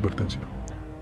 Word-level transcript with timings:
Advertencia. 0.00 0.40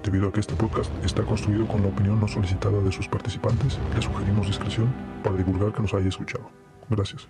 Debido 0.03 0.29
a 0.29 0.33
que 0.33 0.41
este 0.41 0.55
podcast 0.55 0.91
está 1.05 1.23
construido 1.23 1.69
con 1.69 1.83
la 1.83 1.89
opinión 1.89 2.19
no 2.19 2.27
solicitada 2.27 2.81
de 2.83 2.91
sus 2.91 3.07
participantes, 3.07 3.79
le 3.95 4.03
sugerimos 4.03 4.47
discreción 4.49 4.93
para 5.23 5.37
divulgar 5.37 5.73
que 5.73 5.83
nos 5.83 5.95
haya 5.95 6.09
escuchado. 6.09 6.51
Gracias. 6.91 7.29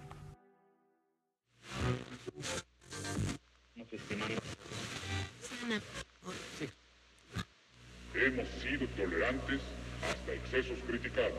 Hemos 8.15 8.49
sido 8.63 8.87
tolerantes 8.97 9.61
hasta 10.09 10.33
excesos 10.33 10.79
criticados. 10.87 11.33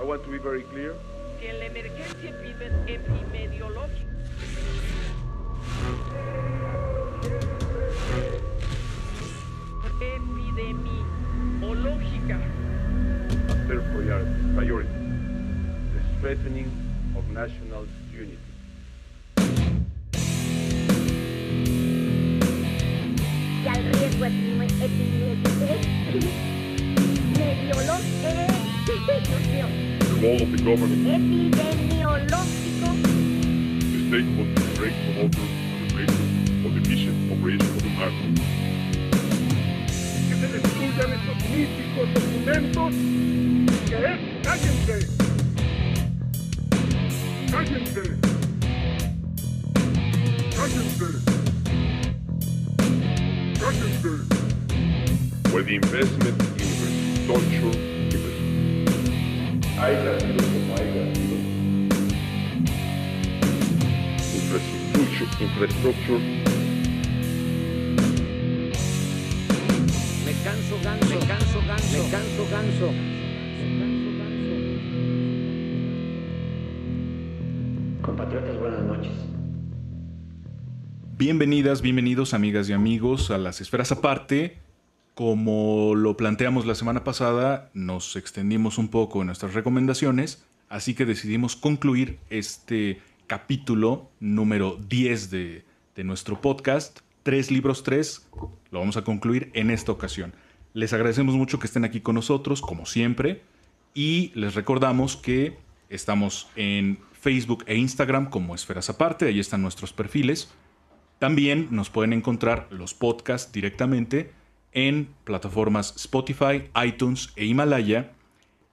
I 0.00 0.04
want 0.04 0.24
to 0.24 0.30
be 0.30 0.38
very 0.38 0.62
clear. 0.64 0.94
que 1.40 1.52
la 1.52 1.66
emergencia 1.66 2.30
epi- 2.30 2.84
epidemiológica 2.86 4.06
epidemiológica 10.70 12.38
a 13.48 13.54
third 13.66 13.84
priority, 14.54 14.88
the 15.94 16.00
strengthening 16.18 16.70
of 17.16 17.28
national 17.30 17.86
unity. 18.12 18.38
y 23.64 23.68
al 23.68 23.82
riesgo 23.92 24.24
epidemi- 24.24 24.74
epidemi- 24.80 25.36
epidemiológico. 27.28 28.30
The 29.98 30.14
role 30.20 30.42
of 30.42 30.50
the 30.52 30.58
government, 30.62 31.06
epidemiológico. 31.06 32.88
The 33.92 33.98
state 34.08 34.28
must 34.36 34.52
refrain 34.58 34.94
from 35.04 35.16
orders 35.22 35.52
on 35.72 35.78
the 35.88 35.94
basis 35.94 36.28
of 36.64 36.70
the 36.74 36.80
efficient 36.80 37.16
operation 37.32 37.68
of 37.70 37.82
the 37.82 37.88
market. 37.90 38.71
Destruyan 40.52 41.10
míticos 41.50 42.08
documentos. 42.12 42.92
Que 43.88 43.96
es, 43.96 44.18
cállense. 44.42 44.96
Cállense. 47.50 48.02
Cállense. 50.54 51.08
Cállense. 53.60 54.12
Where 55.52 55.62
the 55.62 55.74
investment 55.76 56.38
in 56.60 56.68
infrastructure 57.22 57.74
haya 59.80 60.20
sido 60.20 60.42
como 60.52 60.74
haya 60.76 61.14
sido. 61.14 61.36
Infrastructure, 64.34 65.28
infrastructure 65.40 66.61
canso 70.42 70.76
ganso, 70.82 71.06
me 71.06 71.26
canso 71.26 71.60
ganso, 71.68 72.02
me 72.02 72.10
canso 72.10 72.48
ganso. 72.50 72.92
Compatriotas, 78.02 78.58
buenas 78.58 78.82
noches. 78.82 79.12
Bienvenidas, 81.16 81.80
bienvenidos 81.80 82.34
amigas 82.34 82.68
y 82.68 82.72
amigos 82.72 83.30
a 83.30 83.38
las 83.38 83.60
esferas 83.60 83.92
aparte. 83.92 84.58
Como 85.14 85.94
lo 85.94 86.16
planteamos 86.16 86.66
la 86.66 86.74
semana 86.74 87.04
pasada, 87.04 87.70
nos 87.74 88.16
extendimos 88.16 88.78
un 88.78 88.88
poco 88.88 89.20
en 89.20 89.26
nuestras 89.26 89.54
recomendaciones, 89.54 90.44
así 90.68 90.94
que 90.94 91.04
decidimos 91.04 91.54
concluir 91.54 92.18
este 92.30 93.00
capítulo 93.28 94.10
número 94.18 94.76
10 94.88 95.30
de, 95.30 95.64
de 95.94 96.04
nuestro 96.04 96.40
podcast. 96.40 97.00
Tres 97.22 97.52
libros, 97.52 97.84
tres, 97.84 98.26
lo 98.72 98.80
vamos 98.80 98.96
a 98.96 99.04
concluir 99.04 99.50
en 99.54 99.70
esta 99.70 99.92
ocasión. 99.92 100.34
Les 100.72 100.92
agradecemos 100.92 101.36
mucho 101.36 101.60
que 101.60 101.66
estén 101.66 101.84
aquí 101.84 102.00
con 102.00 102.16
nosotros, 102.16 102.62
como 102.62 102.86
siempre, 102.86 103.42
y 103.94 104.32
les 104.34 104.54
recordamos 104.54 105.16
que 105.16 105.58
estamos 105.90 106.48
en 106.56 106.98
Facebook 107.12 107.64
e 107.66 107.76
Instagram 107.76 108.30
como 108.30 108.54
Esferas 108.54 108.88
Aparte, 108.88 109.26
ahí 109.26 109.38
están 109.38 109.62
nuestros 109.62 109.92
perfiles. 109.92 110.52
También 111.18 111.68
nos 111.70 111.90
pueden 111.90 112.14
encontrar 112.14 112.66
los 112.70 112.94
podcasts 112.94 113.52
directamente 113.52 114.32
en 114.72 115.14
plataformas 115.24 115.94
Spotify, 115.96 116.64
iTunes 116.82 117.32
e 117.36 117.44
Himalaya. 117.44 118.12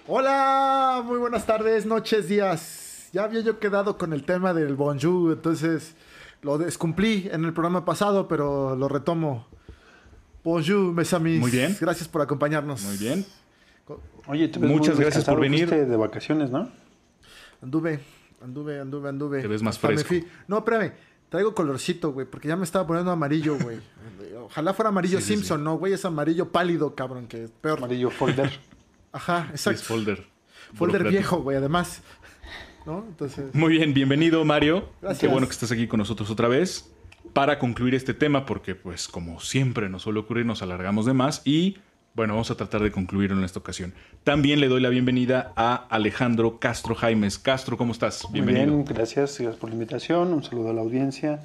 Hola, 0.06 1.02
muy 1.04 1.18
buenas 1.18 1.46
tardes, 1.46 1.86
noches, 1.86 2.28
días. 2.28 3.08
Ya 3.12 3.24
había 3.24 3.40
yo 3.40 3.58
quedado 3.58 3.96
con 3.96 4.12
el 4.12 4.24
tema 4.24 4.52
del 4.52 4.76
bonjour, 4.76 5.32
entonces 5.32 5.94
lo 6.42 6.58
descumplí 6.58 7.28
en 7.32 7.44
el 7.44 7.52
programa 7.52 7.84
pasado, 7.84 8.28
pero 8.28 8.76
lo 8.76 8.88
retomo. 8.88 9.46
Bonjour, 10.44 10.92
mes 10.92 11.12
amis. 11.14 11.40
Muy 11.40 11.50
bien. 11.50 11.74
Gracias 11.80 12.06
por 12.06 12.20
acompañarnos. 12.20 12.82
Muy 12.82 12.98
bien. 12.98 13.24
Oye, 14.26 14.48
te 14.48 14.58
ves 14.58 14.70
Muchas 14.70 14.94
muy 14.94 15.04
gracias 15.04 15.24
por 15.24 15.40
venir. 15.40 15.68
fuiste 15.68 15.86
de 15.86 15.96
vacaciones, 15.96 16.50
¿no? 16.50 16.70
Anduve, 17.62 18.00
anduve, 18.42 18.80
anduve, 18.80 19.08
anduve. 19.08 19.42
Te 19.42 19.48
ves 19.48 19.62
más 19.62 19.78
fresco. 19.78 20.08
fui. 20.08 20.26
No, 20.48 20.58
espérame. 20.58 20.92
Traigo 21.28 21.54
colorcito, 21.54 22.12
güey, 22.12 22.26
porque 22.26 22.48
ya 22.48 22.56
me 22.56 22.64
estaba 22.64 22.86
poniendo 22.86 23.10
amarillo, 23.10 23.58
güey. 23.58 23.78
Ojalá 24.44 24.72
fuera 24.72 24.90
amarillo 24.90 25.20
Sí, 25.20 25.34
Simpson, 25.34 25.58
sí. 25.58 25.64
¿no, 25.64 25.78
güey? 25.78 25.92
Es 25.92 26.04
amarillo 26.04 26.50
pálido, 26.52 26.94
cabrón, 26.94 27.26
que 27.26 27.44
es 27.44 27.50
peor. 27.50 27.78
Amarillo 27.78 28.10
folder. 28.10 28.50
Ajá, 29.12 29.48
exacto. 29.50 29.80
es 29.80 29.86
folder. 29.86 30.24
Folder 30.74 31.08
viejo, 31.08 31.42
güey, 31.42 31.56
además. 31.56 32.02
¿No? 32.86 33.04
Entonces. 33.08 33.54
Muy 33.54 33.72
bien, 33.78 33.94
bienvenido 33.94 34.44
Mario. 34.44 34.88
Gracias. 35.00 35.20
Qué 35.20 35.28
bueno 35.28 35.46
que 35.46 35.52
estás 35.52 35.72
aquí 35.72 35.86
con 35.88 35.98
nosotros 35.98 36.30
otra 36.30 36.48
vez 36.48 36.90
para 37.32 37.58
concluir 37.58 37.94
este 37.94 38.12
tema 38.14 38.44
porque 38.46 38.74
pues 38.74 39.08
como 39.08 39.40
siempre 39.40 39.88
nos 39.88 40.02
suele 40.02 40.20
ocurrir 40.20 40.44
nos 40.46 40.62
alargamos 40.62 41.06
de 41.06 41.14
más 41.14 41.40
y 41.44 41.78
bueno, 42.14 42.34
vamos 42.34 42.50
a 42.50 42.54
tratar 42.54 42.82
de 42.82 42.92
concluirlo 42.92 43.36
en 43.36 43.44
esta 43.44 43.58
ocasión. 43.58 43.92
También 44.22 44.60
le 44.60 44.68
doy 44.68 44.80
la 44.80 44.88
bienvenida 44.88 45.52
a 45.56 45.74
Alejandro 45.74 46.58
Castro 46.60 46.94
Jaimes. 46.94 47.38
Castro, 47.38 47.76
¿cómo 47.76 47.92
estás? 47.92 48.24
Muy 48.24 48.34
Bienvenido. 48.40 48.66
bien, 48.66 48.84
gracias, 48.84 49.38
gracias 49.38 49.56
por 49.56 49.70
la 49.70 49.74
invitación. 49.74 50.32
Un 50.32 50.44
saludo 50.44 50.70
a 50.70 50.72
la 50.72 50.80
audiencia. 50.80 51.40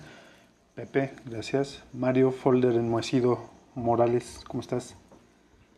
Pepe, 0.76 1.14
gracias. 1.26 1.84
Mario 1.94 2.32
Folder 2.32 2.74
Enmohecido 2.76 3.50
Morales, 3.76 4.42
¿cómo 4.48 4.62
estás? 4.62 4.96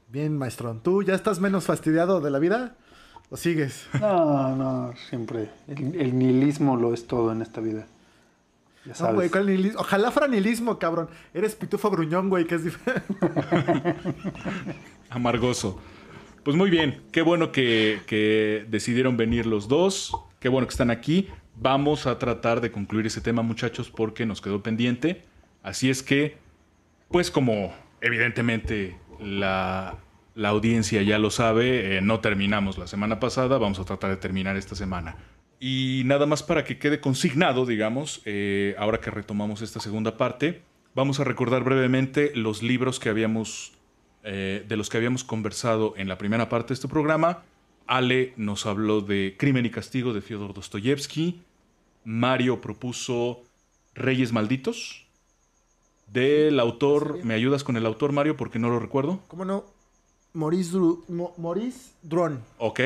Bien, 0.09 0.38
maestro. 0.38 0.75
¿Tú 0.84 1.03
ya 1.03 1.16
estás 1.16 1.40
menos 1.40 1.63
fastidiado 1.66 2.19
de 2.19 2.29
la 2.31 2.40
vida? 2.40 2.75
¿O 3.29 3.38
sigues? 3.38 3.88
No, 4.02 4.56
no, 4.58 4.94
siempre. 5.09 5.50
El, 5.69 5.96
el 5.96 6.19
nihilismo 6.19 6.75
lo 6.75 6.94
es 6.94 7.08
todo 7.08 7.31
en 7.31 7.41
esta 7.41 7.62
vida. 7.62 7.88
Ya 8.86 8.94
No, 9.00 9.14
güey, 9.14 9.30
¿cuál 9.30 9.46
nihilismo? 9.46 9.80
Ojalá 9.80 10.12
fuera 10.12 10.28
nihilismo, 10.28 10.80
cabrón. 10.80 11.09
Eres 11.34 11.56
pitufo 11.56 11.90
gruñón, 11.92 12.30
güey, 12.30 12.46
que 12.46 12.56
es 12.56 12.64
diferente. 12.64 13.03
Amargoso. 15.09 15.80
Pues 16.44 16.58
muy 16.58 16.72
bien, 16.72 17.03
qué 17.12 17.22
bueno 17.22 17.52
que, 17.52 18.02
que 18.08 18.66
decidieron 18.70 19.16
venir 19.16 19.46
los 19.46 19.68
dos, 19.68 20.12
qué 20.40 20.50
bueno 20.50 20.68
que 20.68 20.72
están 20.72 20.90
aquí. 20.90 21.28
Vamos 21.56 22.08
a 22.08 22.18
tratar 22.18 22.62
de 22.62 22.72
concluir 22.72 23.06
ese 23.06 23.22
tema, 23.22 23.44
muchachos, 23.44 23.91
porque 23.91 24.25
nos 24.25 24.41
quedó 24.41 24.64
pendiente. 24.64 25.24
Así 25.62 25.91
es 25.91 26.02
que, 26.02 26.38
pues 27.09 27.30
como 27.30 27.72
evidentemente 28.02 28.97
la, 29.20 29.97
la 30.34 30.50
audiencia 30.50 31.03
ya 31.03 31.20
lo 31.20 31.29
sabe, 31.29 31.97
eh, 31.97 32.02
no 32.02 32.20
terminamos 32.20 32.79
la 32.79 32.88
semana 32.88 33.20
pasada, 33.20 33.59
vamos 33.59 33.79
a 33.79 33.85
tratar 33.85 34.09
de 34.09 34.17
terminar 34.17 34.58
esta 34.58 34.76
semana. 34.76 35.17
Y 35.63 36.02
nada 36.05 36.25
más 36.25 36.41
para 36.41 36.63
que 36.66 36.79
quede 36.79 36.99
consignado, 36.99 37.67
digamos, 37.67 38.22
eh, 38.25 38.73
ahora 38.79 38.99
que 38.99 39.11
retomamos 39.11 39.61
esta 39.61 39.79
segunda 39.79 40.17
parte, 40.17 40.63
vamos 40.96 41.19
a 41.19 41.23
recordar 41.23 41.63
brevemente 41.63 42.31
los 42.35 42.63
libros 42.63 42.99
que 42.99 43.09
habíamos 43.09 43.73
eh, 44.23 44.66
de 44.67 44.75
los 44.75 44.90
que 44.90 44.97
habíamos 44.97 45.23
conversado 45.23 45.93
en 45.97 46.08
la 46.08 46.17
primera 46.17 46.49
parte 46.49 46.69
de 46.69 46.73
este 46.73 46.87
programa. 46.87 47.43
Ale 47.85 48.34
nos 48.37 48.66
habló 48.66 49.02
de 49.02 49.35
Crimen 49.37 49.67
y 49.67 49.69
Castigo 49.69 50.13
de 50.13 50.22
Fyodor 50.22 50.55
Dostoyevsky. 50.55 51.41
Mario 52.05 52.59
propuso 52.59 53.41
Reyes 53.93 54.31
Malditos. 54.34 55.05
Del 56.11 56.59
autor, 56.59 57.23
¿me 57.23 57.35
ayudas 57.35 57.63
con 57.63 57.78
el 57.78 57.85
autor, 57.85 58.11
Mario? 58.13 58.35
Porque 58.35 58.58
no 58.58 58.69
lo 58.69 58.79
recuerdo. 58.79 59.19
¿Cómo 59.28 59.46
no? 59.46 59.63
Maurice, 60.34 60.73
Dru- 60.75 61.08
Mo- 61.08 61.34
Maurice 61.37 61.91
Dron. 62.02 62.41
Ok. 62.58 62.79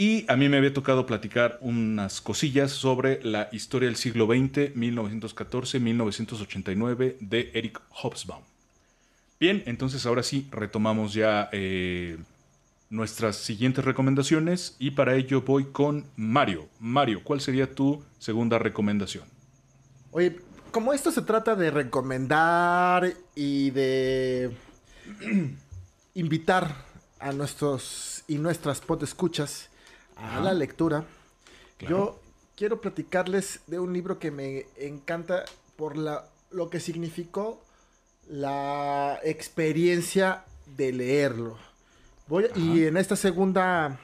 Y 0.00 0.24
a 0.28 0.36
mí 0.36 0.48
me 0.48 0.56
había 0.56 0.72
tocado 0.72 1.04
platicar 1.04 1.58
unas 1.60 2.22
cosillas 2.22 2.70
sobre 2.70 3.22
la 3.22 3.50
historia 3.52 3.86
del 3.86 3.96
siglo 3.96 4.24
XX, 4.24 4.74
1914-1989, 4.74 7.18
de 7.20 7.50
Eric 7.52 7.82
Hobsbawm. 7.90 8.42
Bien, 9.38 9.62
entonces 9.66 10.06
ahora 10.06 10.22
sí 10.22 10.48
retomamos 10.52 11.12
ya 11.12 11.50
eh, 11.52 12.16
nuestras 12.88 13.36
siguientes 13.36 13.84
recomendaciones 13.84 14.74
y 14.78 14.92
para 14.92 15.16
ello 15.16 15.42
voy 15.42 15.66
con 15.66 16.06
Mario. 16.16 16.66
Mario, 16.78 17.20
¿cuál 17.22 17.42
sería 17.42 17.74
tu 17.74 18.02
segunda 18.18 18.58
recomendación? 18.58 19.24
Oye, 20.12 20.40
como 20.70 20.94
esto 20.94 21.12
se 21.12 21.20
trata 21.20 21.54
de 21.54 21.70
recomendar 21.70 23.12
y 23.34 23.68
de 23.68 24.50
invitar 26.14 26.86
a 27.18 27.32
nuestros 27.32 28.24
y 28.26 28.38
nuestras 28.38 28.80
escuchas 29.02 29.69
a 30.20 30.40
la 30.40 30.52
lectura, 30.54 31.04
Claro. 31.78 31.96
yo 31.96 32.20
quiero 32.56 32.80
platicarles 32.80 33.60
de 33.66 33.78
un 33.78 33.92
libro 33.92 34.18
que 34.18 34.30
me 34.30 34.66
encanta 34.76 35.44
por 35.76 35.96
la, 35.96 36.26
lo 36.50 36.68
que 36.70 36.78
significó 36.80 37.62
la 38.28 39.18
experiencia 39.24 40.44
de 40.76 40.92
leerlo. 40.92 41.56
Voy, 42.28 42.46
y 42.54 42.84
en 42.84 42.96
esta 42.96 43.16
segunda, 43.16 43.98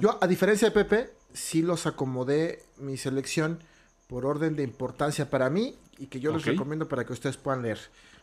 yo 0.00 0.18
a 0.20 0.26
diferencia 0.26 0.68
de 0.68 0.72
Pepe, 0.74 1.10
sí 1.32 1.62
los 1.62 1.86
acomodé 1.86 2.64
mi 2.78 2.96
selección 2.96 3.60
por 4.08 4.26
orden 4.26 4.56
de 4.56 4.62
importancia 4.64 5.30
para 5.30 5.48
mí 5.48 5.76
y 5.98 6.06
que 6.06 6.18
yo 6.18 6.32
les 6.32 6.42
Ok. 6.42 6.48
recomiendo 6.48 6.88
para 6.88 7.04
que 7.04 7.12
ustedes 7.12 7.36
puedan 7.36 7.62
leer. 7.62 7.78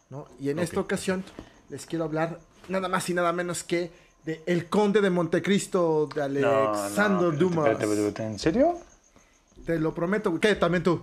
¿no? 0.09 0.27
Y 0.39 0.49
en 0.49 0.59
esta 0.59 0.79
ocasión 0.79 1.23
les 1.69 1.85
quiero 1.85 2.03
hablar 2.05 2.39
nada 2.67 2.89
más 2.89 3.09
y 3.09 3.13
nada 3.13 3.31
menos 3.31 3.63
que 3.63 3.91
de 4.25 4.41
El 4.45 4.67
Conde 4.69 5.01
de 5.01 5.09
Montecristo 5.09 6.07
de 6.13 6.21
Alexander 6.21 7.37
Dumas. 7.37 7.67
espérate, 7.69 7.83
espérate, 7.85 8.07
espérate, 8.07 8.23
¿En 8.33 8.39
serio? 8.39 8.75
Te 9.65 9.79
lo 9.79 9.93
prometo. 9.93 10.39
¿Qué? 10.39 10.55
¿También 10.55 10.83
tú? 10.83 11.01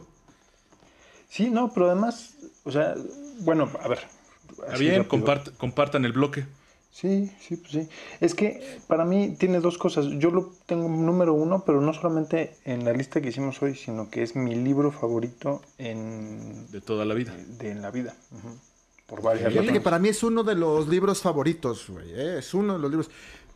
Sí, 1.29 1.51
no, 1.51 1.73
pero 1.73 1.87
además, 1.91 2.35
o 2.65 2.71
sea, 2.73 2.95
bueno, 3.41 3.71
a 3.83 3.89
ver. 3.89 4.01
Está 4.51 4.77
bien, 4.79 5.07
compart- 5.09 5.57
compartan 5.57 6.05
el 6.05 6.13
bloque. 6.13 6.47
Sí, 6.93 7.31
sí, 7.41 7.57
pues 7.57 7.73
sí. 7.73 7.89
Es 8.21 8.35
que 8.35 8.79
para 8.87 9.05
mí 9.05 9.37
tiene 9.39 9.61
dos 9.61 9.77
cosas. 9.77 10.07
Yo 10.19 10.31
lo 10.31 10.53
tengo 10.65 10.89
número 10.89 11.35
uno, 11.35 11.63
pero 11.67 11.81
no 11.83 11.93
solamente 11.93 12.57
en 12.65 12.85
la 12.87 12.93
lista 12.95 13.21
que 13.21 13.29
hicimos 13.29 13.61
hoy, 13.61 13.75
sino 13.75 14.09
que 14.09 14.23
es 14.23 14.35
mi 14.35 14.55
libro 14.55 14.91
favorito 14.93 15.61
en, 15.77 16.71
De 16.71 16.81
toda 16.81 17.05
la 17.05 17.13
vida. 17.13 17.35
de, 17.37 17.71
en 17.71 17.83
la 17.83 17.91
vida. 17.91 18.15
Ujú. 18.33 18.57
Por 19.07 19.23
varias 19.23 19.53
Fíjate 19.53 19.73
que 19.73 19.81
para 19.81 19.99
mí 19.99 20.09
es 20.09 20.23
uno 20.23 20.43
de 20.43 20.55
los 20.57 20.89
libros 20.89 21.21
favoritos, 21.23 21.89
güey. 21.89 22.11
¿eh? 22.13 22.39
Es 22.39 22.53
uno 22.55 22.73
de 22.75 22.79
los 22.81 22.91
libros. 22.91 23.11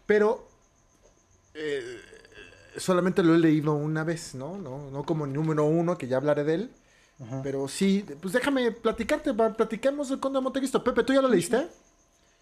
Pero 0.06 0.46
eh, 1.54 1.82
solamente 2.76 3.22
lo 3.22 3.34
he 3.34 3.38
leído 3.38 3.72
una 3.74 4.04
vez, 4.04 4.34
¿no? 4.34 4.56
No, 4.58 4.90
no 4.90 5.02
como 5.04 5.26
número 5.26 5.64
uno, 5.64 5.98
que 5.98 6.06
ya 6.06 6.16
hablaré 6.18 6.44
de 6.44 6.54
él. 6.54 6.70
Pero 7.42 7.68
sí, 7.68 8.02
pues 8.22 8.32
déjame 8.32 8.70
platicarte, 8.72 9.32
va, 9.32 9.52
platiquemos 9.52 10.08
del 10.08 10.20
Conde 10.20 10.38
de 10.38 10.42
Montecristo. 10.42 10.82
Pepe, 10.82 11.02
¿tú 11.04 11.12
ya 11.12 11.20
lo 11.20 11.28
leíste? 11.28 11.66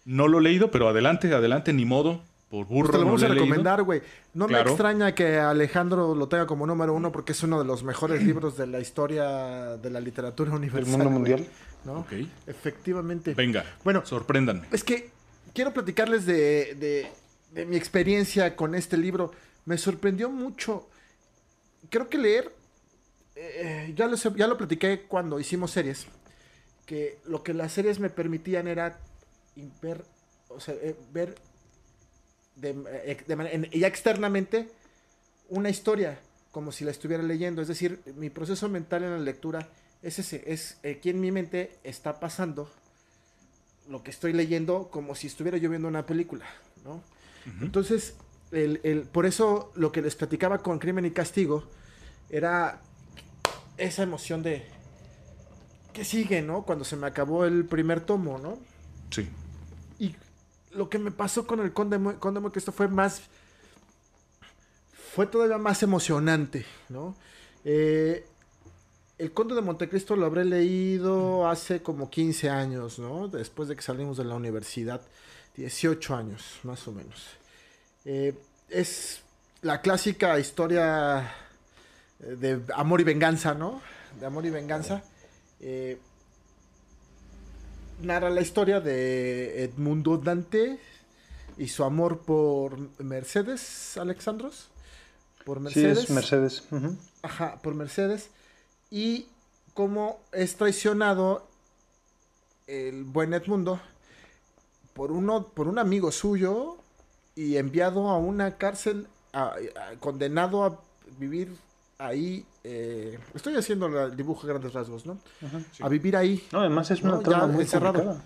No 0.05 0.29
lo 0.29 0.39
he 0.39 0.41
leído, 0.41 0.71
pero 0.71 0.87
adelante, 0.87 1.33
adelante, 1.33 1.73
ni 1.73 1.83
modo. 1.83 2.21
Por 2.49 2.65
Pues 2.65 2.69
burro 2.69 2.91
te 2.91 2.97
lo 2.97 2.99
no 3.03 3.05
vamos 3.07 3.21
lo 3.21 3.27
a 3.27 3.29
recomendar, 3.33 3.83
güey. 3.83 4.01
No 4.33 4.47
Claro. 4.47 4.63
me 4.65 4.71
extraña 4.71 5.13
que 5.13 5.37
Alejandro 5.37 6.15
lo 6.15 6.27
tenga 6.29 6.47
como 6.47 6.65
número 6.65 6.93
uno 6.93 7.11
porque 7.11 7.33
es 7.33 7.43
uno 7.43 7.59
de 7.59 7.65
los 7.65 7.83
mejores 7.83 8.23
libros 8.23 8.55
de 8.57 8.67
la 8.67 8.79
historia 8.79 9.77
de 9.77 9.89
la 9.89 9.99
literatura 9.99 10.49
¿El 10.51 10.57
universal. 10.57 10.89
mundo 10.91 11.05
güey, 11.05 11.13
mundial? 11.13 11.45
¿No? 11.85 11.99
Ok. 11.99 12.13
Efectivamente. 12.47 13.33
Venga, 13.33 13.63
Bueno, 13.83 14.05
sorpréndanme. 14.05 14.67
Es 14.71 14.83
que 14.83 15.09
quiero 15.53 15.73
platicarles 15.73 16.25
de, 16.25 16.75
de- 16.75 17.07
de 17.51 17.65
mi 17.65 17.75
experiencia 17.77 18.55
con 18.55 18.75
este 18.75 18.95
libro. 18.97 19.31
Me 19.65 19.77
sorprendió 19.77 20.29
mucho. 20.29 20.87
Creo 21.89 22.09
que 22.09 22.17
leer, 22.17 22.53
eh, 23.35 23.93
ya, 23.95 24.07
lo, 24.07 24.15
ya 24.17 24.47
lo 24.47 24.57
platiqué 24.57 25.03
cuando 25.07 25.39
hicimos 25.39 25.71
series, 25.71 26.05
que 26.85 27.17
lo 27.25 27.41
que 27.43 27.53
las 27.53 27.71
series 27.73 27.99
me 27.99 28.09
permitían 28.09 28.67
era 28.67 28.99
ver, 29.81 30.03
o 30.49 30.59
sea, 30.59 30.75
eh, 30.75 30.95
ver 31.11 31.35
de, 32.55 32.69
eh, 33.05 33.17
de 33.25 33.35
manera- 33.35 33.55
en- 33.55 33.69
ya 33.71 33.87
externamente 33.87 34.69
una 35.49 35.69
historia, 35.69 36.19
como 36.51 36.71
si 36.71 36.83
la 36.85 36.91
estuviera 36.91 37.23
leyendo. 37.23 37.61
Es 37.61 37.67
decir, 37.67 37.99
mi 38.15 38.29
proceso 38.29 38.69
mental 38.69 39.03
en 39.03 39.11
la 39.11 39.17
lectura 39.19 39.67
es 40.01 40.19
ese, 40.19 40.43
es 40.51 40.77
eh, 40.83 40.95
aquí 40.99 41.09
en 41.09 41.19
mi 41.19 41.31
mente 41.31 41.77
está 41.83 42.19
pasando 42.19 42.69
lo 43.89 44.03
que 44.03 44.11
estoy 44.11 44.33
leyendo 44.33 44.89
como 44.91 45.15
si 45.15 45.27
estuviera 45.27 45.57
yo 45.57 45.69
viendo 45.69 45.87
una 45.87 46.05
película, 46.05 46.45
¿no? 46.85 47.01
Entonces, 47.61 48.13
el, 48.51 48.79
el- 48.83 49.01
por 49.03 49.25
eso 49.25 49.71
lo 49.75 49.91
que 49.91 50.01
les 50.03 50.15
platicaba 50.15 50.59
con 50.59 50.77
Crimen 50.77 51.05
y 51.05 51.11
Castigo 51.11 51.63
era 52.29 52.81
esa 53.77 54.03
emoción 54.03 54.43
de 54.43 54.67
que 55.93 56.05
sigue, 56.05 56.41
¿no? 56.43 56.63
Cuando 56.63 56.85
se 56.85 56.95
me 56.95 57.07
acabó 57.07 57.45
el 57.45 57.65
primer 57.65 58.01
tomo, 58.01 58.37
¿no? 58.37 58.59
Sí. 59.09 59.27
Y 59.97 60.15
lo 60.71 60.89
que 60.89 60.99
me 60.99 61.09
pasó 61.11 61.47
con 61.47 61.59
el 61.61 61.73
Conde, 61.73 61.97
Conde 62.19 62.39
Montecristo 62.39 62.71
fue 62.71 62.87
más. 62.87 63.23
Fue 65.15 65.25
todavía 65.25 65.57
más 65.57 65.81
emocionante, 65.81 66.65
¿no? 66.89 67.15
Eh, 67.65 68.25
el 69.19 69.33
Conde 69.33 69.53
de 69.53 69.61
Montecristo 69.61 70.15
lo 70.15 70.25
habré 70.25 70.45
leído 70.45 71.47
hace 71.47 71.81
como 71.83 72.09
15 72.09 72.49
años, 72.49 72.99
¿no? 72.99 73.27
Después 73.27 73.67
de 73.69 73.75
que 73.75 73.81
salimos 73.81 74.17
de 74.17 74.23
la 74.23 74.35
universidad. 74.35 75.01
18 75.57 76.15
años, 76.15 76.59
más 76.63 76.87
o 76.87 76.93
menos. 76.93 77.25
Eh, 78.05 78.33
es 78.69 79.21
la 79.61 79.81
clásica 79.81 80.39
historia 80.39 81.33
eh, 82.21 82.35
de 82.39 82.61
amor 82.75 83.01
y 83.01 83.03
venganza, 83.03 83.53
¿no? 83.53 83.81
De 84.19 84.25
amor 84.25 84.45
y 84.45 84.51
venganza. 84.51 85.03
Eh, 85.59 85.99
narra 88.01 88.29
la 88.29 88.39
historia 88.39 88.79
de 88.79 89.65
Edmundo 89.65 90.17
Dante 90.17 90.79
y 91.57 91.67
su 91.67 91.83
amor 91.83 92.19
por 92.19 92.77
Mercedes 93.03 93.97
Alexandros. 93.97 94.69
Por 95.43 95.57
Sí, 95.57 95.63
Mercedes. 95.81 95.97
es 96.05 96.09
Mercedes. 96.09 96.63
Ajá, 97.21 97.61
por 97.61 97.75
Mercedes. 97.75 98.29
Y 98.91 99.27
cómo 99.73 100.19
es 100.31 100.55
traicionado 100.55 101.47
el 102.67 103.03
buen 103.03 103.33
Edmundo 103.33 103.79
por, 104.93 105.11
uno, 105.11 105.47
por 105.47 105.67
un 105.67 105.79
amigo 105.79 106.11
suyo 106.11 106.77
y 107.35 107.57
enviado 107.57 108.09
a 108.09 108.17
una 108.17 108.57
cárcel, 108.57 109.07
a- 109.33 109.53
a- 109.53 109.95
condenado 109.99 110.63
a 110.63 110.79
vivir 111.17 111.55
ahí. 111.97 112.45
eh, 112.65 113.17
estoy 113.33 113.55
haciendo 113.55 113.87
el 113.87 114.15
dibujo 114.17 114.45
a 114.45 114.49
grandes 114.49 114.73
rasgos, 114.73 115.05
¿no? 115.05 115.17
A 115.79 115.87
vivir 115.89 116.15
ahí. 116.17 116.45
No, 116.51 116.59
además 116.59 116.91
es 116.91 117.01
una 117.01 117.13
No, 117.13 117.19
trama 117.21 117.47
ya 117.47 117.51
muy 117.53 117.61
encerrado. 117.63 117.93
complicada. 118.03 118.25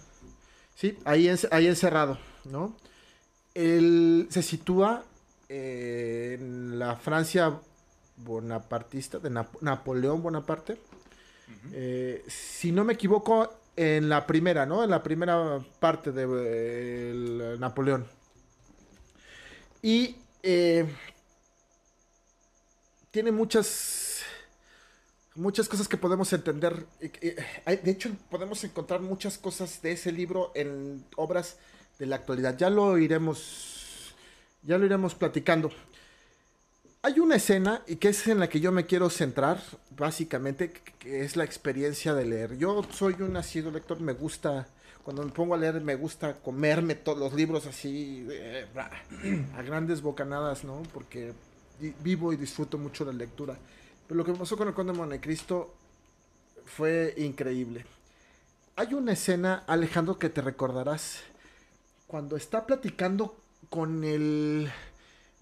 Sí, 0.76 0.98
ahí, 1.06 1.28
en- 1.30 1.38
ahí 1.52 1.68
encerrado, 1.68 2.18
¿no? 2.46 2.76
Él 3.54 4.28
se 4.32 4.42
sitúa 4.42 5.04
eh, 5.50 6.38
en 6.40 6.80
la 6.80 6.96
Francia 6.96 7.54
bonapartista, 8.24 9.20
de 9.20 9.30
Nap- 9.30 9.60
Napoleón 9.62 10.22
Bonaparte. 10.24 10.78
Eh, 11.74 12.24
si 12.28 12.72
no 12.72 12.84
me 12.84 12.94
equivoco, 12.94 13.52
en 13.76 14.08
la 14.10 14.26
primera, 14.28 14.66
¿no? 14.66 14.84
En 14.84 14.90
la 14.90 15.02
primera 15.02 15.60
parte 15.80 16.12
de 16.12 16.24
eh, 16.24 17.12
el 17.12 17.60
Napoleón. 17.60 18.06
Y 19.82 20.16
eh, 20.44 20.86
tiene 23.12 23.32
muchas 23.32 24.22
muchas 25.36 25.68
cosas 25.68 25.88
que 25.88 25.98
podemos 25.98 26.32
entender. 26.34 26.86
Eh, 27.00 27.36
De 27.84 27.92
hecho, 27.92 28.10
podemos 28.30 28.64
encontrar 28.64 29.02
muchas 29.02 29.38
cosas 29.38 29.82
de 29.82 29.94
ese 29.94 30.12
libro 30.12 30.52
en 30.56 31.04
obras 31.16 31.58
de 32.00 32.06
la 32.06 32.18
actualidad. 32.18 32.56
Ya 32.58 32.70
lo 32.70 32.98
iremos, 32.98 34.14
ya 34.62 34.78
lo 34.78 34.86
iremos 34.86 35.16
platicando. 35.16 35.72
Hay 37.06 37.20
una 37.20 37.36
escena 37.36 37.82
y 37.86 37.98
que 37.98 38.08
es 38.10 38.28
en 38.28 38.40
la 38.40 38.48
que 38.48 38.62
yo 38.62 38.72
me 38.72 38.86
quiero 38.86 39.10
centrar, 39.10 39.62
básicamente, 39.98 40.72
que- 41.00 41.26
es 41.26 41.36
la 41.36 41.44
experiencia 41.44 42.14
de 42.14 42.24
leer. 42.26 42.58
Yo 42.58 42.82
soy 42.92 43.16
un 43.22 43.36
asiduo 43.36 43.72
lector, 43.72 44.00
me 44.00 44.14
gusta, 44.14 44.68
cuando 45.04 45.22
me 45.24 45.32
pongo 45.34 45.54
a 45.54 45.58
leer, 45.58 45.82
me 45.82 45.96
gusta 45.96 46.36
comerme 46.36 46.96
todos 46.96 47.20
los 47.20 47.34
libros 47.34 47.66
así, 47.66 48.26
eh, 48.32 48.66
a 49.58 49.62
grandes 49.64 50.02
bocanadas, 50.02 50.64
¿no? 50.64 50.82
Porque 50.94 51.34
vivo 52.02 52.32
y 52.32 52.38
disfruto 52.38 52.78
mucho 52.78 53.04
la 53.04 53.12
lectura. 53.12 53.58
Pero 54.08 54.18
lo 54.18 54.24
que 54.24 54.32
pasó 54.34 54.56
con 54.56 54.70
el 54.70 54.74
Conde 54.74 54.94
de 54.94 55.00
Montecristo 55.00 55.74
fue 56.66 57.14
increíble. 57.18 57.86
Hay 58.78 58.94
una 58.94 59.12
escena, 59.12 59.66
Alejandro, 59.68 60.18
que 60.18 60.30
te 60.30 60.42
recordarás, 60.42 61.20
cuando 62.08 62.38
está 62.38 62.66
platicando 62.66 63.36
con 63.70 64.06
el 64.06 64.72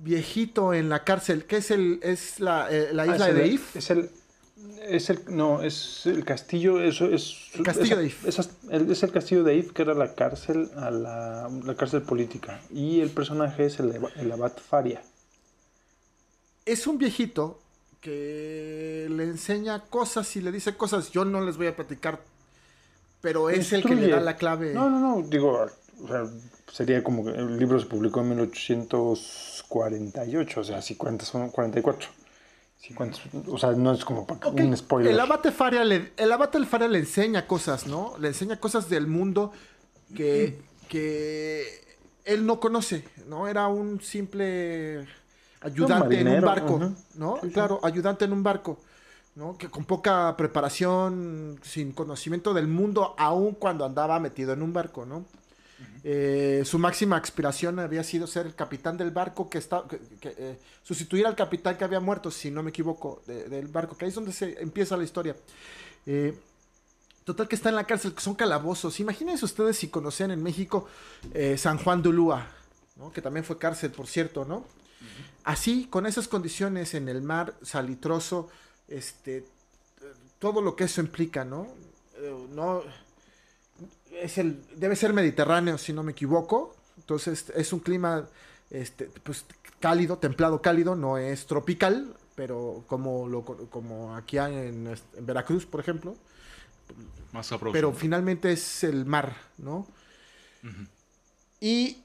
viejito 0.03 0.74
en 0.74 0.89
la 0.89 1.03
cárcel, 1.03 1.46
que 1.46 1.58
es 1.58 1.72
el 1.72 2.00
es 2.03 2.39
la, 2.39 2.67
eh, 2.72 2.89
la 2.93 3.03
Ah, 3.03 3.08
isla 3.08 3.29
es 3.29 3.36
de 3.36 3.43
el- 3.46 3.51
If. 3.53 3.75
Es 3.75 3.89
el, 3.91 4.10
es 4.88 5.10
el, 5.10 5.20
no, 5.29 5.62
es 5.62 6.05
el 6.05 6.24
castillo, 6.25 6.81
eso 6.81 7.05
es... 7.05 7.36
El 7.53 7.63
castillo 7.63 7.96
esa- 8.00 8.01
de 8.01 8.08
If. 8.08 8.25
el- 8.72 8.91
es 8.91 9.03
el 9.03 9.12
castillo 9.12 9.43
de 9.43 9.55
If, 9.55 9.72
que 9.74 9.81
era 9.84 9.93
la 9.93 10.13
cárcel, 10.15 10.70
a 10.75 10.89
la, 10.91 11.50
la 11.63 11.75
cárcel 11.75 12.01
política. 12.01 12.62
Y 12.72 13.00
el 13.01 13.10
personaje 13.10 13.65
es 13.65 13.79
el, 13.79 13.93
el 14.17 14.31
abad 14.31 14.53
Faria. 14.58 15.01
Es 16.65 16.88
un 16.88 16.98
viejito 16.98 17.60
que 18.01 19.08
le 19.10 19.24
enseña 19.24 19.81
cosas 19.86 20.36
y 20.36 20.41
le 20.41 20.51
dice 20.51 20.75
cosas. 20.75 21.12
Yo 21.12 21.25
no 21.25 21.41
les 21.41 21.58
voy 21.58 21.67
a 21.67 21.75
platicar 21.75 22.20
pero 23.22 23.51
es 23.51 23.72
el 23.72 23.84
que 23.84 23.93
le 23.93 24.08
da 24.08 24.20
la 24.20 24.36
clave. 24.36 24.74
No, 24.74 24.89
no, 24.89 25.00
no, 25.00 25.27
digo, 25.27 25.67
o 26.03 26.08
sea, 26.08 26.24
sería 26.72 27.04
como 27.04 27.24
que 27.25 27.32
el 27.32 27.58
libro 27.58 27.80
se 27.80 27.86
publicó 27.86 28.22
en 28.22 28.30
1848, 28.30 30.60
o 30.60 30.63
sea, 30.63 30.82
si 30.82 30.96
cuentas 30.96 31.28
son 31.28 31.50
44. 31.50 32.10
Si 32.80 32.94
cuentas, 32.96 33.22
o 33.48 33.58
sea, 33.60 33.74
no 33.74 33.92
es 33.94 34.04
como 34.04 34.25
para- 34.25 34.48
Ok, 34.48 34.60
un 34.60 34.75
spoiler. 34.75 35.13
El 35.13 35.20
abate 35.20 35.51
Faria 35.51 35.84
le, 35.86 36.13
el 36.18 36.32
abate 36.32 36.63
Faria 36.66 36.88
le 36.88 36.98
enseña 37.00 37.46
cosas, 37.46 37.86
¿no? 37.86 38.16
Le 38.20 38.30
enseña 38.30 38.60
cosas 38.60 38.90
del 38.90 39.06
mundo 39.06 39.51
que, 40.16 40.60
que 40.90 41.80
él 42.25 42.44
no 42.46 42.60
conoce, 42.60 43.08
¿no? 43.28 43.48
Era 43.48 43.68
un 43.68 44.01
simple 44.01 45.06
ayudante 45.62 46.20
en 46.22 46.28
un 46.28 46.42
barco. 46.42 46.80
¿no? 47.16 47.36
Sí, 47.42 47.48
sí. 47.50 47.54
Claro, 47.54 47.80
ayudante 47.84 48.25
en 48.25 48.34
un 48.34 48.42
barco, 48.42 48.80
¿no? 49.36 49.56
Que 49.60 49.70
con 49.70 49.86
poca 49.86 50.36
preparación, 50.36 51.60
sin 51.62 51.92
conocimiento 51.92 52.51
del 52.56 52.68
mundo, 52.68 53.13
aun 53.20 53.54
cuando 53.54 53.86
andaba 53.86 54.20
metido 54.20 54.54
en 54.54 54.63
un 54.63 54.74
barco, 54.74 55.06
¿no? 55.06 55.24
Eh, 56.04 56.64
su 56.66 56.80
máxima 56.80 57.18
aspiración 57.18 57.78
había 57.80 58.04
sido 58.04 58.26
ser 58.28 58.46
el 58.48 58.56
capitán 58.56 58.98
del 58.98 59.12
barco 59.12 59.50
que 59.50 59.58
está 59.60 59.84
que- 59.88 60.00
eh, 60.38 60.58
sustituir 60.84 61.28
al 61.28 61.36
capitán 61.36 61.78
que 61.78 61.84
había 61.84 62.00
muerto, 62.00 62.32
si 62.32 62.50
no 62.50 62.64
me 62.64 62.70
equivoco, 62.72 63.22
de- 63.28 63.48
del 63.50 63.68
barco, 63.68 63.96
que 63.96 64.06
ahí 64.06 64.10
es 64.10 64.16
donde 64.16 64.34
se 64.34 64.60
empieza 64.62 64.98
la 64.98 65.04
historia. 65.04 65.36
Eh, 66.06 66.34
total 67.24 67.48
que 67.48 67.56
está 67.56 67.70
en 67.70 67.76
la 67.76 67.86
cárcel, 67.86 68.14
que 68.16 68.22
son 68.22 68.34
calabozos. 68.36 69.00
Imagínense 69.00 69.46
ustedes 69.46 69.78
si 69.78 69.90
conocían 69.90 70.32
en 70.32 70.42
México 70.42 70.88
San 71.58 71.78
Juan 71.78 72.02
de 72.02 72.10
Ulúa, 72.10 72.48
que 73.14 73.22
también 73.22 73.44
fue 73.46 73.58
cárcel, 73.58 73.92
por 73.92 74.08
cierto, 74.08 74.44
¿no? 74.46 74.66
Así, 75.44 75.86
con 75.90 76.06
esas 76.06 76.28
condiciones 76.28 76.94
en 76.94 77.10
el 77.10 77.22
mar 77.22 77.56
salitroso, 77.64 78.50
este, 78.88 79.46
todo 80.40 80.62
lo 80.62 80.76
que 80.76 80.84
eso 80.86 81.02
implica, 81.02 81.46
¿no? 81.46 81.68
No 82.54 82.84
es 84.12 84.38
el, 84.38 84.63
debe 84.75 84.96
ser 84.96 85.13
mediterráneo, 85.13 85.77
si 85.77 85.94
no 85.94 86.03
me 86.03 86.12
equivoco. 86.12 86.75
Entonces, 86.98 87.51
es 87.56 87.74
un 87.74 87.80
clima 87.80 88.27
este, 88.70 89.06
pues, 89.24 89.46
cálido, 89.80 90.18
templado 90.18 90.62
cálido, 90.62 90.96
no 90.96 91.18
es 91.18 91.46
tropical, 91.46 92.15
pero 92.36 92.84
como, 92.88 93.27
lo, 93.27 93.44
como 93.44 94.15
aquí 94.15 94.38
en, 94.38 94.88
en 94.88 95.25
Veracruz, 95.25 95.65
por 95.65 95.80
ejemplo. 95.80 96.15
Más 97.32 97.48
sabroso. 97.48 97.74
Pero 97.74 97.94
finalmente 97.94 98.51
es 98.51 98.84
el 98.84 99.06
mar, 99.06 99.36
¿no? 99.58 99.88
Y 101.60 101.98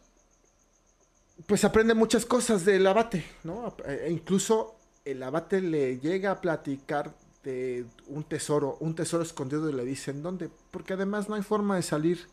pues 1.47 1.65
aprende 1.65 1.95
muchas 1.95 2.25
cosas 2.25 2.65
del 2.65 2.87
abate, 2.87 3.25
¿no? 3.45 3.77
E 3.85 4.09
incluso 4.11 4.77
el 5.05 5.23
abate 5.23 5.61
le 5.61 5.99
llega 5.99 6.31
a 6.31 6.41
platicar 6.41 7.15
de 7.47 7.87
un 8.09 8.25
tesoro, 8.25 8.77
un 8.81 8.97
tesoro 8.97 9.23
escondido 9.23 9.71
y 9.71 9.73
le 9.73 9.85
dicen 9.85 10.21
dónde, 10.21 10.51
porque 10.73 10.95
además 10.95 11.29
no 11.29 11.37
hay 11.37 11.43
forma 11.43 11.77
de 11.77 11.83
salir 11.83 12.27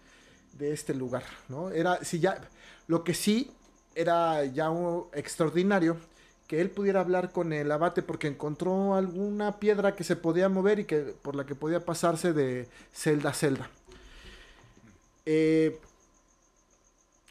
de 0.58 0.74
este 0.74 0.96
lugar, 0.96 1.24
¿no? 1.50 1.70
Era, 1.70 2.04
si 2.04 2.20
ya, 2.20 2.42
lo 2.88 3.04
que 3.04 3.14
sí 3.14 3.52
era 3.94 4.44
ya 4.44 4.72
un 4.72 5.06
extraordinario 5.14 5.98
que 6.48 6.62
él 6.62 6.72
pudiera 6.72 7.02
hablar 7.02 7.32
con 7.32 7.54
el 7.54 7.72
abate 7.72 8.02
porque 8.02 8.28
encontró 8.28 8.96
alguna 8.96 9.60
piedra 9.60 9.96
que 9.96 10.04
se 10.04 10.16
podía 10.16 10.50
mover 10.50 10.80
y 10.80 10.86
que 10.86 11.02
por 11.02 11.36
la 11.36 11.46
que 11.46 11.54
podía 11.54 11.86
pasarse 11.86 12.34
de 12.34 12.68
celda 12.92 13.30
a 13.30 13.34
celda. 13.34 13.70
Eh, 15.28 15.80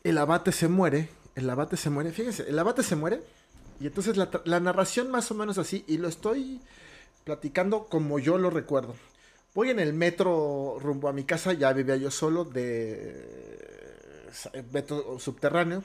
el 0.04 0.18
abate 0.18 0.52
se 0.52 0.68
muere, 0.68 1.08
el 1.34 1.50
abate 1.50 1.76
se 1.76 1.90
muere, 1.90 2.12
fíjense, 2.12 2.48
el 2.48 2.56
abate 2.60 2.84
se 2.84 2.94
muere 2.94 3.24
y 3.80 3.88
entonces 3.88 4.16
la 4.16 4.60
narración 4.60 5.10
más 5.10 5.28
o 5.32 5.34
menos 5.34 5.58
así 5.58 5.84
y 5.88 5.98
lo 5.98 6.06
estoy 6.06 6.60
platicando 7.24 7.86
como 7.86 8.18
yo 8.18 8.38
lo 8.38 8.50
recuerdo. 8.50 8.94
Voy 9.54 9.70
en 9.70 9.80
el 9.80 9.92
metro 9.92 10.78
rumbo 10.80 11.08
a 11.08 11.12
mi 11.12 11.24
casa, 11.24 11.52
ya 11.52 11.72
vivía 11.72 11.96
yo 11.96 12.10
solo 12.10 12.44
de 12.44 13.02
eh, 14.52 14.64
metro 14.72 15.18
subterráneo. 15.18 15.84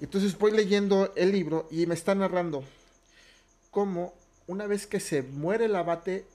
Entonces 0.00 0.36
voy 0.36 0.52
leyendo 0.52 1.12
el 1.16 1.32
libro 1.32 1.68
y 1.70 1.86
me 1.86 1.94
está 1.94 2.14
narrando 2.14 2.64
cómo 3.70 4.14
una 4.48 4.66
vez 4.66 4.86
que 4.86 4.98
se 4.98 5.22
muere 5.22 5.66
el 5.66 5.76
abate, 5.76 6.26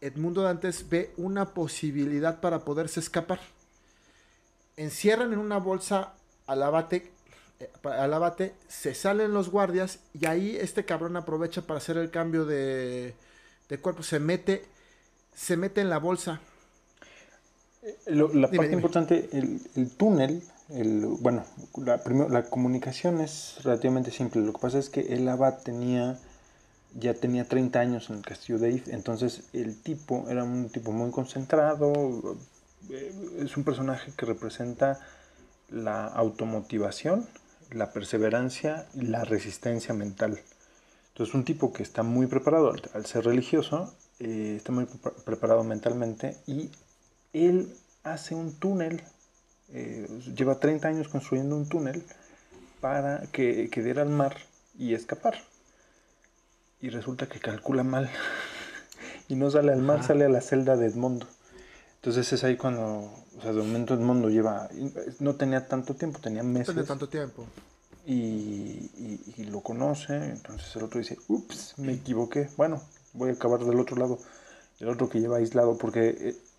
Edmundo 0.00 0.42
Dantes 0.42 0.88
ve 0.88 1.12
una 1.16 1.52
posibilidad 1.52 2.40
para 2.40 2.60
poderse 2.60 3.00
escapar. 3.00 3.40
Encierran 4.76 5.32
en 5.32 5.38
una 5.38 5.58
bolsa 5.58 6.14
al 6.46 6.62
abate, 6.62 7.12
al 7.84 8.14
abate, 8.14 8.54
se 8.68 8.94
salen 8.94 9.32
los 9.32 9.50
guardias 9.50 10.00
y 10.14 10.26
ahí 10.26 10.56
este 10.56 10.84
cabrón 10.84 11.16
aprovecha 11.16 11.62
para 11.62 11.78
hacer 11.78 11.96
el 11.98 12.10
cambio 12.10 12.44
de, 12.46 13.14
de 13.68 13.78
cuerpo. 13.80 14.02
Se 14.02 14.20
mete, 14.20 14.64
se 15.34 15.56
mete 15.56 15.80
en 15.80 15.90
la 15.90 15.98
bolsa. 15.98 16.40
Lo- 18.06 18.32
la 18.34 18.48
Dime, 18.50 18.56
parte 18.56 18.74
dime. 18.74 18.76
importante, 18.76 19.28
el, 19.32 19.60
el 19.74 19.90
túnel, 19.96 20.42
el, 20.68 21.06
bueno, 21.06 21.44
la, 21.78 22.02
primero, 22.02 22.28
la 22.28 22.42
comunicación 22.44 23.20
es 23.20 23.56
relativamente 23.62 24.10
simple. 24.10 24.42
Lo 24.42 24.52
que 24.52 24.58
pasa 24.58 24.78
es 24.78 24.90
que 24.90 25.00
el 25.14 25.26
abad 25.28 25.58
tenía, 25.62 26.18
ya 26.94 27.14
tenía 27.14 27.46
30 27.48 27.80
años 27.80 28.10
en 28.10 28.16
el 28.18 28.22
castillo 28.22 28.58
de 28.58 28.72
If, 28.72 28.88
entonces 28.88 29.44
el 29.54 29.80
tipo 29.82 30.26
era 30.28 30.44
un 30.44 30.70
tipo 30.70 30.92
muy 30.92 31.10
concentrado, 31.10 32.38
eh, 32.90 33.12
es 33.40 33.56
un 33.56 33.64
personaje 33.64 34.12
que 34.16 34.26
representa 34.26 35.00
la 35.70 36.06
automotivación, 36.06 37.26
la 37.72 37.92
perseverancia 37.92 38.86
y 38.94 39.02
la 39.02 39.24
resistencia 39.24 39.94
mental. 39.94 40.40
Entonces 41.12 41.34
un 41.34 41.44
tipo 41.44 41.72
que 41.72 41.82
está 41.82 42.02
muy 42.02 42.26
preparado 42.26 42.72
al, 42.72 42.82
al 42.94 43.06
ser 43.06 43.24
religioso, 43.24 43.94
eh, 44.18 44.54
está 44.56 44.72
muy 44.72 44.86
pre- 44.86 45.12
preparado 45.24 45.64
mentalmente 45.64 46.36
y 46.46 46.70
él 47.32 47.74
hace 48.02 48.34
un 48.34 48.52
túnel, 48.54 49.02
eh, 49.72 50.08
lleva 50.34 50.58
30 50.58 50.88
años 50.88 51.08
construyendo 51.08 51.56
un 51.56 51.68
túnel 51.68 52.02
para 52.80 53.22
que, 53.32 53.68
que 53.70 53.82
diera 53.82 54.02
al 54.02 54.08
mar 54.08 54.36
y 54.78 54.94
escapar. 54.94 55.34
Y 56.80 56.88
resulta 56.88 57.28
que 57.28 57.40
calcula 57.40 57.84
mal. 57.84 58.10
y 59.28 59.34
no 59.34 59.50
sale 59.50 59.72
al 59.72 59.82
mar, 59.82 60.02
sale 60.02 60.24
a 60.24 60.28
la 60.28 60.40
celda 60.40 60.76
de 60.76 60.86
Edmondo. 60.86 61.26
Entonces 61.96 62.32
es 62.32 62.42
ahí 62.44 62.56
cuando, 62.56 63.12
o 63.40 63.42
sea, 63.42 63.52
de 63.52 63.58
momento 63.62 63.94
Edmondo 63.94 64.28
lleva, 64.28 64.68
no 65.18 65.34
tenía 65.34 65.66
tanto 65.66 65.94
tiempo, 65.94 66.18
tenía 66.20 66.42
No 66.42 66.50
meses 66.50 66.74
tiene 66.74 66.86
tanto 66.86 67.08
tiempo. 67.08 67.46
y, 68.06 68.12
y- 68.14 69.34
y 69.38 69.44
lo 69.44 69.60
conoce, 69.60 70.14
entonces 70.14 70.74
el 70.76 70.82
otro 70.84 71.00
dice, 71.00 71.16
ups, 71.28 71.74
me 71.78 71.94
equivoqué, 71.94 72.48
bueno, 72.56 72.82
voy 73.14 73.30
a 73.30 73.32
acabar 73.32 73.64
del 73.64 73.80
otro 73.80 73.96
lado, 73.96 74.18
el 74.78 74.88
otro 74.88 75.08
que 75.08 75.20
lleva 75.20 75.38
aislado, 75.38 75.78
porque 75.78 76.08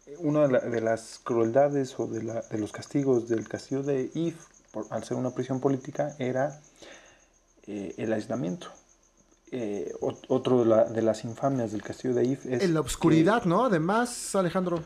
eh, 0.07 0.15
una 0.19 0.41
de, 0.47 0.51
la- 0.53 0.59
de 0.59 0.81
las 0.81 1.19
crueldades 1.23 1.99
o 1.99 2.07
de, 2.07 2.23
la- 2.23 2.41
de 2.41 2.57
los 2.57 2.71
castigos 2.71 3.29
del 3.29 3.47
castillo 3.47 3.83
de 3.83 4.09
If, 4.15 4.35
por- 4.71 4.87
al 4.89 5.03
ser 5.03 5.17
una 5.17 5.29
prisión 5.31 5.59
política, 5.59 6.15
era 6.19 6.59
eh, 7.67 7.93
el 7.97 8.11
aislamiento. 8.13 8.67
Eh, 9.51 9.93
ot- 10.01 10.25
otro 10.29 10.59
de, 10.61 10.65
la- 10.65 10.85
de 10.85 11.01
las 11.01 11.23
infamias 11.25 11.71
del 11.73 11.83
castillo 11.83 12.13
de 12.15 12.23
If 12.25 12.45
es... 12.45 12.63
En 12.63 12.73
la 12.73 12.81
que- 12.81 12.85
oscuridad, 12.87 13.43
¿no? 13.45 13.65
Además, 13.65 14.33
Alejandro. 14.35 14.81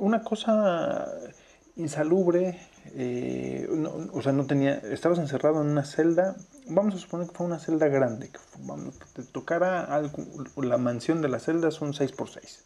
Una 0.00 0.22
cosa 0.22 1.06
insalubre, 1.78 2.58
eh, 2.94 3.68
o 4.12 4.20
sea, 4.20 4.32
no 4.32 4.46
tenía, 4.46 4.74
estabas 4.78 5.18
encerrado 5.18 5.62
en 5.62 5.68
una 5.68 5.84
celda, 5.84 6.36
vamos 6.66 6.94
a 6.96 6.98
suponer 6.98 7.28
que 7.28 7.34
fue 7.34 7.46
una 7.46 7.60
celda 7.60 7.86
grande, 7.86 8.30
que 8.30 8.40
te 9.14 9.22
tocara 9.22 10.02
la 10.56 10.78
mansión 10.78 11.22
de 11.22 11.28
la 11.28 11.38
celda 11.38 11.70
son 11.70 11.92
6x6, 11.92 12.62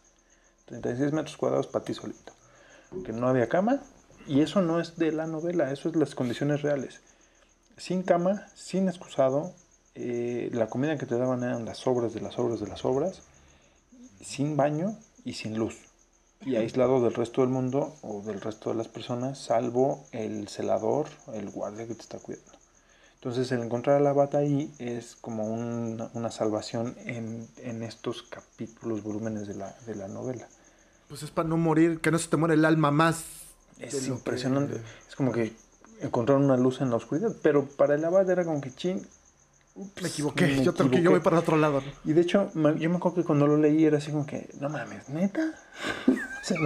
36 0.65 1.12
metros 1.12 1.37
cuadrados 1.37 1.67
para 1.67 1.85
ti 1.85 1.93
solito, 1.93 2.33
que 3.05 3.12
no 3.12 3.29
había 3.29 3.49
cama, 3.49 3.83
y 4.27 4.41
eso 4.41 4.62
no 4.62 4.81
es 4.81 4.97
de 4.97 5.12
la 5.12 5.27
novela, 5.27 5.73
eso 5.73 5.91
es 5.91 5.97
las 5.97 6.15
condiciones 6.15 6.62
reales. 6.62 7.01
Sin 7.77 8.03
cama, 8.03 8.47
sin 8.55 8.89
excusado, 8.89 9.53
eh, 9.95 10.49
la 10.53 10.69
comida 10.69 10.97
que 10.97 11.07
te 11.07 11.19
daban 11.19 11.43
eran 11.43 11.67
las 11.67 11.79
sobras 11.79 12.15
de 12.15 12.21
las 12.21 12.35
sobras 12.35 12.61
de 12.61 12.69
las 12.69 12.81
sobras, 12.81 13.23
sin 14.23 14.57
baño 14.57 14.97
y 15.25 15.35
sin 15.35 15.59
luz 15.59 15.92
y 16.45 16.57
aislado 16.57 17.03
del 17.03 17.15
resto 17.15 17.41
del 17.43 17.51
mundo 17.51 17.95
o 18.03 18.23
del 18.23 18.41
resto 18.41 18.71
de 18.71 18.77
las 18.77 18.89
personas, 18.89 19.39
salvo 19.39 20.05
el 20.13 20.49
celador, 20.49 21.07
el 21.35 21.51
guardia 21.51 21.87
que 21.87 21.95
te 21.95 22.03
está 22.03 22.19
cuidando. 22.19 22.51
Entonces, 23.15 23.53
el 23.53 23.63
encontrar 23.63 23.97
a 23.97 24.01
la 24.01 24.13
bata 24.13 24.39
ahí 24.39 24.73
es 24.79 25.17
como 25.21 25.45
un- 25.45 26.09
una 26.15 26.31
salvación 26.33 26.97
en, 27.07 27.47
en 27.59 27.83
estos 27.85 28.23
capítulos, 28.25 29.03
volúmenes 29.05 29.47
de 29.47 29.55
la, 29.55 29.77
de 29.87 29.95
la 29.95 30.09
novela. 30.09 30.49
Pues 31.09 31.23
es 31.23 31.31
para 31.31 31.49
no 31.49 31.57
morir, 31.57 32.01
que 32.01 32.11
no 32.11 32.19
se 32.19 32.29
te 32.29 32.37
muere 32.37 32.55
el 32.55 32.65
alma 32.65 32.91
más. 32.91 33.25
Es 33.79 33.95
que- 33.95 34.07
impresionante. 34.09 34.81
Es 35.09 35.15
como 35.15 35.31
que 35.31 35.53
encontraron 36.01 36.45
una 36.47 36.57
luz 36.57 36.81
en 36.81 36.91
la 36.91 36.97
oscuridad, 36.97 37.33
pero 37.43 37.65
para 37.67 37.95
el 37.95 38.05
abad 38.05 38.29
era 38.29 38.45
como 38.45 38.61
que 38.61 38.75
chin. 38.75 39.07
Me 39.75 40.09
equivoqué, 40.09 40.47
me 40.47 40.64
yo, 40.64 40.75
creo 40.75 40.91
que 40.91 40.97
yo 41.02 41.11
voy 41.11 41.19
equivoqué". 41.19 41.21
para 41.25 41.38
otro 41.41 41.57
lado. 41.57 41.81
¿no? 41.81 42.11
Y 42.11 42.12
de 42.12 42.21
hecho, 42.21 42.50
yo 42.55 42.91
me 42.91 42.97
acuerdo 42.97 43.14
que 43.17 43.25
cuando 43.25 43.47
lo 43.47 43.57
leí 43.57 43.85
era 43.85 43.99
así 43.99 44.11
como 44.11 44.26
que, 44.26 44.50
no 44.61 44.69
mames, 44.69 45.09
neta. 45.09 45.55
O 46.43 46.45
sea, 46.45 46.59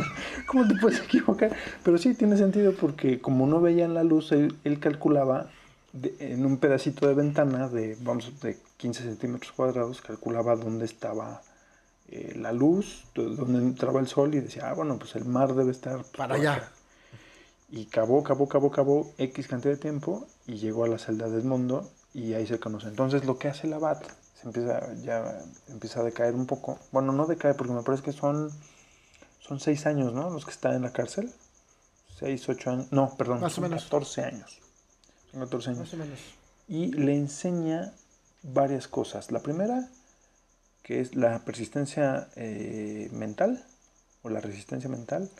¿Cómo 0.46 0.66
te 0.66 0.75
puedes 0.76 1.00
equivocar? 1.00 1.54
Pero 1.84 1.98
sí 1.98 2.14
tiene 2.14 2.38
sentido 2.38 2.72
porque 2.72 3.20
como 3.20 3.46
no 3.46 3.60
veían 3.60 3.92
la 3.92 4.04
luz, 4.04 4.32
él, 4.32 4.56
él 4.64 4.80
calculaba 4.80 5.50
de- 5.92 6.14
en 6.18 6.46
un 6.46 6.56
pedacito 6.56 7.06
de 7.06 7.12
ventana 7.12 7.68
de, 7.68 7.94
vamos, 8.00 8.40
de 8.40 8.56
15 8.78 9.02
centímetros 9.02 9.52
cuadrados, 9.52 10.00
calculaba 10.00 10.56
dónde 10.56 10.86
estaba 10.86 11.42
eh, 12.08 12.32
la 12.36 12.52
luz, 12.52 13.04
donde 13.14 13.58
entraba 13.58 14.00
el 14.00 14.06
sol 14.06 14.34
y 14.34 14.40
decía, 14.40 14.70
ah, 14.70 14.72
bueno, 14.72 14.98
pues 14.98 15.14
el 15.14 15.26
mar 15.26 15.54
debe 15.54 15.72
estar 15.72 15.96
pues, 15.98 16.08
Para 16.16 16.36
allá. 16.36 16.54
acá". 16.54 16.72
Y 17.70 17.84
cavó, 17.84 18.22
cavó, 18.22 18.48
cavó, 18.48 18.70
cavó 18.70 19.12
X 19.18 19.46
cantidad 19.46 19.75
de 19.75 19.78
tiempo 19.80 20.26
y 20.46 20.54
llegó 20.54 20.84
a 20.84 20.88
la 20.88 20.98
celda 20.98 21.28
de 21.28 21.38
Edmundo 21.40 21.90
y 22.16 22.32
ahí 22.32 22.46
se 22.46 22.58
conoce. 22.58 22.88
Entonces 22.88 23.26
lo 23.26 23.38
que 23.38 23.49
hace 23.49 23.66
el 23.66 23.75
abad, 23.75 24.00
se 24.40 24.46
empieza, 24.46 24.94
ya 25.02 25.38
empieza 25.68 26.00
a 26.00 26.02
decaer 26.02 26.35
un 26.35 26.46
poco. 26.46 26.78
Bueno, 26.90 27.12
no 27.12 27.26
decae 27.26 27.52
porque 27.52 27.75
me 27.75 27.82
parece 27.82 28.04
que 28.04 28.12
son, 28.12 28.50
son 29.38 29.61
seis 29.61 29.85
años, 29.85 30.14
¿no? 30.14 30.30
Los 30.30 30.46
que 30.46 30.50
están 30.50 30.75
en 30.75 30.82
la 30.82 30.94
cárcel. 30.94 31.30
Seis, 32.18 32.49
ocho 32.49 32.70
años. 32.70 32.90
No, 32.90 33.14
perdón, 33.18 33.42
Más 33.42 33.58
o 33.58 33.61
menos. 33.61 33.85
14 33.85 34.25
años. 34.25 34.61
Son 35.30 35.40
14 35.40 35.68
años 35.68 35.80
Más 35.80 35.92
o 35.92 35.96
menos. 35.99 36.18
y 36.68 36.87
le 36.92 37.14
enseña 37.14 37.92
varias 38.42 38.88
cosas. 38.88 39.30
La 39.30 39.40
primera, 39.40 39.90
que 40.82 41.02
es 41.02 41.16
la 41.16 41.44
persistencia 41.44 42.28
eh, 42.35 43.11
mental 43.12 43.62
o 44.23 44.30
la 44.30 44.40
resistencia 44.40 44.88
mental. 44.88 45.30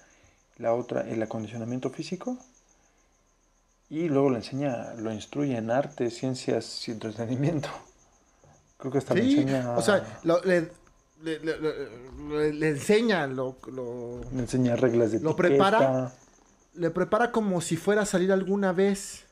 La 0.59 0.75
otra, 0.75 1.09
el 1.09 1.23
acondicionamiento 1.23 1.89
físico. 1.89 2.37
Y 3.89 4.09
luego 4.09 4.31
le 4.31 4.39
enseña, 4.39 4.95
lo 4.95 5.13
instruye 5.13 5.57
en 5.57 5.71
arte, 5.71 6.11
ciencias 6.11 6.87
y 6.89 6.91
entretenimiento. 6.93 7.69
Creo 8.79 8.93
que 8.93 8.99
hasta 8.99 9.15
le 9.15 9.23
Sí, 9.23 9.39
enseña, 9.39 9.77
o 9.77 9.83
sea, 9.83 10.19
lo- 10.25 10.43
le, 10.43 10.71
le, 11.23 11.39
le- 11.39 11.59
le- 11.61 12.53
le 12.53 12.69
enseña, 12.69 13.27
lo, 13.27 13.57
lo, 13.73 14.21
le 14.33 14.41
enseña 14.41 14.77
reglas 14.77 15.13
de 15.13 15.21
lo 15.21 15.31
etiqueta, 15.31 15.49
prepara. 15.49 16.13
le 16.75 16.91
prepara 16.91 17.33
como 17.33 17.61
si 17.61 17.77
fuera 17.77 18.03
a 18.03 18.07
salir 18.07 18.33
alguna 18.33 18.73
vez, 18.73 19.25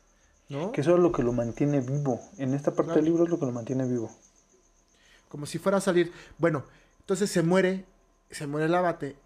¿no? 0.48 0.72
Que 0.72 0.80
eso 0.82 0.94
es 0.94 1.00
lo 1.00 1.10
que 1.12 1.22
lo 1.22 1.32
mantiene 1.32 1.80
vivo. 1.80 2.20
En 2.38 2.54
esta 2.54 2.70
parte 2.70 2.92
Claro. 2.92 3.00
del 3.00 3.04
libro 3.06 3.24
es 3.24 3.30
lo 3.30 3.38
que 3.40 3.46
lo 3.46 3.52
mantiene 3.52 3.84
vivo. 3.86 4.10
Como 5.28 5.46
si 5.46 5.58
fuera 5.58 5.78
a 5.78 5.80
salir. 5.80 6.12
Bueno, 6.38 6.64
entonces 7.00 7.28
se 7.30 7.42
muere, 7.42 7.84
se 8.30 8.46
muere 8.46 8.66
el 8.66 8.74
abate. 8.74 9.16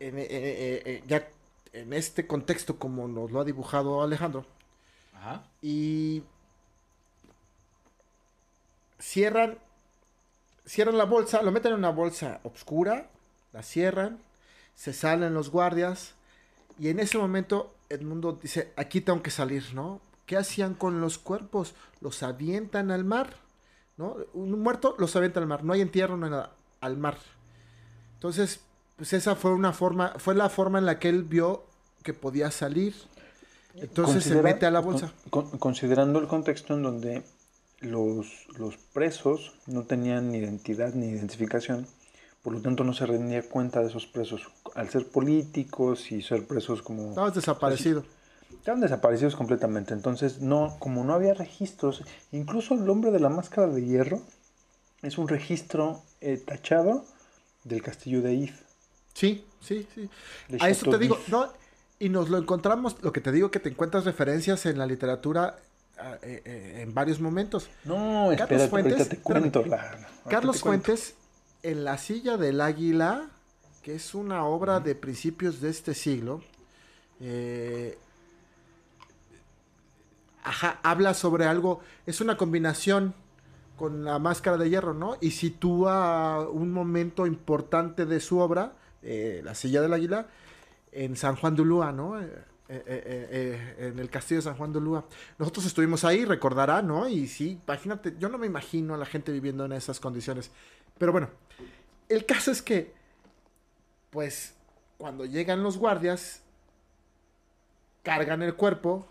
Eh, 0.00 0.10
eh, 0.14 0.82
eh, 0.84 1.02
ya 1.06 1.28
en 1.72 1.92
este 1.92 2.26
contexto, 2.26 2.78
como 2.78 3.08
nos 3.08 3.30
lo 3.30 3.40
ha 3.40 3.44
dibujado 3.44 4.02
Alejandro. 4.02 4.46
Ajá. 5.14 5.44
Y 5.62 6.22
cierran, 8.98 9.58
cierran 10.64 10.98
la 10.98 11.04
bolsa, 11.04 11.42
lo 11.42 11.52
meten 11.52 11.72
en 11.72 11.78
una 11.78 11.90
bolsa 11.90 12.40
oscura, 12.44 13.10
la 13.52 13.62
cierran, 13.62 14.18
se 14.74 14.92
salen 14.92 15.34
los 15.34 15.50
guardias. 15.50 16.14
Y 16.78 16.88
en 16.88 17.00
ese 17.00 17.18
momento 17.18 17.74
Edmundo 17.88 18.38
dice, 18.40 18.72
aquí 18.76 19.00
tengo 19.00 19.22
que 19.22 19.30
salir, 19.30 19.74
¿no? 19.74 20.00
¿Qué 20.26 20.36
hacían 20.36 20.74
con 20.74 21.00
los 21.00 21.18
cuerpos? 21.18 21.74
Los 22.00 22.22
avientan 22.22 22.90
al 22.90 23.04
mar, 23.04 23.34
¿no? 23.96 24.16
Un 24.34 24.60
muerto 24.60 24.94
los 24.98 25.16
avienta 25.16 25.40
al 25.40 25.46
mar, 25.46 25.64
no 25.64 25.72
hay 25.72 25.80
entierro, 25.80 26.16
no 26.16 26.26
hay 26.26 26.32
nada, 26.32 26.52
al 26.80 26.96
mar. 26.98 27.16
Entonces, 28.14 28.60
pues 28.98 29.14
esa 29.14 29.34
fue 29.36 29.52
una 29.54 29.72
forma, 29.72 30.12
fue 30.18 30.34
la 30.34 30.50
forma 30.50 30.78
en 30.78 30.84
la 30.86 30.98
que 30.98 31.08
él 31.08 31.22
vio 31.22 31.64
que 32.02 32.12
podía 32.12 32.50
salir. 32.50 32.94
Entonces 33.74 34.24
se 34.24 34.42
mete 34.42 34.66
a 34.66 34.70
la 34.70 34.80
bolsa. 34.80 35.12
con- 35.30 35.48
con- 35.48 35.58
considerando 35.58 36.18
el 36.18 36.26
contexto 36.26 36.74
en 36.74 36.82
donde 36.82 37.22
los, 37.80 38.46
los 38.58 38.76
presos 38.76 39.54
no 39.66 39.84
tenían 39.84 40.30
ni 40.32 40.38
identidad 40.38 40.92
ni 40.94 41.06
identificación, 41.06 41.86
por 42.42 42.52
lo 42.52 42.60
tanto 42.60 42.82
no 42.82 42.92
se 42.92 43.06
rendía 43.06 43.48
cuenta 43.48 43.80
de 43.80 43.86
esos 43.86 44.06
presos. 44.06 44.42
Al 44.74 44.88
ser 44.90 45.06
políticos 45.08 46.10
y 46.10 46.22
ser 46.22 46.44
presos 46.46 46.82
como... 46.82 47.10
Estabas 47.10 47.34
desaparecido. 47.34 48.04
Estaban 48.50 48.80
desaparecidos 48.80 49.36
completamente. 49.36 49.94
Entonces, 49.94 50.40
no, 50.40 50.76
como 50.80 51.04
no 51.04 51.12
había 51.14 51.34
registros, 51.34 52.02
incluso 52.32 52.74
el 52.74 52.88
hombre 52.90 53.12
de 53.12 53.20
la 53.20 53.28
máscara 53.28 53.68
de 53.68 53.84
hierro 53.84 54.20
es 55.02 55.18
un 55.18 55.28
registro 55.28 56.02
eh, 56.20 56.36
tachado 56.44 57.04
del 57.62 57.82
castillo 57.82 58.22
de 58.22 58.34
If. 58.34 58.60
Sí, 59.18 59.44
sí, 59.60 59.84
sí. 59.96 60.08
de 60.48 60.58
A 60.60 60.70
eso 60.70 60.88
te 60.88 60.96
digo, 60.96 61.18
no, 61.26 61.52
y 61.98 62.08
nos 62.08 62.28
lo 62.28 62.38
encontramos, 62.38 62.96
lo 63.02 63.12
que 63.12 63.20
te 63.20 63.32
digo 63.32 63.50
que 63.50 63.58
te 63.58 63.68
encuentras 63.68 64.04
referencias 64.04 64.64
en 64.66 64.78
la 64.78 64.86
literatura 64.86 65.56
ah, 65.98 66.18
eh, 66.22 66.40
eh, 66.44 66.82
en 66.82 66.94
varios 66.94 67.18
momentos. 67.20 67.68
No, 67.82 68.28
Carlos 68.36 68.62
espérate, 68.62 68.68
Fuentes, 68.68 69.08
te 69.08 69.18
cuento. 69.18 69.64
la- 69.66 70.06
Carlos 70.30 70.58
te. 70.58 70.62
Fuentes, 70.62 71.16
en 71.64 71.82
La 71.82 71.98
silla 71.98 72.36
del 72.36 72.60
águila, 72.60 73.28
que 73.82 73.96
es 73.96 74.14
una 74.14 74.44
obra 74.44 74.78
de 74.78 74.94
principios 74.94 75.60
de 75.60 75.70
este 75.70 75.94
siglo, 75.94 76.40
eh, 77.18 77.98
ajá, 80.44 80.78
habla 80.84 81.12
sobre 81.12 81.46
algo, 81.46 81.80
es 82.06 82.20
una 82.20 82.36
combinación 82.36 83.14
con 83.76 84.04
la 84.04 84.20
máscara 84.20 84.56
de 84.58 84.70
hierro, 84.70 84.94
¿no? 84.94 85.16
Y 85.20 85.32
sitúa 85.32 86.48
un 86.48 86.72
momento 86.72 87.26
importante 87.26 88.06
de 88.06 88.20
su 88.20 88.38
obra, 88.38 88.74
eh, 89.02 89.40
La 89.44 89.54
silla 89.54 89.80
del 89.80 89.92
águila, 89.92 90.26
en 90.92 91.16
San 91.16 91.36
Juan 91.36 91.54
de 91.54 91.62
Ulúa, 91.62 91.92
¿no? 91.92 92.20
Eh, 92.20 92.44
eh, 92.70 93.76
en 93.78 93.98
el 93.98 94.10
castillo 94.10 94.38
de 94.38 94.42
San 94.42 94.56
Juan 94.56 94.72
de 94.72 94.78
Ulúa. 94.78 95.04
Nosotros 95.38 95.64
estuvimos 95.66 96.04
ahí, 96.04 96.24
recordará, 96.24 96.82
¿no? 96.82 97.08
Y 97.08 97.26
sí, 97.26 97.60
imagínate, 97.64 98.14
yo 98.18 98.28
no 98.28 98.36
me 98.38 98.46
imagino 98.46 98.94
a 98.94 98.98
la 98.98 99.06
gente 99.06 99.32
viviendo 99.32 99.64
en 99.64 99.72
esas 99.72 100.00
condiciones. 100.00 100.50
Pero 100.98 101.12
bueno, 101.12 101.30
el 102.08 102.26
caso 102.26 102.50
es 102.50 102.60
que, 102.60 102.92
pues, 104.10 104.54
cuando 104.98 105.24
llegan 105.24 105.62
los 105.62 105.78
guardias, 105.78 106.42
cargan 108.02 108.42
el 108.42 108.54
cuerpo, 108.54 109.06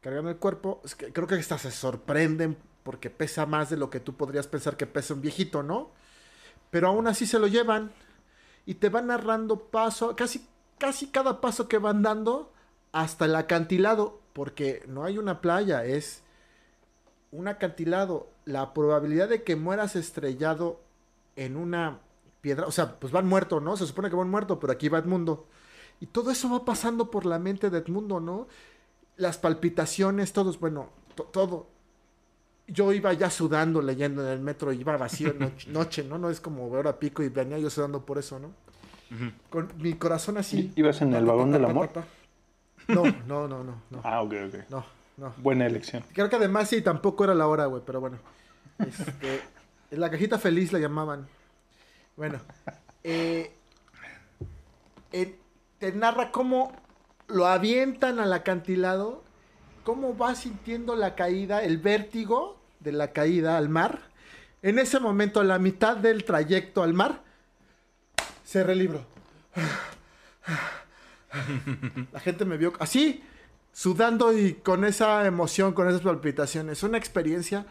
cargan 0.00 0.28
el 0.28 0.36
cuerpo, 0.36 0.80
creo 1.12 1.26
que 1.26 1.34
hasta 1.34 1.58
se 1.58 1.70
sorprenden 1.70 2.56
porque 2.82 3.10
pesa 3.10 3.46
más 3.46 3.70
de 3.70 3.76
lo 3.76 3.90
que 3.90 4.00
tú 4.00 4.16
podrías 4.16 4.46
pensar 4.46 4.76
que 4.76 4.86
pesa 4.86 5.14
un 5.14 5.20
viejito, 5.20 5.62
¿no? 5.62 5.90
Pero 6.70 6.88
aún 6.88 7.06
así 7.06 7.26
se 7.26 7.38
lo 7.38 7.46
llevan 7.46 7.92
y 8.70 8.74
te 8.74 8.88
van 8.88 9.08
narrando 9.08 9.58
paso, 9.64 10.14
casi, 10.14 10.46
casi 10.78 11.08
cada 11.08 11.40
paso 11.40 11.66
que 11.66 11.78
van 11.78 12.02
dando 12.04 12.52
hasta 12.92 13.24
el 13.24 13.34
acantilado, 13.34 14.20
porque 14.32 14.84
no 14.86 15.02
hay 15.02 15.18
una 15.18 15.40
playa, 15.40 15.84
es 15.84 16.22
un 17.32 17.48
acantilado. 17.48 18.28
La 18.44 18.72
probabilidad 18.72 19.28
de 19.28 19.42
que 19.42 19.56
mueras 19.56 19.96
estrellado 19.96 20.78
en 21.34 21.56
una 21.56 21.98
piedra, 22.42 22.68
o 22.68 22.70
sea, 22.70 23.00
pues 23.00 23.12
van 23.12 23.26
muertos, 23.26 23.60
¿no? 23.60 23.76
Se 23.76 23.88
supone 23.88 24.08
que 24.08 24.14
van 24.14 24.30
muertos, 24.30 24.58
pero 24.60 24.72
aquí 24.72 24.88
va 24.88 24.98
Edmundo. 24.98 25.48
Y 25.98 26.06
todo 26.06 26.30
eso 26.30 26.48
va 26.48 26.64
pasando 26.64 27.10
por 27.10 27.26
la 27.26 27.40
mente 27.40 27.70
de 27.70 27.78
Edmundo, 27.78 28.20
¿no? 28.20 28.46
Las 29.16 29.36
palpitaciones, 29.36 30.32
todos, 30.32 30.60
bueno, 30.60 30.90
to- 31.16 31.24
todo. 31.24 31.66
Yo 32.72 32.92
iba 32.92 33.12
ya 33.12 33.30
sudando 33.30 33.82
leyendo 33.82 34.22
en 34.22 34.28
el 34.32 34.40
metro, 34.40 34.72
iba 34.72 34.96
vacío 34.96 35.34
noche, 35.34 35.68
noche, 35.72 36.04
¿no? 36.04 36.18
No 36.18 36.30
es 36.30 36.40
como 36.40 36.68
hora 36.70 36.98
pico 36.98 37.22
y 37.22 37.28
venía 37.28 37.58
yo 37.58 37.68
sudando 37.70 38.04
por 38.04 38.18
eso, 38.18 38.38
¿no? 38.38 38.52
Con 39.50 39.68
mi 39.78 39.94
corazón 39.94 40.38
así. 40.38 40.72
¿I- 40.76 40.80
ibas 40.80 41.02
en 41.02 41.12
el 41.14 41.24
vagón 41.24 41.50
del 41.50 41.64
amor? 41.64 41.90
No, 42.86 43.04
no, 43.26 43.48
no, 43.48 43.64
no, 43.64 43.82
no, 43.90 44.00
Ah, 44.04 44.22
ok, 44.22 44.34
ok. 44.48 44.54
no, 44.70 44.84
no. 45.16 45.34
Buena 45.38 45.66
elección. 45.66 46.04
Creo 46.12 46.28
que 46.30 46.36
además 46.36 46.68
sí, 46.68 46.80
tampoco 46.80 47.24
era 47.24 47.34
la 47.34 47.48
hora, 47.48 47.66
güey, 47.66 47.82
pero 47.84 48.00
bueno. 48.00 48.18
Este, 48.78 49.40
en 49.90 50.00
la 50.00 50.10
cajita 50.10 50.38
feliz 50.38 50.72
la 50.72 50.78
llamaban. 50.78 51.26
Bueno, 52.16 52.38
eh, 53.02 53.52
eh, 55.12 55.38
te 55.78 55.92
narra 55.92 56.30
cómo 56.30 56.72
lo 57.26 57.46
avientan 57.46 58.20
al 58.20 58.32
acantilado, 58.32 59.24
cómo 59.84 60.16
va 60.16 60.34
sintiendo 60.36 60.94
la 60.94 61.14
caída, 61.16 61.62
el 61.64 61.78
vértigo 61.78 62.59
de 62.80 62.92
la 62.92 63.12
caída 63.12 63.56
al 63.56 63.68
mar. 63.68 64.10
En 64.62 64.78
ese 64.78 65.00
momento, 65.00 65.40
a 65.40 65.44
la 65.44 65.58
mitad 65.58 65.96
del 65.96 66.24
trayecto 66.24 66.82
al 66.82 66.94
mar, 66.94 67.22
cerré 68.44 68.72
el 68.72 68.78
libro. 68.80 69.06
La 72.12 72.20
gente 72.20 72.44
me 72.44 72.56
vio 72.56 72.72
así, 72.80 73.22
sudando 73.72 74.36
y 74.36 74.54
con 74.54 74.84
esa 74.84 75.24
emoción, 75.26 75.72
con 75.72 75.88
esas 75.88 76.00
palpitaciones. 76.02 76.82
Una 76.82 76.98
experiencia 76.98 77.66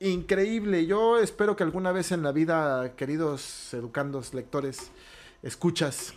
increíble. 0.00 0.86
Yo 0.86 1.18
espero 1.18 1.56
que 1.56 1.62
alguna 1.62 1.92
vez 1.92 2.12
en 2.12 2.22
la 2.22 2.32
vida, 2.32 2.94
queridos 2.96 3.72
educandos, 3.74 4.34
lectores, 4.34 4.90
escuchas, 5.42 6.14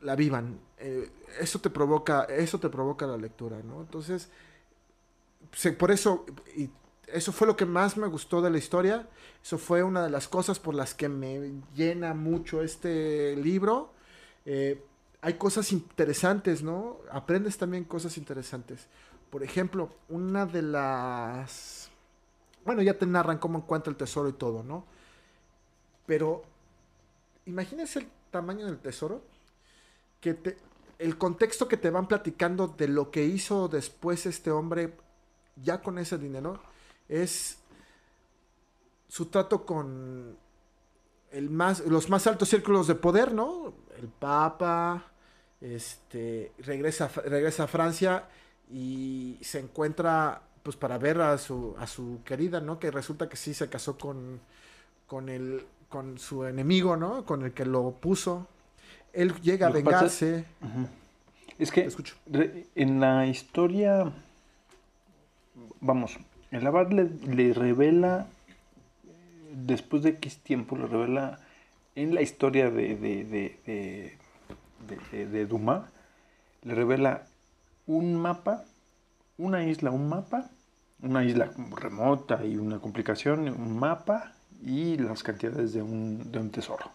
la 0.00 0.16
vivan. 0.16 0.58
Eh, 0.78 1.10
eso 1.40 1.60
te 1.60 1.70
provoca, 1.70 2.24
eso 2.24 2.58
te 2.60 2.68
provoca 2.68 3.06
la 3.06 3.16
lectura, 3.16 3.58
¿no? 3.64 3.80
Entonces, 3.80 4.28
por 5.78 5.90
eso, 5.90 6.26
y 6.56 6.68
eso 7.08 7.32
fue 7.32 7.46
lo 7.46 7.56
que 7.56 7.66
más 7.66 7.96
me 7.96 8.06
gustó 8.06 8.40
de 8.42 8.50
la 8.50 8.58
historia. 8.58 9.08
Eso 9.42 9.58
fue 9.58 9.82
una 9.82 10.02
de 10.02 10.10
las 10.10 10.28
cosas 10.28 10.58
por 10.58 10.74
las 10.74 10.94
que 10.94 11.08
me 11.08 11.52
llena 11.74 12.14
mucho 12.14 12.62
este 12.62 13.36
libro. 13.36 13.92
Eh, 14.44 14.82
hay 15.20 15.34
cosas 15.34 15.72
interesantes, 15.72 16.62
¿no? 16.62 16.98
Aprendes 17.10 17.56
también 17.56 17.84
cosas 17.84 18.16
interesantes. 18.18 18.86
Por 19.30 19.42
ejemplo, 19.42 19.90
una 20.08 20.46
de 20.46 20.62
las... 20.62 21.90
Bueno, 22.64 22.82
ya 22.82 22.98
te 22.98 23.06
narran 23.06 23.38
cómo 23.38 23.58
encuentra 23.58 23.90
el 23.90 23.96
tesoro 23.96 24.28
y 24.28 24.34
todo, 24.34 24.62
¿no? 24.62 24.84
Pero 26.06 26.42
imagínense 27.46 28.00
el 28.00 28.08
tamaño 28.30 28.66
del 28.66 28.78
tesoro. 28.78 29.22
Que 30.20 30.34
te, 30.34 30.56
el 30.98 31.18
contexto 31.18 31.68
que 31.68 31.76
te 31.76 31.90
van 31.90 32.08
platicando 32.08 32.68
de 32.68 32.88
lo 32.88 33.10
que 33.10 33.24
hizo 33.24 33.68
después 33.68 34.26
este 34.26 34.50
hombre 34.50 34.94
ya 35.62 35.82
con 35.82 35.98
ese 35.98 36.18
dinero 36.18 36.60
es 37.22 37.58
su 39.08 39.26
trato 39.26 39.64
con 39.64 40.36
el 41.30 41.50
más, 41.50 41.80
los 41.86 42.08
más 42.10 42.26
altos 42.26 42.48
círculos 42.48 42.86
de 42.86 42.94
poder, 42.94 43.32
¿no? 43.32 43.72
El 43.98 44.08
Papa, 44.08 45.04
este, 45.60 46.52
regresa, 46.58 47.06
a- 47.06 47.20
regresa 47.22 47.64
a 47.64 47.66
Francia 47.68 48.28
y 48.70 49.38
se 49.40 49.60
encuentra, 49.60 50.42
pues, 50.62 50.76
para 50.76 50.98
ver 50.98 51.20
a 51.20 51.38
su, 51.38 51.74
a 51.78 51.86
su 51.86 52.20
querida, 52.24 52.60
¿no? 52.60 52.78
Que 52.78 52.90
resulta 52.90 53.28
que 53.28 53.36
sí 53.36 53.54
se 53.54 53.68
casó 53.68 53.96
con, 53.98 54.40
con, 55.06 55.28
el, 55.28 55.64
con 55.88 56.18
su 56.18 56.44
enemigo, 56.44 56.96
¿no? 56.96 57.24
Con 57.24 57.42
el 57.44 57.52
que 57.52 57.64
lo 57.64 57.92
puso. 57.92 58.46
Él 59.12 59.32
llega 59.42 59.68
a 59.68 59.70
pasa- 59.70 59.82
vengarse. 59.84 60.44
Es 61.58 61.70
que 61.70 61.88
en 62.74 63.00
la 63.00 63.26
historia, 63.26 64.12
vamos, 65.80 66.18
el 66.56 66.66
abad 66.66 66.90
le, 66.90 67.52
revela, 67.52 68.26
después 69.52 70.02
de 70.02 70.10
X 70.10 70.38
tiempo, 70.38 70.76
le 70.76 70.86
revela 70.86 71.38
en 71.94 72.14
la 72.14 72.22
historia 72.22 72.70
de, 72.70 72.96
de- 72.96 73.24
de- 75.10 75.26
de 75.26 75.46
Dumas, 75.46 75.82
le 76.62 76.74
revela 76.74 77.26
un 77.86 78.14
mapa, 78.16 78.64
una 79.38 79.64
isla, 79.64 79.90
un 79.90 80.08
mapa, 80.08 80.50
una 81.02 81.24
isla 81.24 81.50
remota 81.76 82.44
y 82.44 82.56
una 82.56 82.78
complicación, 82.78 83.48
un 83.48 83.78
mapa 83.78 84.32
y 84.64 84.96
las 84.96 85.22
cantidades 85.22 85.72
de 85.72 85.82
un, 85.82 86.30
de 86.32 86.38
un 86.38 86.50
tesoro. 86.50 86.90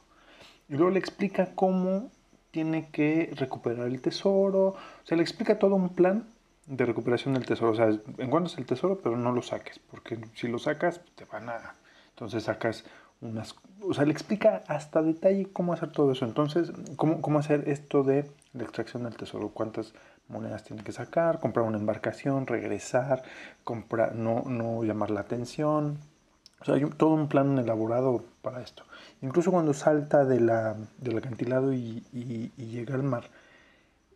Y 0.68 0.74
luego 0.74 0.92
le 0.92 1.00
explica 1.00 1.50
cómo 1.56 2.12
tiene 2.52 2.90
que 2.92 3.32
recuperar 3.36 3.88
el 3.88 4.02
tesoro. 4.02 4.70
O 4.70 4.76
sea, 5.04 5.18
le 5.18 5.24
explica 5.24 5.60
todo 5.60 5.76
un 5.76 5.90
plan 5.90 6.26
de 6.70 6.86
recuperación 6.86 7.34
del 7.34 7.46
tesoro. 7.46 7.72
O 7.72 7.76
sea, 7.76 7.90
encuentras 8.20 8.58
el 8.58 8.66
tesoro, 8.66 9.00
pero 9.04 9.18
no 9.18 9.32
lo 9.32 9.42
saques. 9.42 9.80
Porque 9.80 10.20
si 10.36 10.48
lo 10.48 10.60
sacas, 10.60 11.02
te 11.16 11.26
van 11.26 11.50
a... 11.50 11.76
Entonces 12.12 12.44
sacas 12.44 12.86
unas... 13.22 13.56
O 13.82 13.94
sea, 13.94 14.06
le 14.06 14.12
explica 14.12 14.64
hasta 14.68 15.02
detalle 15.02 15.50
cómo 15.52 15.74
hacer 15.74 15.92
todo 15.92 16.12
eso. 16.12 16.26
Entonces, 16.26 16.72
cómo, 16.96 17.22
cómo 17.22 17.40
hacer 17.40 17.68
esto 17.68 18.04
de 18.04 18.30
la 18.54 18.64
extracción 18.64 19.04
del 19.04 19.16
tesoro. 19.18 19.50
Cuántas 19.50 19.94
monedas 20.28 20.64
tiene 20.64 20.84
que 20.84 20.92
sacar, 20.92 21.40
comprar 21.40 21.66
una 21.66 21.78
embarcación, 21.78 22.46
regresar, 22.46 23.24
comprar, 23.64 24.16
no, 24.16 24.44
no 24.46 24.84
llamar 24.84 25.10
la 25.12 25.22
atención. 25.22 25.98
O 26.62 26.66
sea, 26.66 26.76
hay 26.76 26.84
un- 26.84 26.92
todo 26.92 27.12
un 27.16 27.30
plan 27.30 27.58
elaborado 27.58 28.24
para 28.42 28.62
esto. 28.62 28.84
Incluso 29.22 29.50
cuando 29.52 29.74
salta 29.74 30.24
de 30.26 30.40
la, 30.40 30.76
del 31.00 31.18
acantilado 31.18 31.74
y, 31.74 32.04
y- 32.14 32.52
y 32.58 32.66
llega 32.68 32.96
al 32.96 33.04
mar, 33.04 33.24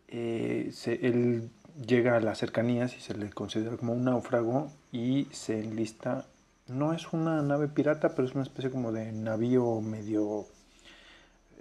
eh, 0.07 0.69
se- 0.71 1.05
él 1.07 1.49
llega 1.81 2.17
a 2.17 2.19
las 2.19 2.39
cercanías 2.39 2.95
y 2.95 3.01
se 3.01 3.15
le 3.15 3.29
considera 3.29 3.77
como 3.77 3.93
un 3.93 4.03
náufrago 4.03 4.71
y 4.91 5.27
se 5.31 5.59
enlista. 5.59 6.25
No 6.67 6.93
es 6.93 7.11
una 7.13 7.41
nave 7.41 7.67
pirata, 7.67 8.15
pero 8.15 8.27
es 8.27 8.35
una 8.35 8.43
especie 8.43 8.71
como 8.71 8.91
de 8.91 9.11
navío 9.11 9.81
medio, 9.81 10.45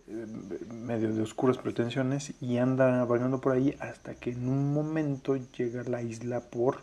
eh, 0.09 0.27
medio 0.73 1.13
de 1.13 1.23
oscuras 1.23 1.59
pretensiones 1.59 2.35
y 2.41 2.59
anda 2.59 3.05
vagando 3.05 3.41
por 3.41 3.53
ahí 3.53 3.77
hasta 3.81 4.15
que 4.15 4.31
en 4.31 4.49
un 4.49 4.73
momento 4.73 5.37
llega 5.37 5.81
a 5.81 5.89
la 5.89 6.03
isla 6.03 6.41
por 6.41 6.83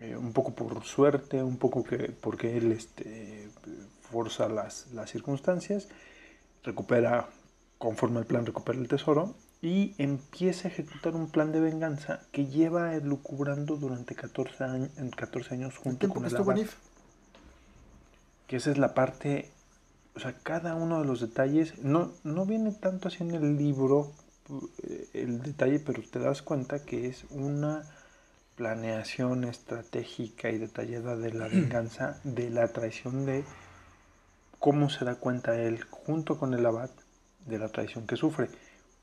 eh, 0.00 0.16
un 0.16 0.32
poco 0.32 0.54
por 0.54 0.82
suerte, 0.84 1.42
un 1.42 1.56
poco 1.56 1.84
que 1.84 2.12
porque 2.20 2.56
él 2.56 2.72
este, 2.72 3.48
forza 4.10 4.48
las, 4.48 4.92
las 4.92 5.10
circunstancias, 5.10 5.88
recupera, 6.62 7.28
conforme 7.78 8.18
al 8.18 8.26
plan, 8.26 8.44
recupera 8.44 8.78
el 8.78 8.88
tesoro 8.88 9.34
y 9.64 9.94
empieza 9.96 10.68
a 10.68 10.70
ejecutar 10.70 11.16
un 11.16 11.30
plan 11.30 11.50
de 11.50 11.58
venganza 11.58 12.20
que 12.32 12.44
lleva 12.44 12.94
elucubrando 12.94 13.76
durante 13.76 14.14
14 14.14 14.62
años, 14.62 14.90
14 15.16 15.54
años 15.54 15.78
junto 15.78 16.06
con 16.10 16.26
el 16.26 16.36
abad. 16.36 16.58
Que 18.46 18.56
esa 18.56 18.70
es 18.70 18.76
la 18.76 18.92
parte, 18.92 19.50
o 20.14 20.20
sea, 20.20 20.34
cada 20.42 20.74
uno 20.74 21.00
de 21.00 21.06
los 21.06 21.22
detalles, 21.22 21.78
no, 21.78 22.12
no 22.24 22.44
viene 22.44 22.72
tanto 22.72 23.08
así 23.08 23.22
en 23.22 23.30
el 23.30 23.56
libro 23.56 24.12
eh, 24.82 25.08
el 25.14 25.40
detalle, 25.40 25.78
pero 25.78 26.02
te 26.02 26.18
das 26.18 26.42
cuenta 26.42 26.84
que 26.84 27.06
es 27.06 27.24
una 27.30 27.84
planeación 28.56 29.44
estratégica 29.44 30.50
y 30.50 30.58
detallada 30.58 31.16
de 31.16 31.32
la 31.32 31.48
venganza, 31.48 32.20
de 32.22 32.50
la 32.50 32.68
traición 32.68 33.24
de 33.24 33.44
cómo 34.58 34.90
se 34.90 35.06
da 35.06 35.14
cuenta 35.14 35.58
él, 35.58 35.82
junto 35.84 36.38
con 36.38 36.52
el 36.52 36.66
abad, 36.66 36.90
de 37.46 37.58
la 37.58 37.70
traición 37.70 38.06
que 38.06 38.16
sufre. 38.16 38.50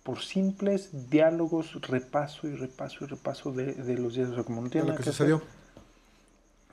Por 0.03 0.21
simples 0.21 1.09
diálogos, 1.09 1.79
repaso 1.81 2.47
y 2.47 2.55
repaso 2.55 3.03
y 3.03 3.07
repaso 3.07 3.51
de, 3.51 3.73
de 3.73 3.97
los 3.97 4.15
días. 4.15 4.29
O 4.29 4.35
sea, 4.35 4.43
como 4.43 4.61
no 4.61 4.69
tiene 4.69 4.87
nada 4.87 4.97
que 4.97 5.03
que 5.03 5.09
hacer, 5.09 5.27
sucedió. 5.27 5.41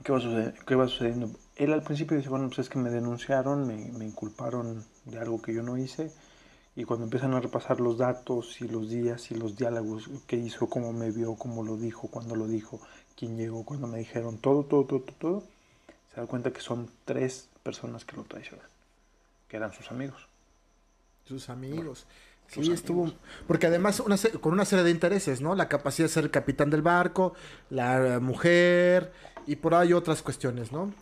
¿Qué 0.03 0.11
va, 0.11 0.19
sucediendo? 0.19 0.65
¿Qué 0.65 0.75
va 0.75 0.87
sucediendo? 0.87 1.31
Él 1.55 1.73
al 1.73 1.83
principio 1.83 2.17
dice, 2.17 2.29
bueno, 2.29 2.47
pues 2.47 2.59
es 2.59 2.69
que 2.69 2.79
me 2.79 2.89
denunciaron, 2.89 3.67
me, 3.67 3.91
me 3.91 4.05
inculparon 4.05 4.85
de 5.05 5.19
algo 5.19 5.41
que 5.41 5.53
yo 5.53 5.61
no 5.61 5.77
hice. 5.77 6.11
Y 6.75 6.85
cuando 6.85 7.05
empiezan 7.05 7.33
a 7.33 7.41
repasar 7.41 7.81
los 7.81 7.97
datos 7.97 8.61
y 8.61 8.67
los 8.67 8.89
días 8.89 9.31
y 9.31 9.35
los 9.35 9.57
diálogos 9.57 10.09
que 10.25 10.37
hizo, 10.37 10.69
cómo 10.69 10.93
me 10.93 11.11
vio, 11.11 11.35
cómo 11.35 11.63
lo 11.63 11.75
dijo, 11.75 12.07
cuándo 12.07 12.35
lo 12.35 12.47
dijo, 12.47 12.79
quién 13.17 13.35
llegó, 13.35 13.65
cuando 13.65 13.87
me 13.87 13.99
dijeron, 13.99 14.37
todo, 14.37 14.63
todo, 14.63 14.85
todo, 14.85 15.01
todo, 15.01 15.15
todo, 15.19 15.43
se 16.13 16.21
da 16.21 16.27
cuenta 16.27 16.53
que 16.53 16.61
son 16.61 16.89
tres 17.03 17.49
personas 17.63 18.05
que 18.05 18.15
lo 18.15 18.23
traicionan, 18.23 18.65
que 19.49 19.57
eran 19.57 19.73
sus 19.73 19.91
amigos. 19.91 20.25
Sus 21.25 21.49
amigos. 21.49 21.99
sus 21.99 22.07
Sí, 22.49 22.71
estuvo. 22.71 23.11
Porque 23.47 23.67
además, 23.67 23.99
una 23.99 24.17
con 24.41 24.53
una 24.53 24.65
serie 24.65 24.83
de 24.83 24.91
intereses, 24.91 25.39
¿no? 25.39 25.55
La 25.55 25.69
capacidad 25.69 26.07
de 26.07 26.13
ser 26.13 26.23
el 26.23 26.31
capitán 26.31 26.69
del 26.69 26.81
barco, 26.81 27.33
la 27.69 28.19
mujer 28.19 29.11
y 29.45 29.55
por 29.55 29.75
ahí 29.75 29.93
otras 29.93 30.21
cuestiones, 30.21 30.71
¿no? 30.71 30.93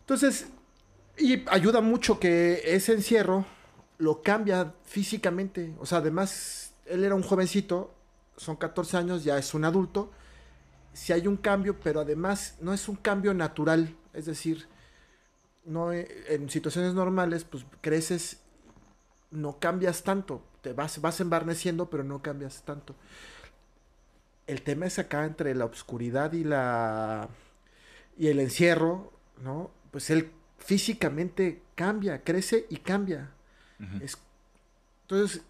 Entonces, 0.00 0.46
y 1.18 1.44
ayuda 1.48 1.80
mucho 1.80 2.18
que 2.18 2.62
ese 2.64 2.92
encierro 2.92 3.44
lo 3.98 4.22
cambia 4.22 4.74
físicamente. 4.84 5.74
O 5.78 5.86
sea, 5.86 5.98
además, 5.98 6.74
él 6.86 7.04
era 7.04 7.14
un 7.14 7.22
jovencito, 7.22 7.94
son 8.36 8.56
14 8.56 8.96
años, 8.96 9.24
ya 9.24 9.38
es 9.38 9.54
un 9.54 9.64
adulto. 9.64 10.10
Si 10.92 11.12
hay 11.12 11.26
un 11.26 11.36
cambio, 11.36 11.78
pero 11.80 12.00
además 12.00 12.56
no 12.60 12.72
es 12.72 12.88
un 12.88 12.96
cambio 12.96 13.34
natural. 13.34 13.96
Es 14.12 14.26
decir, 14.26 14.66
no 15.64 15.92
eh, 15.92 16.08
en 16.28 16.50
situaciones 16.50 16.94
normales, 16.94 17.44
pues 17.44 17.64
creces 17.80 18.41
no 19.32 19.58
cambias 19.58 20.02
tanto. 20.02 20.42
Te 20.62 20.72
vas, 20.72 21.00
vas 21.00 21.20
embarneciendo, 21.20 21.90
pero 21.90 22.04
no 22.04 22.22
cambias 22.22 22.62
tanto. 22.62 22.94
El 24.46 24.62
tema 24.62 24.86
es 24.86 24.98
acá 24.98 25.24
entre 25.24 25.54
la 25.54 25.64
oscuridad 25.64 26.32
y 26.32 26.44
la. 26.44 27.28
y 28.18 28.28
el 28.28 28.40
encierro, 28.40 29.12
¿no? 29.42 29.70
Pues 29.90 30.10
él 30.10 30.30
físicamente 30.58 31.62
cambia, 31.74 32.22
crece 32.22 32.66
y 32.70 32.76
cambia. 32.78 33.30
Es- 34.00 34.18
entonces, 35.02 35.42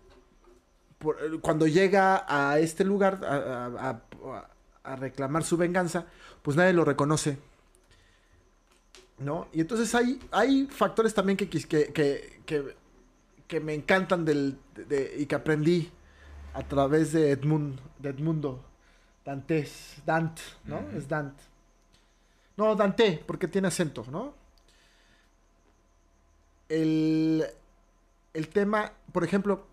por- 0.99 1.40
cuando 1.40 1.66
llega 1.66 2.25
a 2.29 2.59
este 2.59 2.85
lugar 2.85 3.21
a, 3.25 3.66
a- 3.66 4.03
a- 4.25 4.49
a 4.85 4.97
reclamar 4.97 5.45
su 5.45 5.57
venganza, 5.57 6.07
pues 6.42 6.57
nadie 6.57 6.73
lo 6.73 6.85
reconoce. 6.85 7.38
¿No? 9.18 9.47
Y 9.53 9.61
entonces 9.61 9.95
hay, 9.95 10.18
hay 10.33 10.66
factores 10.66 11.14
también 11.14 11.37
que, 11.37 11.49
que, 11.49 11.92
que, 11.92 12.77
que 13.53 13.61
me 13.61 13.75
encantan 13.75 14.25
del, 14.25 14.59
de- 14.75 15.15
y 15.19 15.27
que 15.27 15.35
aprendí 15.35 15.93
a 16.55 16.62
través 16.62 17.12
de, 17.12 17.33
Edmund, 17.33 17.79
de 17.99 18.09
Edmundo 18.09 18.65
Dantes, 19.27 19.97
Dante, 20.07 20.41
¿no? 20.65 20.79
Es 20.97 21.07
Dante. 21.07 21.45
No, 22.57 22.75
Dante, 22.75 23.23
porque 23.27 23.49
tiene 23.49 23.69
acento, 23.69 24.07
¿no? 24.11 24.33
El, 26.71 27.45
el 28.33 28.49
tema, 28.49 28.91
por 29.12 29.23
ejemplo, 29.23 29.67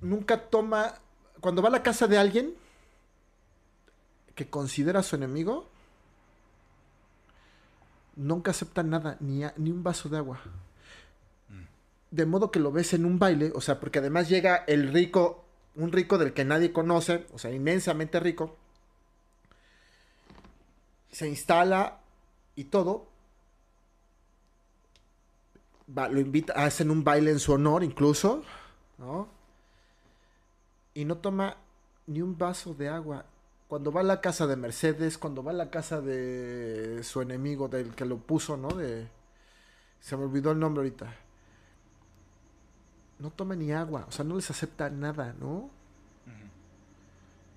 nunca 0.00 0.50
toma, 0.50 0.94
cuando 1.40 1.62
va 1.62 1.68
a 1.68 1.72
la 1.72 1.84
casa 1.84 2.08
de 2.08 2.18
alguien 2.18 2.54
que 4.34 4.50
considera 4.50 5.04
su 5.04 5.14
enemigo, 5.14 5.68
nunca 8.16 8.50
acepta 8.50 8.82
nada, 8.82 9.16
ni, 9.20 9.44
a- 9.44 9.54
ni 9.56 9.70
un 9.70 9.84
vaso 9.84 10.08
de 10.08 10.16
agua. 10.18 10.40
De 12.10 12.26
modo 12.26 12.50
que 12.50 12.60
lo 12.60 12.72
ves 12.72 12.92
en 12.92 13.04
un 13.04 13.18
baile, 13.18 13.52
o 13.54 13.60
sea, 13.60 13.78
porque 13.78 14.00
además 14.00 14.28
llega 14.28 14.64
el 14.66 14.92
rico, 14.92 15.44
un 15.76 15.92
rico 15.92 16.18
del 16.18 16.32
que 16.32 16.44
nadie 16.44 16.72
conoce, 16.72 17.26
o 17.32 17.38
sea, 17.38 17.52
inmensamente 17.52 18.18
rico, 18.18 18.56
se 21.12 21.28
instala 21.28 22.00
y 22.56 22.64
todo. 22.64 23.06
Lo 25.86 26.20
invita, 26.20 26.52
hacen 26.54 26.90
un 26.90 27.02
baile 27.02 27.30
en 27.32 27.40
su 27.40 27.52
honor 27.52 27.82
incluso, 27.82 28.42
¿no? 28.98 29.28
Y 30.94 31.04
no 31.04 31.18
toma 31.18 31.56
ni 32.06 32.22
un 32.22 32.36
vaso 32.38 32.74
de 32.74 32.88
agua. 32.88 33.24
Cuando 33.68 33.92
va 33.92 34.00
a 34.00 34.04
la 34.04 34.20
casa 34.20 34.46
de 34.48 34.56
Mercedes, 34.56 35.16
cuando 35.16 35.44
va 35.44 35.52
a 35.52 35.54
la 35.54 35.70
casa 35.70 36.00
de 36.00 37.02
su 37.04 37.22
enemigo, 37.22 37.68
del 37.68 37.94
que 37.94 38.04
lo 38.04 38.18
puso, 38.18 38.56
¿no? 38.56 38.70
Se 40.00 40.16
me 40.16 40.24
olvidó 40.24 40.50
el 40.50 40.58
nombre 40.58 40.80
ahorita. 40.82 41.16
No 43.20 43.30
toma 43.30 43.54
ni 43.54 43.70
agua, 43.70 44.06
o 44.08 44.12
sea, 44.12 44.24
no 44.24 44.36
les 44.36 44.50
acepta 44.50 44.88
nada, 44.90 45.34
¿no? 45.38 45.70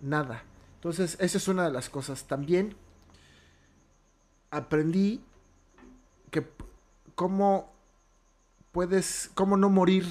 Nada. 0.02 0.44
Entonces, 0.76 1.16
esa 1.22 1.38
es 1.38 1.48
una 1.48 1.64
de 1.64 1.72
las 1.72 1.90
cosas. 1.90 2.26
También 2.26 2.76
aprendí 4.52 5.22
que 6.30 6.46
cómo 7.16 7.72
puedes, 8.74 9.32
cómo 9.34 9.56
no 9.56 9.70
morir, 9.70 10.06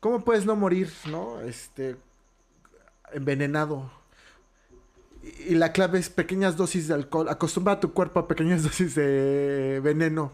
cómo 0.00 0.22
puedes 0.22 0.44
no 0.44 0.56
morir, 0.56 0.92
¿no? 1.06 1.40
Este, 1.40 1.96
envenenado. 3.12 3.90
Y 5.22 5.52
y 5.52 5.54
la 5.54 5.72
clave 5.72 5.98
es 5.98 6.10
pequeñas 6.10 6.56
dosis 6.56 6.88
de 6.88 6.94
alcohol. 6.94 7.28
Acostumbra 7.28 7.74
a 7.74 7.80
tu 7.80 7.92
cuerpo 7.92 8.20
a 8.20 8.28
pequeñas 8.28 8.62
dosis 8.64 8.94
de 8.94 9.80
veneno. 9.82 10.32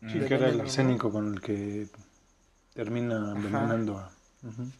Sí, 0.00 0.18
De 0.18 0.26
que 0.26 0.34
era 0.34 0.48
el 0.48 0.60
arsénico 0.60 1.10
con 1.10 1.34
el 1.34 1.40
que 1.40 1.88
termina 2.76 3.32
envenenando 3.32 3.98
a... 3.98 4.10
Ujú. 4.46 4.70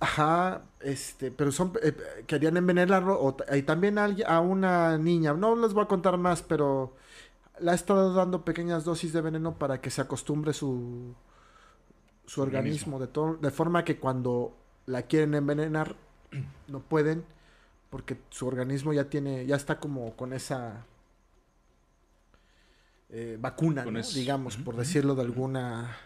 Ajá, 0.00 0.62
este, 0.80 1.30
pero 1.30 1.52
son, 1.52 1.72
eh, 1.82 1.94
querían 2.26 2.56
envenenarlo, 2.56 3.20
o 3.20 3.36
y 3.54 3.62
también 3.62 3.98
a, 3.98 4.04
alguien- 4.04 4.26
a 4.28 4.40
una 4.40 4.98
niña, 4.98 5.32
no 5.34 5.54
les 5.54 5.72
voy 5.74 5.84
a 5.84 5.88
contar 5.88 6.16
más, 6.18 6.42
pero 6.42 6.96
le 7.60 7.70
ha 7.70 7.74
estado 7.74 8.12
dando 8.14 8.44
pequeñas 8.44 8.84
dosis 8.84 9.12
de 9.12 9.20
veneno 9.20 9.54
para 9.58 9.80
que 9.80 9.90
se 9.90 10.00
acostumbre 10.00 10.52
su, 10.54 11.14
su 12.26 12.40
organismo, 12.42 12.98
de, 12.98 13.08
de 13.40 13.50
forma 13.50 13.84
que 13.84 13.98
cuando 14.00 14.56
la 14.86 15.02
quieren 15.02 15.34
envenenar, 15.34 15.94
no 16.66 16.80
pueden, 16.80 17.24
porque 17.90 18.18
su 18.30 18.46
organismo 18.48 18.92
ya 18.92 19.04
tiene, 19.04 19.46
ya 19.46 19.54
está 19.56 19.78
como 19.78 20.16
con 20.16 20.32
esa 20.32 20.84
eh, 23.10 23.36
vacuna, 23.40 23.84
digamos, 24.14 24.56
por 24.56 24.76
decirlo 24.76 25.14
de 25.14 25.22
alguna 25.22 25.96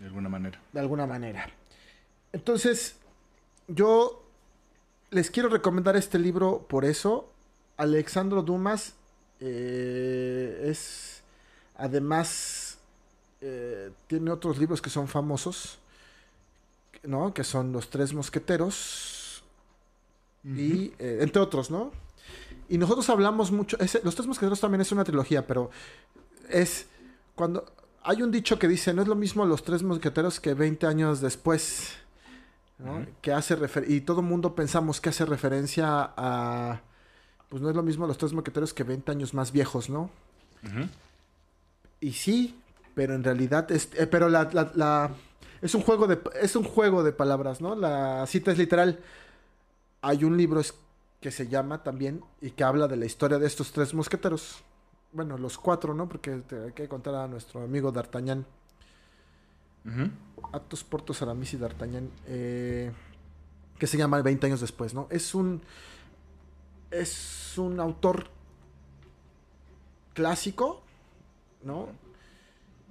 De 0.00 0.06
alguna 0.06 0.28
manera. 0.28 0.60
de 0.72 0.80
alguna 0.80 1.06
manera. 1.06 1.48
Entonces, 2.32 2.96
yo 3.68 4.24
les 5.10 5.30
quiero 5.30 5.48
recomendar 5.48 5.94
este 5.96 6.18
libro 6.18 6.66
por 6.68 6.84
eso. 6.84 7.30
Alexandro 7.76 8.42
Dumas 8.42 8.94
eh, 9.40 10.66
es, 10.70 11.22
además, 11.76 12.78
eh, 13.40 13.90
tiene 14.06 14.30
otros 14.30 14.58
libros 14.58 14.80
que 14.82 14.90
son 14.90 15.06
famosos, 15.08 15.78
¿no? 17.02 17.32
Que 17.34 17.44
son 17.44 17.72
Los 17.72 17.88
Tres 17.90 18.12
Mosqueteros 18.12 19.44
y, 20.44 20.92
eh, 20.98 21.18
entre 21.20 21.40
otros, 21.42 21.70
¿no? 21.70 21.92
Y 22.68 22.78
nosotros 22.78 23.08
hablamos 23.10 23.50
mucho, 23.52 23.78
ese- 23.80 24.00
Los 24.04 24.14
Tres 24.14 24.26
Mosqueteros 24.26 24.60
también 24.60 24.80
es 24.80 24.92
una 24.92 25.04
trilogía, 25.04 25.46
pero 25.46 25.70
es 26.48 26.86
cuando 27.34 27.64
hay 28.02 28.22
un 28.22 28.30
dicho 28.30 28.58
que 28.58 28.68
dice, 28.68 28.92
no 28.94 29.02
es 29.02 29.08
lo 29.08 29.14
mismo 29.16 29.44
los 29.46 29.62
tres 29.62 29.82
mosqueteros 29.82 30.40
que 30.40 30.54
20 30.54 30.86
años 30.86 31.20
después, 31.20 31.90
¿no? 32.78 33.06
Que 33.20 33.32
hace 33.32 33.56
refer 33.56 33.90
y 33.90 34.00
todo 34.00 34.20
el 34.20 34.26
mundo 34.26 34.54
pensamos 34.54 35.00
que 35.00 35.08
hace 35.10 35.24
referencia 35.26 36.12
a 36.16 36.80
pues 37.48 37.60
no 37.62 37.68
es 37.68 37.76
lo 37.76 37.82
mismo 37.82 38.06
los 38.06 38.16
tres 38.16 38.32
mosqueteros 38.32 38.72
que 38.72 38.84
20 38.84 39.10
años 39.10 39.34
más 39.34 39.50
viejos, 39.52 39.90
¿no? 39.90 40.08
Y 42.00 42.12
sí, 42.12 42.58
pero 42.94 43.14
en 43.14 43.24
realidad 43.24 43.70
es 43.72 43.88
eh, 43.96 44.06
pero 44.06 44.28
la, 44.28 44.48
la- 44.52 44.70
la- 44.74 45.10
es 45.60 45.74
un 45.74 45.82
juego 45.82 46.06
de 46.06 46.18
es 46.40 46.56
un 46.56 46.64
juego 46.64 47.02
de 47.02 47.12
palabras, 47.12 47.60
¿no? 47.60 47.74
La 47.74 48.26
cita 48.26 48.50
es 48.52 48.56
literal. 48.58 48.98
Hay 50.00 50.24
un 50.24 50.36
libro 50.38 50.62
que 51.20 51.30
se 51.30 51.48
llama 51.48 51.82
también 51.82 52.22
y 52.40 52.52
que 52.52 52.64
habla 52.64 52.88
de 52.88 52.96
la 52.96 53.04
historia 53.04 53.38
de 53.38 53.46
estos 53.46 53.72
tres 53.72 53.92
mosqueteros. 53.92 54.62
Bueno, 55.12 55.36
los 55.38 55.58
cuatro, 55.58 55.94
¿no? 55.94 56.08
Porque 56.08 56.36
te- 56.38 56.64
hay 56.66 56.72
que 56.72 56.88
contar 56.88 57.14
a 57.16 57.26
nuestro 57.26 57.62
amigo 57.62 57.90
D'Artagnan. 57.90 58.46
Ujú. 59.84 60.10
Athos, 60.52 60.84
Portos, 60.84 61.22
Aramis 61.22 61.54
y 61.54 61.56
D'Artagnan. 61.56 62.10
eh, 62.26 62.92
que 63.78 63.86
se 63.86 63.96
llama 63.96 64.20
20 64.22 64.46
años 64.46 64.60
después, 64.60 64.94
¿no? 64.94 65.06
Es 65.10 65.34
un. 65.34 65.62
Es 66.90 67.56
un 67.56 67.78
autor 67.80 68.26
clásico, 70.14 70.82
¿no? 71.62 71.88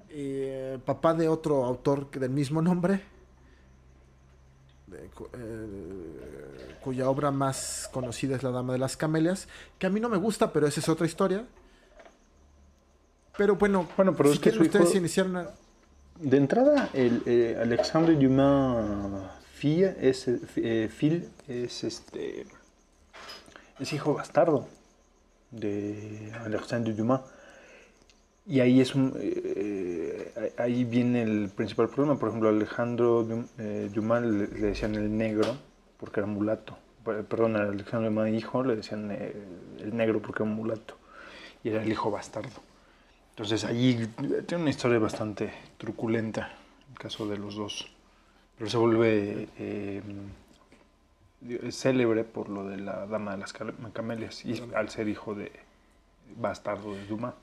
Eh, 0.10 0.80
papá 0.86 1.14
de 1.14 1.28
otro 1.30 1.64
autor 1.66 2.10
que 2.10 2.20
del 2.20 2.32
mismo 2.32 2.62
nombre. 2.62 3.04
de 4.88 5.06
eh, 5.06 6.78
cuya 6.82 7.08
obra 7.10 7.30
más 7.30 7.88
conocida 7.94 8.36
es 8.36 8.42
La 8.42 8.50
Dama 8.50 8.74
de 8.74 8.80
las 8.80 8.98
Camelias. 8.98 9.48
Que 9.78 9.86
a 9.86 9.90
mí 9.92 10.00
no 10.00 10.10
me 10.10 10.18
gusta, 10.18 10.52
pero 10.52 10.66
esa 10.66 10.80
es 10.80 10.90
otra 10.90 11.06
historia. 11.06 11.46
Pero 13.40 13.56
bueno, 13.56 13.88
Bueno, 13.96 14.14
pero 14.18 14.30
si 14.30 14.36
es 14.36 14.42
que 14.42 14.50
hijo- 14.50 14.64
ustedes 14.64 14.94
iniciaron 14.96 15.38
a- 15.38 15.50
De 16.20 16.36
entrada, 16.36 16.90
el 16.94 17.24
eh, 17.26 17.58
Alexandre 17.62 18.16
Dumas 18.16 19.32
Fille 19.54 19.96
es, 20.02 20.28
eh, 20.28 20.40
eh, 20.58 20.90
Phil 20.96 21.30
es 21.48 21.86
este 21.86 22.46
es 23.80 23.94
hijo 23.94 24.14
bastardo 24.14 24.68
de 25.52 26.34
Alexandre 26.44 26.92
Dumas. 26.94 27.22
Y 28.46 28.60
ahí 28.60 28.82
es 28.82 28.94
un 28.94 29.14
eh, 29.18 30.54
ahí 30.58 30.84
viene 30.84 31.22
el 31.24 31.50
principal 31.56 31.88
problema. 31.88 32.20
Por 32.20 32.28
ejemplo 32.30 32.50
Alejandro 32.50 33.24
Dum- 33.24 33.48
Dumas 33.94 34.22
le, 34.24 34.48
le 34.48 34.68
decían 34.68 34.96
el 34.96 35.18
negro 35.18 35.56
porque 35.98 36.20
era 36.20 36.28
mulato. 36.28 36.78
Per- 37.06 37.24
perdón 37.24 37.56
a 37.56 37.60
Alexandre 37.62 38.10
Dumas 38.10 38.30
hijo 38.32 38.64
le 38.66 38.76
decían 38.76 39.10
el 39.12 39.96
negro 39.96 40.20
porque 40.22 40.44
era 40.44 40.52
mulato. 40.52 40.96
Y 41.64 41.70
era 41.70 41.82
el 41.84 41.90
hijo 41.90 42.12
bastardo 42.12 42.50
entonces 43.40 43.64
allí 43.64 44.06
tiene 44.46 44.64
una 44.64 44.70
historia 44.70 45.00
bastante 45.00 45.54
truculenta, 45.78 46.52
el 46.92 46.98
caso 47.00 47.26
de 47.26 47.38
los 47.38 47.56
dos. 47.56 47.90
Pero 48.58 48.70
se 48.70 48.76
vuelve 48.76 49.48
eh, 49.58 50.02
célebre 51.72 52.26
por 52.26 52.50
lo 52.50 52.68
de 52.68 52.76
la 52.78 53.06
Dama 53.08 53.32
de 53.32 53.38
las 53.38 53.54
Camelias 53.94 54.44
y 54.44 54.62
al 54.76 54.90
ser 54.90 55.08
hijo 55.08 55.36
de 55.36 55.54
bastardo 56.36 56.94
de 56.94 57.06
Dumas. 57.06 57.34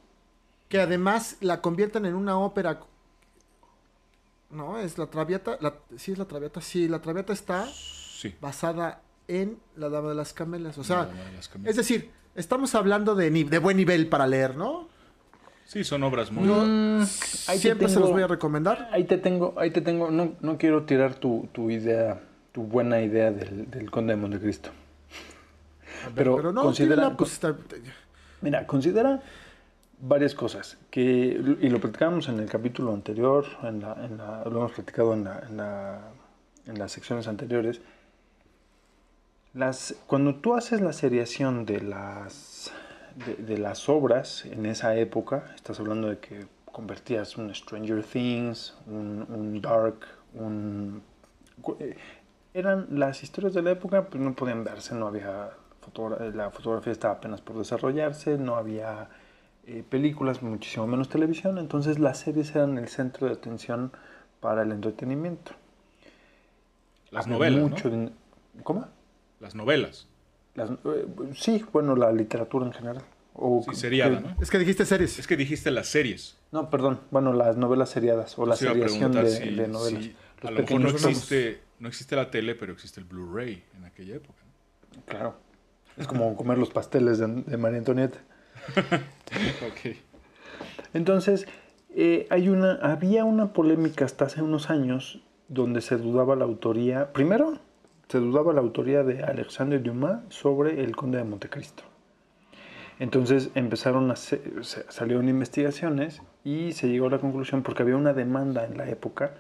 que 0.69 0.81
además 0.81 1.39
la 1.41 1.63
convierten 1.63 2.05
en 2.05 2.15
una 2.15 2.39
ópera. 2.39 2.79
No, 4.51 4.77
es 4.79 4.99
la 4.99 5.07
Traviata. 5.07 5.57
La, 5.63 5.75
sí, 5.97 6.13
es 6.13 6.19
la 6.19 6.27
Traviata. 6.27 6.61
Sí, 6.61 6.89
la 6.89 7.01
Traviata 7.01 7.33
está 7.33 7.67
Sí. 7.73 8.35
basada 8.39 9.01
en 9.29 9.59
La 9.77 9.89
Dama 9.89 10.11
de 10.11 10.15
las 10.15 10.35
Camelias. 10.35 10.77
O 10.77 10.85
sea, 10.85 10.97
La 10.99 11.07
Dama 11.07 11.23
de 11.25 11.33
las 11.33 11.49
Camelias. 11.49 11.71
es 11.71 11.77
decir, 11.77 12.11
estamos 12.35 12.75
hablando 12.75 13.15
de, 13.15 13.31
ni- 13.31 13.45
de 13.45 13.59
buen 13.59 13.79
nivel 13.79 14.11
para 14.11 14.27
leer, 14.27 14.57
¿no? 14.57 14.95
Sí, 15.67 15.83
son 15.85 16.03
obras 16.05 16.31
muy... 16.31 16.49
Mm, 16.49 17.01
ahí 17.03 17.57
te 17.57 17.59
Siempre 17.59 17.89
se 17.89 17.95
tengo- 17.95 18.07
los 18.07 18.13
voy 18.15 18.23
a 18.23 18.27
recomendar. 18.29 18.89
Ahí 18.93 19.05
te 19.05 19.19
tengo, 19.19 19.55
ahí 19.59 19.71
te 19.71 19.81
tengo, 19.81 20.11
no, 20.11 20.33
no 20.41 20.59
quiero 20.59 20.85
tirar 20.85 21.15
tu, 21.15 21.49
tu 21.53 21.71
idea, 21.71 22.21
tu 22.53 22.63
buena 22.63 23.01
idea 23.01 23.33
del, 23.33 23.69
del 23.71 23.91
Conde 23.91 24.15
de 24.15 24.21
Montecristo. 24.21 24.71
Pero, 26.15 26.37
Pero 26.37 26.53
no, 26.53 26.63
considera, 26.63 26.95
tírala, 27.03 27.17
pues, 27.17 27.33
está- 27.33 27.57
Mira, 28.43 28.67
considera 28.67 29.21
varias 30.01 30.35
cosas 30.35 30.77
que 30.91 31.01
y 31.61 31.69
lo 31.69 31.81
platicamos 31.81 32.29
en 32.29 32.39
el 32.39 32.49
capítulo 32.49 32.93
anterior, 32.95 33.45
en 33.65 33.81
la, 33.81 33.95
en 34.05 34.19
la- 34.19 34.45
lo 34.45 34.59
hemos 34.59 34.73
platicado 34.73 35.15
en, 35.15 35.25
la- 35.25 35.41
en 35.49 35.57
la- 35.57 36.01
en 36.67 36.79
las 36.79 36.93
secciones 36.93 37.27
anteriores. 37.27 37.81
Las, 39.55 39.95
cuando 40.07 40.35
tú 40.37 40.55
haces 40.55 40.81
la 40.83 40.93
seriación 40.93 41.65
de 41.65 41.81
las, 41.81 42.35
de, 43.25 43.35
de 43.37 43.59
las 43.59 43.89
obras 43.89 44.45
en 44.45 44.67
esa 44.67 44.95
época, 44.97 45.53
estás 45.55 45.81
hablando 45.81 46.09
de 46.09 46.19
que 46.19 46.47
convertías 46.71 47.37
un 47.37 47.55
Stranger 47.55 48.03
Things, 48.05 48.77
un, 48.87 49.27
un 49.29 49.61
Dark, 49.63 50.01
un... 50.35 51.03
eh, 51.81 51.97
Eran 52.53 52.87
las 52.91 53.23
historias 53.23 53.55
de 53.55 53.63
la 53.63 53.71
época, 53.71 54.07
pues 54.09 54.23
no 54.23 54.35
podían 54.35 54.65
verse, 54.65 54.95
no 54.95 55.07
había 55.07 55.51
fotogra- 55.83 56.33
la 56.35 56.51
fotografía 56.51 56.93
estaba 56.93 57.15
apenas 57.15 57.41
por 57.41 57.57
desarrollarse, 57.57 58.37
no 58.39 58.57
había 58.57 59.09
eh, 59.67 59.83
películas, 59.89 60.43
muchísimo 60.43 60.87
menos 60.87 61.09
televisión, 61.09 61.59
entonces 61.59 61.99
las 61.99 62.19
series 62.19 62.55
eran 62.55 62.77
el 62.79 62.89
centro 62.89 63.27
de 63.27 63.33
atención 63.35 63.93
para 64.41 64.63
el 64.63 64.73
entretenimiento. 64.73 65.53
Las 67.11 67.27
Había 67.27 67.37
novelas, 67.39 67.63
¿no? 67.63 67.69
mucho 67.69 67.91
¿Cómo? 68.63 68.87
Las 69.41 69.55
novelas. 69.55 70.07
Las- 70.57 70.71
eh, 70.71 71.07
sí, 71.35 71.65
bueno, 71.73 71.95
la 71.97 72.11
literatura 72.13 72.67
en 72.67 72.73
general. 72.73 73.03
O 73.35 73.63
Sí, 73.69 73.75
seriada, 73.77 74.17
que- 74.23 74.29
¿no? 74.29 74.37
Es 74.41 74.51
que 74.51 74.59
dijiste 74.59 74.87
series. 74.87 75.19
Es 75.19 75.27
que 75.27 75.37
dijiste 75.37 75.71
las 75.71 75.87
series. 75.89 76.39
No, 76.53 76.71
perdón, 76.71 77.01
bueno, 77.11 77.33
las 77.35 77.57
novelas 77.57 77.91
seriadas 77.91 78.39
o 78.39 78.47
la 78.47 78.57
seriación 78.57 79.13
de, 79.13 79.21
preguntar 79.23 79.27
si- 79.29 79.55
de 79.55 79.69
novelas. 79.69 80.05
si 80.05 80.17
Los 80.43 80.51
a 80.51 80.51
lo 80.53 80.61
mejor 80.63 80.81
no 80.81 80.89
existe, 80.89 81.61
no 81.79 81.89
existe 81.89 82.17
la 82.17 82.31
tele, 82.31 82.55
pero 82.55 82.73
existe 82.73 83.01
el 83.01 83.07
Blu-ray 83.07 83.63
en 83.77 83.85
aquella 83.85 84.17
época. 84.17 84.41
¿no? 84.97 85.03
Claro. 85.05 85.37
Es 85.99 86.07
como 86.07 86.35
comer 86.37 86.57
los 86.59 86.71
pasteles 86.71 87.19
de, 87.19 87.27
de 87.27 87.57
María 87.59 87.79
Antonieta. 87.79 88.19
Ok. 89.67 89.97
Entonces, 90.95 91.47
eh, 91.95 92.27
hay 92.31 92.49
una, 92.49 92.75
había 92.77 93.25
una 93.25 93.53
polémica 93.53 94.05
hasta 94.05 94.27
hace 94.27 94.43
unos 94.43 94.71
años 94.71 95.21
donde 95.49 95.81
se 95.81 95.97
dudaba 95.97 96.37
la 96.37 96.45
autoría. 96.45 97.13
Primero, 97.13 97.59
se 98.09 98.19
dudaba 98.19 98.53
la 98.53 98.61
autoría 98.61 99.03
de 99.03 99.23
Alexandre 99.25 99.79
Dumas 99.81 100.21
sobre 100.29 100.83
el 100.83 100.95
Conde 100.95 101.19
de 101.19 101.25
Montecristo. 101.25 101.83
Entonces 102.99 103.51
empezaron 103.55 104.11
a 104.11 104.17
se- 104.17 104.41
salieron 104.63 105.29
investigaciones 105.29 106.23
y 106.45 106.73
se 106.73 106.89
llegó 106.89 107.09
a 107.09 107.11
la 107.11 107.19
conclusión 107.19 107.63
porque 107.63 107.83
había 107.83 107.97
una 107.97 108.15
demanda 108.15 108.65
en 108.65 108.79
la 108.79 108.89
época 108.89 109.35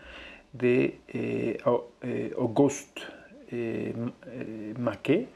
de 0.52 1.00
eh, 1.08 1.58
eh, 2.02 2.34
Auguste 2.38 3.02
eh, 3.50 3.94
eh, 4.26 4.74
Maquet, 4.78 5.28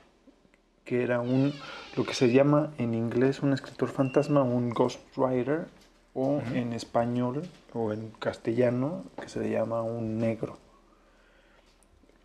que 0.84 1.02
era 1.02 1.20
un 1.20 1.52
lo 1.96 2.04
que 2.04 2.14
se 2.14 2.30
llama 2.32 2.72
en 2.78 2.94
inglés 2.94 3.40
un 3.42 3.52
escritor 3.52 3.88
fantasma, 3.88 4.42
un 4.42 4.70
ghostwriter, 4.70 5.66
o 6.12 6.42
en 6.54 6.72
español 6.72 7.42
o 7.72 7.92
en 7.92 8.10
castellano 8.18 9.04
que 9.20 9.28
se 9.28 9.38
le 9.40 9.50
llama 9.50 9.82
un 9.82 10.18
negro. 10.18 10.58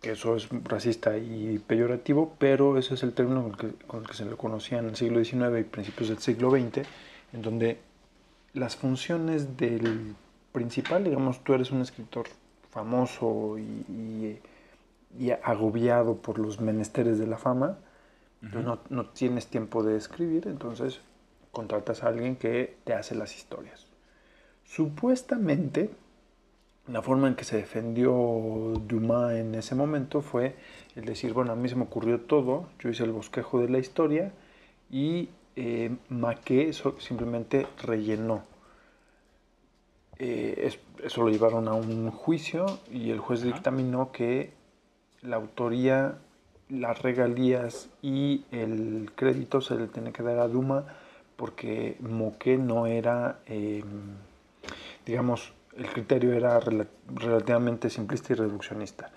Que 0.02 0.12
eso 0.12 0.36
es 0.36 0.48
racista 0.64 1.16
y 1.18 1.58
peyorativo, 1.58 2.34
pero 2.38 2.78
ese 2.78 2.94
es 2.94 3.02
el 3.02 3.12
término 3.12 3.42
con 3.42 3.52
el 3.52 3.56
que, 3.56 3.86
con 3.86 4.00
el 4.02 4.06
que 4.08 4.14
se 4.14 4.24
le 4.24 4.36
conocía 4.36 4.78
en 4.78 4.86
el 4.86 4.96
siglo 4.96 5.22
XIX 5.24 5.58
y 5.60 5.64
principios 5.64 6.08
del 6.10 6.18
siglo 6.18 6.50
XX, 6.50 6.82
en 7.32 7.42
donde 7.42 7.78
las 8.52 8.76
funciones 8.76 9.56
del 9.56 10.14
principal, 10.52 11.04
digamos, 11.04 11.42
tú 11.44 11.54
eres 11.54 11.70
un 11.70 11.82
escritor 11.82 12.26
famoso 12.70 13.58
y, 13.58 13.62
y- 13.62 14.38
y 15.18 15.30
agobiado 15.30 16.16
por 16.16 16.38
los 16.38 16.60
menesteres 16.60 17.18
de 17.18 17.26
la 17.26 17.38
fama, 17.38 17.78
entonces 18.42 18.66
no, 18.66 18.78
no 18.90 19.06
tienes 19.10 19.46
tiempo 19.46 19.82
de 19.82 19.96
escribir, 19.96 20.46
entonces 20.46 21.00
contratas 21.52 22.02
a 22.04 22.08
alguien 22.08 22.36
que 22.36 22.76
te 22.84 22.92
hace 22.92 23.14
las 23.14 23.34
historias. 23.34 23.86
Supuestamente, 24.64 25.90
la 26.88 27.02
forma 27.02 27.28
en 27.28 27.34
que 27.34 27.44
se 27.44 27.56
defendió 27.56 28.12
Dumas 28.86 29.34
en 29.34 29.54
ese 29.54 29.74
momento 29.74 30.22
fue 30.22 30.54
el 30.94 31.04
decir, 31.04 31.32
bueno, 31.32 31.52
a 31.52 31.56
mí 31.56 31.68
se 31.68 31.74
me 31.76 31.82
ocurrió 31.82 32.20
todo, 32.20 32.68
yo 32.78 32.88
hice 32.90 33.04
el 33.04 33.12
bosquejo 33.12 33.60
de 33.60 33.68
la 33.68 33.78
historia 33.78 34.32
y 34.90 35.28
eh, 35.56 35.90
Maquet 36.10 36.72
simplemente 36.98 37.66
rellenó. 37.82 38.44
Eh, 40.18 40.54
es- 40.66 40.78
eso 41.04 41.22
lo 41.22 41.28
llevaron 41.28 41.68
a 41.68 41.74
un 41.74 42.10
juicio 42.10 42.78
y 42.90 43.10
el 43.10 43.18
juez 43.18 43.42
dictaminó 43.42 44.12
que 44.12 44.50
la 45.22 45.36
autoría, 45.36 46.18
las 46.68 47.02
regalías 47.02 47.88
y 48.02 48.44
el 48.50 49.10
crédito 49.14 49.60
se 49.60 49.76
le 49.76 49.88
tiene 49.88 50.12
que 50.12 50.22
dar 50.22 50.38
a 50.38 50.48
Duma 50.48 50.84
porque 51.36 51.96
Moquet 52.00 52.58
no 52.58 52.86
era, 52.86 53.40
eh, 53.46 53.84
digamos, 55.04 55.52
el 55.76 55.86
criterio 55.86 56.32
era 56.32 56.60
rela- 56.60 56.88
relativamente 57.14 57.90
simplista 57.90 58.32
y 58.32 58.36
reduccionista. 58.36 59.10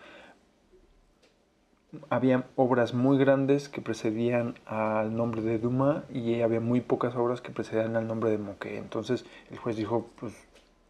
Había 2.10 2.46
obras 2.56 2.94
muy 2.94 3.18
grandes 3.18 3.68
que 3.68 3.82
precedían 3.82 4.56
al 4.66 5.16
nombre 5.16 5.42
de 5.42 5.58
Dumas 5.58 6.04
y 6.14 6.42
había 6.42 6.60
muy 6.60 6.82
pocas 6.82 7.16
obras 7.16 7.42
que 7.42 7.52
precedían 7.52 7.96
al 7.96 8.08
nombre 8.08 8.30
de 8.30 8.38
Moquet. 8.38 8.78
Entonces 8.78 9.26
el 9.50 9.58
juez 9.58 9.76
dijo, 9.76 10.08
pues 10.20 10.34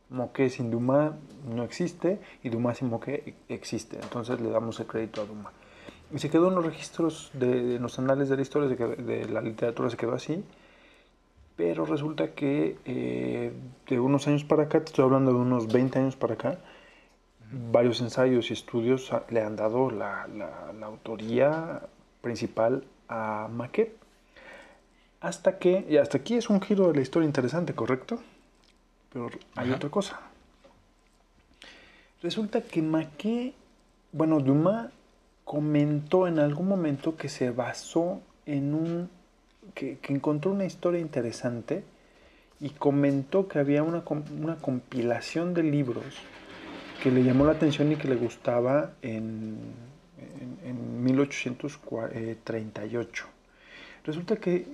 Moquet 0.09 0.49
sin 0.49 0.71
Dumas 0.71 1.13
no 1.47 1.63
existe 1.63 2.19
y 2.43 2.49
Dumas 2.49 2.79
sin 2.79 2.89
Moquet 2.89 3.33
existe. 3.47 3.97
Entonces 4.01 4.41
le 4.41 4.49
damos 4.49 4.79
el 4.81 4.87
crédito 4.87 5.21
a 5.21 5.25
Dumas. 5.25 5.53
Y 6.13 6.19
se 6.19 6.29
quedó 6.29 6.49
en 6.49 6.55
los 6.55 6.65
registros 6.65 7.29
de, 7.33 7.75
en 7.75 7.81
los 7.81 7.97
anales 7.97 8.27
de 8.27 8.35
la 8.35 8.41
historia, 8.41 8.67
de 8.67 9.29
la 9.29 9.41
literatura 9.41 9.89
se 9.89 9.95
quedó 9.95 10.15
así. 10.15 10.43
Pero 11.59 11.83
resulta 11.85 12.31
que 12.35 12.77
eh, 12.85 13.51
de 13.85 13.99
unos 13.99 14.25
años 14.29 14.45
para 14.45 14.63
acá, 14.63 14.79
te 14.79 14.85
estoy 14.85 15.03
hablando 15.03 15.33
de 15.33 15.39
unos 15.39 15.67
20 15.67 15.99
años 15.99 16.15
para 16.15 16.35
acá, 16.35 16.57
varios 17.51 17.99
ensayos 17.99 18.49
y 18.49 18.53
estudios 18.53 19.11
le 19.29 19.41
han 19.41 19.57
dado 19.57 19.91
la, 19.91 20.25
la- 20.29 20.71
la 20.71 20.85
autoría 20.85 21.81
principal 22.21 22.85
a 23.09 23.49
Maquet. 23.51 23.93
Hasta 25.19 25.59
que, 25.59 25.85
y 25.89 25.97
hasta 25.97 26.19
aquí 26.19 26.35
es 26.35 26.49
un 26.49 26.61
giro 26.61 26.87
de 26.87 26.93
la 26.95 27.01
historia 27.01 27.27
interesante, 27.27 27.75
¿correcto? 27.75 28.21
Pero 29.11 29.29
hay 29.57 29.67
Ajá. 29.67 29.75
otra 29.75 29.89
cosa. 29.89 30.17
Resulta 32.23 32.61
que 32.61 32.81
Maquet, 32.81 33.53
bueno, 34.13 34.39
Dumas 34.39 34.93
comentó 35.43 36.25
en 36.25 36.39
algún 36.39 36.69
momento 36.69 37.17
que 37.17 37.27
se 37.27 37.51
basó 37.51 38.21
en 38.45 38.73
un, 38.73 39.09
que, 39.73 39.97
encontró 40.09 40.51
una 40.51 40.65
historia 40.65 40.99
interesante 41.01 41.83
y 42.59 42.69
comentó 42.71 43.47
que 43.47 43.59
había 43.59 43.83
una, 43.83 44.03
una 44.39 44.57
compilación 44.57 45.53
de 45.53 45.63
libros 45.63 46.03
que 47.01 47.11
le 47.11 47.23
llamó 47.23 47.45
la 47.45 47.53
atención 47.53 47.91
y 47.91 47.95
que 47.95 48.07
le 48.09 48.15
gustaba 48.15 48.91
en, 49.01 49.57
en, 50.63 50.69
en 50.69 51.03
1838. 51.03 53.25
Resulta 54.05 54.35
que 54.37 54.67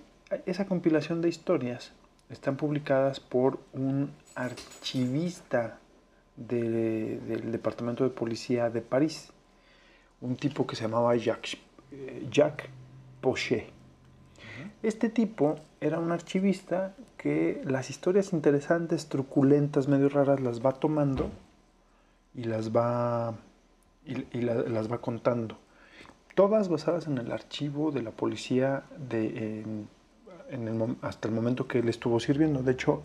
esa 0.46 0.66
compilación 0.66 1.22
de 1.22 1.30
historias 1.30 1.92
están 2.30 2.58
publicadas 2.58 3.20
por 3.20 3.60
un 3.74 4.12
archivista 4.34 5.78
de- 6.36 7.20
del 7.20 7.52
Departamento 7.52 8.04
de 8.04 8.10
Policía 8.10 8.70
de 8.70 8.82
París, 8.82 9.32
un 10.22 10.36
tipo 10.36 10.66
que 10.66 10.76
se 10.76 10.84
llamaba 10.84 11.16
Jacques, 11.16 11.58
eh, 11.92 12.28
Jacques 12.32 12.70
Pochet. 13.22 13.68
Este 14.84 15.10
tipo 15.10 15.56
era 15.82 16.00
un 16.00 16.12
archivista 16.12 16.94
que 17.18 17.62
las 17.66 17.90
historias 17.90 18.34
interesantes, 18.34 19.08
truculentas, 19.08 19.88
medio 19.88 20.10
raras, 20.10 20.40
las 20.42 20.64
va 20.66 20.74
tomando 20.74 21.30
y 22.36 22.44
las 22.44 22.76
va, 22.76 23.36
y, 24.06 24.26
y 24.38 24.42
la- 24.42 24.56
las 24.56 24.92
va 24.92 25.00
contando. 25.00 25.58
Todas 26.36 26.70
basadas 26.70 27.08
en 27.08 27.18
el 27.18 27.32
archivo 27.32 27.92
de 27.92 28.02
la 28.04 28.12
policía 28.12 28.84
de, 28.98 29.60
en- 29.62 29.88
en 30.50 30.68
el 30.68 30.96
hasta 31.02 31.28
el 31.28 31.34
momento 31.34 31.68
que 31.68 31.80
él 31.80 31.90
estuvo 31.90 32.20
sirviendo. 32.20 32.62
De 32.62 32.74
hecho, 32.74 33.02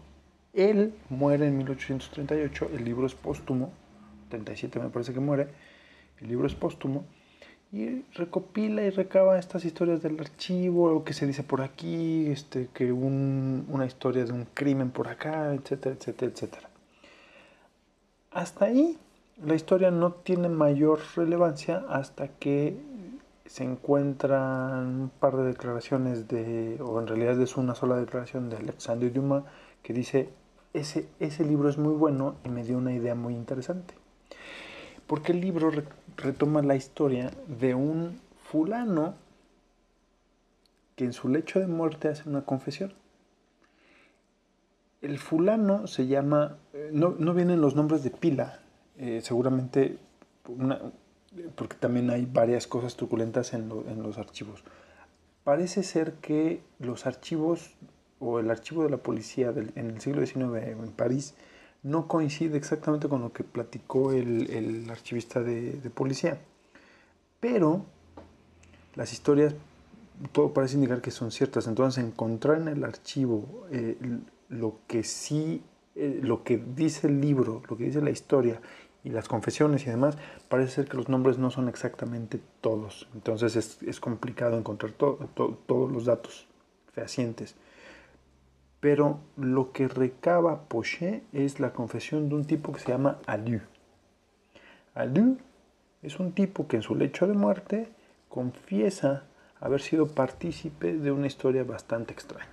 él 0.53 0.93
muere 1.09 1.47
en 1.47 1.57
1838, 1.57 2.71
el 2.75 2.85
libro 2.85 3.07
es 3.07 3.15
póstumo, 3.15 3.71
37 4.29 4.79
me 4.81 4.89
parece 4.91 5.15
que 5.15 5.21
muere, 5.21 5.49
el 6.21 6.29
libro 6.29 6.47
es 6.47 6.55
póstumo, 6.55 7.05
y 7.73 8.03
recopila 8.15 8.83
y 8.83 8.91
recaba 8.91 9.39
estas 9.39 9.65
historias 9.65 10.03
del 10.03 10.19
archivo, 10.21 10.91
lo 10.91 11.05
que 11.05 11.13
se 11.15 11.27
dice 11.27 11.43
por 11.45 11.63
aquí, 11.63 12.27
este, 12.29 12.69
que 12.75 12.93
un- 12.93 13.67
una 13.69 13.87
historia 13.87 14.25
de 14.25 14.33
un 14.33 14.47
crimen 14.55 14.91
por 14.91 15.09
acá, 15.09 15.55
etcétera, 15.55 15.95
etcétera, 15.97 16.33
etcétera. 16.33 16.69
Hasta 18.33 18.65
ahí 18.67 18.99
la 19.45 19.55
historia 19.55 19.91
no 19.91 20.13
tiene 20.13 20.49
mayor 20.49 21.01
relevancia 21.17 21.85
hasta 21.89 22.29
que 22.29 22.77
se 23.47 23.65
encuentran 23.65 24.87
un 25.03 25.11
par 25.21 25.37
de 25.37 25.45
declaraciones 25.45 26.29
de, 26.29 26.79
o 26.83 27.01
en 27.01 27.07
realidad 27.09 27.41
es 27.41 27.57
una 27.57 27.75
sola 27.75 27.97
declaración 27.97 28.49
de 28.49 28.57
Alexandre 28.57 29.11
Dumas 29.11 29.45
que 29.83 29.93
dice, 29.93 30.29
ese, 30.73 31.09
ese 31.19 31.45
libro 31.45 31.69
es 31.69 31.79
muy 31.79 31.95
bueno 31.95 32.37
y 32.45 32.49
me 32.49 32.63
dio 32.65 32.79
una 32.79 32.93
idea 32.93 33.15
muy 33.15 33.35
interesante. 33.35 33.95
Porque 35.11 35.33
el 35.33 35.41
libro 35.41 35.73
re- 35.73 35.83
retoma 36.19 36.63
la 36.63 36.77
historia 36.77 37.33
de 37.49 37.75
un 37.75 38.21
fulano 38.45 39.17
que 40.95 41.05
en 41.05 41.13
su 41.13 41.29
lecho 41.29 41.59
de 41.59 41.67
muerte 41.67 42.07
hace 42.07 42.29
una 42.29 42.43
confesión. 42.43 42.93
El 45.03 45.19
fulano 45.19 45.89
se 45.89 46.07
llama, 46.07 46.59
eh, 46.75 46.91
no, 46.93 47.17
no 47.19 47.35
vienen 47.35 47.61
los 47.61 47.75
nombres 47.75 48.05
de 48.05 48.11
pila, 48.11 48.61
eh, 48.99 49.21
seguramente 49.21 49.99
porque 51.57 51.77
también 51.77 52.09
hay 52.11 52.25
varias 52.25 52.69
cosas 52.69 52.95
truculentas 52.95 53.53
en, 53.53 53.69
en 53.89 54.05
los 54.05 54.17
archivos. 54.17 54.63
Parece 55.43 55.83
ser 55.83 56.13
que 56.21 56.63
los 56.79 57.05
archivos 57.05 57.73
o 58.21 58.39
el 58.39 58.49
archivo 58.49 58.85
de 58.85 58.91
la 58.91 58.99
policía 58.99 59.53
en 59.75 59.91
el 59.91 60.01
siglo 60.01 60.25
XIX 60.25 60.69
en 60.69 60.93
París 60.93 61.35
no 61.83 62.09
coincide 62.09 62.57
exactamente 62.57 63.09
con 63.09 63.23
lo 63.23 63.33
que 63.33 63.45
platicó 63.45 64.13
el, 64.13 64.51
el 64.51 64.91
archivista 64.91 65.43
de, 65.43 65.73
policía. 65.91 66.41
Pero 67.41 67.85
las 68.97 69.13
historias, 69.13 69.55
todo 70.33 70.53
parece 70.53 70.75
indicar 70.75 71.01
que 71.01 71.11
son 71.11 71.31
ciertas. 71.31 71.67
Entonces, 71.67 72.05
encontrar 72.05 72.61
en 72.61 72.69
el 72.69 72.85
archivo 72.85 73.67
eh, 73.71 73.97
lo 74.49 74.79
que 74.87 75.03
sí, 75.05 75.63
eh, 75.95 76.21
lo 76.23 76.45
que 76.45 76.59
dice 76.59 77.07
el 77.07 77.21
libro, 77.21 77.63
lo 77.69 77.77
que 77.77 77.85
dice 77.85 78.03
la 78.03 78.11
historia 78.11 78.61
y 79.03 79.09
las 79.11 79.29
confesiones 79.29 79.87
y 79.87 79.91
demás, 79.91 80.19
parece 80.51 80.73
ser 80.75 80.89
que 80.89 80.97
los 80.99 81.09
nombres 81.09 81.39
no 81.39 81.51
son 81.51 81.69
exactamente 81.69 82.41
todos. 82.61 83.09
Entonces, 83.15 83.57
es, 83.57 83.83
es 83.83 84.01
complicado 84.01 84.59
encontrar 84.59 84.93
to- 84.93 85.31
todos 85.67 85.91
los 85.91 86.05
datos 86.05 86.47
fehacientes. 86.93 87.55
Pero 88.81 89.21
lo 89.37 89.73
que 89.73 89.89
recaba 89.89 90.63
Pochet 90.65 91.23
es 91.33 91.61
la 91.61 91.73
confesión 91.73 92.29
de 92.29 92.35
un 92.35 92.47
tipo 92.47 92.73
que 92.73 92.81
se 92.81 92.89
llama 92.89 93.19
Aliu. 93.27 93.61
Aliu 94.95 95.37
es 96.03 96.19
un 96.19 96.33
tipo 96.33 96.67
que 96.67 96.77
en 96.77 96.83
su 96.83 96.95
lecho 96.95 97.27
de 97.27 97.35
muerte 97.35 97.89
confiesa 98.29 99.25
haber 99.61 99.83
sido 99.83 100.07
partícipe 100.07 100.97
de 100.97 101.13
una 101.13 101.27
historia 101.27 101.63
bastante 101.65 102.15
extraña. 102.15 102.49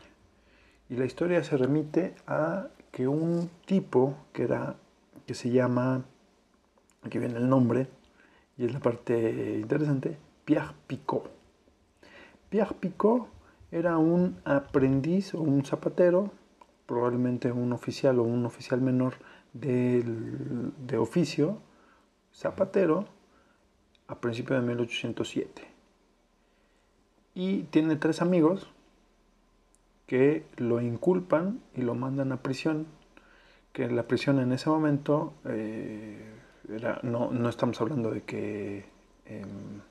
Y 0.89 0.95
la 0.95 1.05
historia 1.05 1.43
se 1.43 1.55
remite 1.55 2.13
a 2.27 2.67
que 2.91 3.07
un 3.07 3.49
tipo 3.65 4.15
que 4.33 4.43
era 4.43 4.75
que 5.25 5.33
se 5.33 5.49
llama 5.49 6.03
aquí 7.03 7.19
viene 7.19 7.37
el 7.37 7.49
nombre 7.49 7.87
y 8.57 8.65
es 8.65 8.73
la 8.73 8.79
parte 8.79 9.59
interesante, 9.61 10.17
Pierre 10.45 10.73
Picot. 10.87 11.29
Pierre 12.49 12.75
Picot 12.79 13.27
era 13.71 13.97
un 13.97 14.39
aprendiz 14.45 15.33
o 15.33 15.41
un 15.41 15.63
zapatero, 15.65 16.31
probablemente 16.85 17.51
un 17.51 17.73
oficial 17.73 18.19
o 18.19 18.23
un 18.23 18.45
oficial 18.45 18.81
menor 18.81 19.15
del- 19.53 20.71
de 20.85 20.97
oficio, 20.97 21.59
zapatero, 22.33 23.05
a 24.07 24.15
principios 24.21 24.61
de 24.61 24.67
1807. 24.67 25.63
Y 27.35 27.63
tiene 27.63 27.95
tres 27.97 28.21
amigos 28.21 28.67
que 30.05 30.45
lo 30.55 30.79
inculpan 30.81 31.59
y 31.75 31.81
lo 31.81 31.93
mandan 31.93 32.31
a 32.31 32.37
prisión 32.41 32.87
que 33.73 33.89
la 33.89 34.07
prisión 34.07 34.39
en 34.39 34.51
ese 34.53 34.69
momento 34.69 35.33
eh, 35.45 36.17
era, 36.69 36.99
no, 37.03 37.29
no 37.31 37.47
estamos 37.49 37.79
hablando 37.79 38.09
de 38.09 38.23
que, 38.23 38.85
em, 39.25 39.81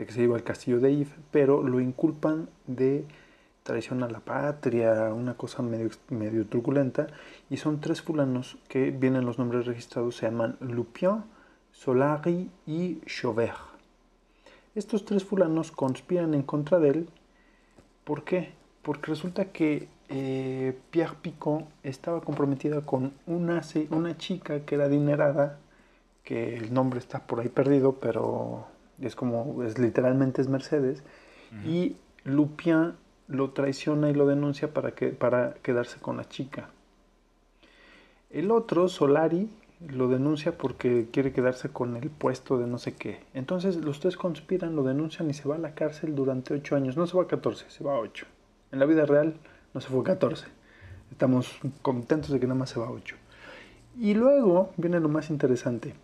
de 0.00 0.06
que 0.06 0.12
se 0.12 0.22
iba 0.22 0.34
al 0.34 0.42
castillo 0.42 0.80
de 0.80 0.92
If, 0.92 1.12
pero 1.30 1.62
lo 1.62 1.78
inculpan 1.78 2.48
de 2.66 3.04
traición 3.64 4.02
a 4.02 4.08
la 4.08 4.20
patria, 4.20 5.12
una 5.12 5.34
cosa 5.34 5.62
medio, 5.62 5.90
medio 6.08 6.46
truculenta, 6.46 7.08
y 7.50 7.58
son 7.58 7.82
tres 7.82 8.00
fulanos 8.00 8.56
que 8.66 8.92
vienen 8.92 9.26
los 9.26 9.38
nombres 9.38 9.66
registrados, 9.66 10.16
se 10.16 10.24
llaman 10.24 10.56
Lupien, 10.60 11.22
Solari 11.70 12.50
y 12.66 13.02
Chauvert. 13.04 13.58
Estos 14.74 15.04
tres 15.04 15.22
fulanos 15.22 15.70
conspiran 15.70 16.32
en 16.32 16.44
contra 16.44 16.78
de 16.78 16.88
él. 16.88 17.08
¿Por 18.04 18.24
qué? 18.24 18.54
Porque 18.80 19.10
resulta 19.10 19.52
que 19.52 19.86
eh, 20.08 20.78
Pierre 20.90 21.16
Picot 21.20 21.66
estaba 21.82 22.22
comprometida 22.22 22.86
con 22.86 23.12
una, 23.26 23.60
una 23.90 24.16
chica 24.16 24.64
que 24.64 24.76
era 24.76 24.86
adinerada, 24.86 25.58
que 26.24 26.56
el 26.56 26.72
nombre 26.72 27.00
está 27.00 27.26
por 27.26 27.40
ahí 27.40 27.50
perdido, 27.50 27.96
pero 27.96 28.69
es 29.00 29.16
como, 29.16 29.62
es 29.64 29.78
literalmente 29.78 30.40
es 30.42 30.48
Mercedes, 30.48 31.02
y 31.66 31.96
Lupien 32.24 32.94
lo 33.26 33.50
traiciona 33.50 34.10
y 34.10 34.14
lo 34.14 34.26
denuncia 34.26 34.72
para, 34.72 34.92
que, 34.92 35.08
para 35.08 35.54
quedarse 35.62 35.98
con 35.98 36.16
la 36.16 36.28
chica. 36.28 36.70
El 38.30 38.50
otro, 38.52 38.88
Solari, 38.88 39.50
lo 39.88 40.08
denuncia 40.08 40.56
porque 40.56 41.08
quiere 41.10 41.32
quedarse 41.32 41.70
con 41.70 41.96
el 41.96 42.10
puesto 42.10 42.58
de 42.58 42.66
no 42.66 42.78
sé 42.78 42.94
qué. 42.94 43.20
Entonces 43.34 43.76
los 43.76 44.00
tres 44.00 44.16
conspiran, 44.16 44.76
lo 44.76 44.82
denuncian 44.82 45.30
y 45.30 45.34
se 45.34 45.48
va 45.48 45.56
a 45.56 45.58
la 45.58 45.74
cárcel 45.74 46.14
durante 46.14 46.54
ocho 46.54 46.76
años. 46.76 46.96
No 46.96 47.06
se 47.06 47.16
va 47.16 47.24
a 47.24 47.28
14, 47.28 47.66
se 47.68 47.82
va 47.82 47.94
a 47.94 47.98
8. 47.98 48.26
En 48.72 48.78
la 48.78 48.86
vida 48.86 49.06
real 49.06 49.34
no 49.74 49.80
se 49.80 49.88
fue 49.88 50.04
14. 50.04 50.46
Estamos 51.10 51.58
contentos 51.82 52.30
de 52.30 52.38
que 52.38 52.46
nada 52.46 52.58
más 52.58 52.70
se 52.70 52.78
va 52.78 52.86
a 52.86 52.90
8. 52.90 53.16
Y 53.98 54.14
luego 54.14 54.70
viene 54.76 55.00
lo 55.00 55.08
más 55.08 55.30
interesante. 55.30 55.94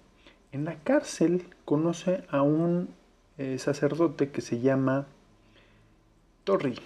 En 0.56 0.64
la 0.64 0.76
cárcel 0.76 1.44
conoce 1.66 2.24
a 2.30 2.40
un 2.40 2.88
eh, 3.36 3.58
sacerdote 3.58 4.30
que 4.30 4.40
se 4.40 4.58
llama 4.58 5.06
Torri. 6.44 6.80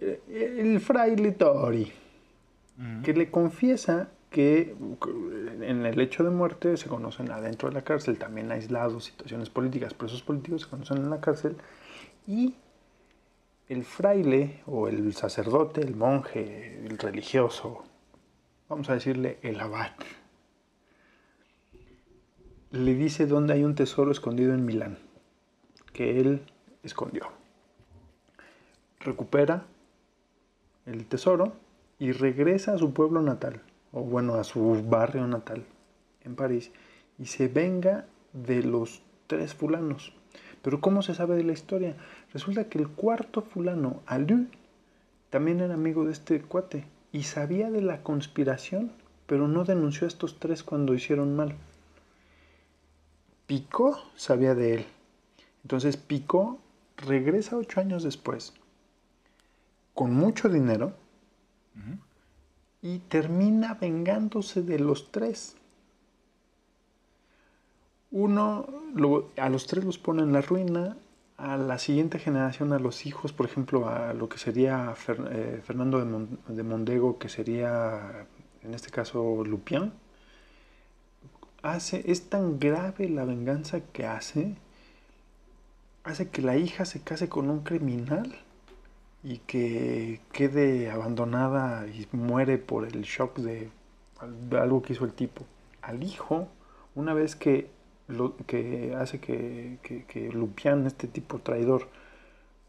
Eh, 0.00 0.22
El 0.60 0.80
fraile 0.80 1.32
Torri 1.32 1.92
que 3.04 3.12
le 3.12 3.30
confiesa 3.30 4.08
que 4.30 4.74
en 5.60 5.84
el 5.84 6.00
hecho 6.00 6.24
de 6.24 6.30
muerte 6.30 6.78
se 6.78 6.88
conocen 6.88 7.30
adentro 7.30 7.68
de 7.68 7.74
la 7.74 7.82
cárcel, 7.82 8.18
también 8.18 8.50
aislados, 8.50 9.04
situaciones 9.04 9.50
políticas, 9.50 9.92
presos 9.92 10.22
políticos 10.22 10.62
se 10.62 10.68
conocen 10.68 10.98
en 10.98 11.10
la 11.10 11.20
cárcel, 11.20 11.56
y 12.26 12.54
el 13.68 13.84
fraile 13.84 14.62
o 14.66 14.88
el 14.88 15.12
sacerdote, 15.12 15.82
el 15.82 15.96
monje, 15.96 16.82
el 16.86 16.96
religioso, 16.96 17.84
vamos 18.70 18.88
a 18.88 18.94
decirle 18.94 19.38
el 19.42 19.60
abad, 19.60 19.92
le 22.70 22.94
dice 22.94 23.26
dónde 23.26 23.54
hay 23.54 23.64
un 23.64 23.74
tesoro 23.74 24.10
escondido 24.10 24.52
en 24.52 24.64
Milán, 24.64 24.98
que 25.92 26.20
él 26.20 26.42
escondió. 26.82 27.28
Recupera 29.00 29.64
el 30.84 31.06
tesoro 31.06 31.52
y 31.98 32.12
regresa 32.12 32.74
a 32.74 32.78
su 32.78 32.92
pueblo 32.92 33.22
natal, 33.22 33.62
o 33.92 34.02
bueno, 34.02 34.34
a 34.34 34.44
su 34.44 34.82
barrio 34.88 35.26
natal 35.26 35.64
en 36.24 36.34
París, 36.34 36.72
y 37.18 37.26
se 37.26 37.48
venga 37.48 38.06
de 38.32 38.62
los 38.62 39.02
tres 39.26 39.54
fulanos. 39.54 40.12
Pero 40.62 40.80
¿cómo 40.80 41.02
se 41.02 41.14
sabe 41.14 41.36
de 41.36 41.44
la 41.44 41.52
historia? 41.52 41.96
Resulta 42.32 42.68
que 42.68 42.78
el 42.78 42.88
cuarto 42.88 43.42
fulano, 43.42 44.02
Alú, 44.06 44.46
también 45.30 45.60
era 45.60 45.74
amigo 45.74 46.04
de 46.04 46.12
este 46.12 46.40
cuate 46.42 46.84
y 47.12 47.22
sabía 47.22 47.70
de 47.70 47.82
la 47.82 48.02
conspiración, 48.02 48.90
pero 49.26 49.48
no 49.48 49.64
denunció 49.64 50.06
a 50.06 50.08
estos 50.08 50.38
tres 50.38 50.62
cuando 50.62 50.94
hicieron 50.94 51.36
mal. 51.36 51.54
Pico 53.46 53.98
sabía 54.16 54.54
de 54.54 54.74
él. 54.74 54.86
Entonces 55.62 55.96
Pico 55.96 56.58
regresa 56.96 57.56
ocho 57.56 57.80
años 57.80 58.02
después 58.02 58.54
con 59.96 60.14
mucho 60.14 60.48
dinero 60.50 60.92
y 62.82 62.98
termina 62.98 63.74
vengándose 63.74 64.62
de 64.62 64.78
los 64.78 65.10
tres. 65.10 65.56
Uno, 68.10 68.66
a 69.38 69.48
los 69.48 69.66
tres 69.66 69.84
los 69.84 69.98
pone 69.98 70.22
en 70.22 70.32
la 70.32 70.42
ruina, 70.42 70.96
a 71.38 71.56
la 71.56 71.78
siguiente 71.78 72.18
generación, 72.18 72.72
a 72.72 72.78
los 72.78 73.06
hijos, 73.06 73.32
por 73.32 73.46
ejemplo, 73.46 73.88
a 73.88 74.12
lo 74.12 74.28
que 74.28 74.38
sería 74.38 74.94
eh, 75.30 75.60
Fernando 75.64 76.04
de, 76.04 76.26
de 76.48 76.62
Mondego, 76.62 77.18
que 77.18 77.28
sería, 77.28 78.26
en 78.62 78.74
este 78.74 78.90
caso, 78.90 79.44
Lupien, 79.44 79.92
hace, 81.72 82.02
es 82.10 82.28
tan 82.30 82.58
grave 82.58 83.08
la 83.08 83.24
venganza 83.24 83.80
que 83.80 84.06
hace, 84.06 84.56
hace 86.04 86.28
que 86.30 86.42
la 86.42 86.56
hija 86.56 86.84
se 86.84 87.00
case 87.00 87.28
con 87.28 87.50
un 87.50 87.60
criminal 87.62 88.34
y 89.22 89.38
que 89.38 90.20
quede 90.32 90.90
abandonada 90.90 91.86
y 91.88 92.06
muere 92.12 92.58
por 92.58 92.84
el 92.86 93.02
shock 93.02 93.38
de 93.38 93.70
al- 94.20 94.56
algo 94.58 94.82
que 94.82 94.92
hizo 94.94 95.04
el 95.04 95.12
tipo. 95.12 95.44
Al 95.82 96.02
hijo, 96.04 96.48
una 96.94 97.14
vez 97.14 97.36
que, 97.36 97.68
lo, 98.08 98.36
que 98.46 98.94
hace 98.96 99.20
que, 99.20 99.78
que, 99.82 100.04
que 100.04 100.30
Lupián, 100.32 100.86
este 100.86 101.08
tipo 101.08 101.38
traidor, 101.40 101.88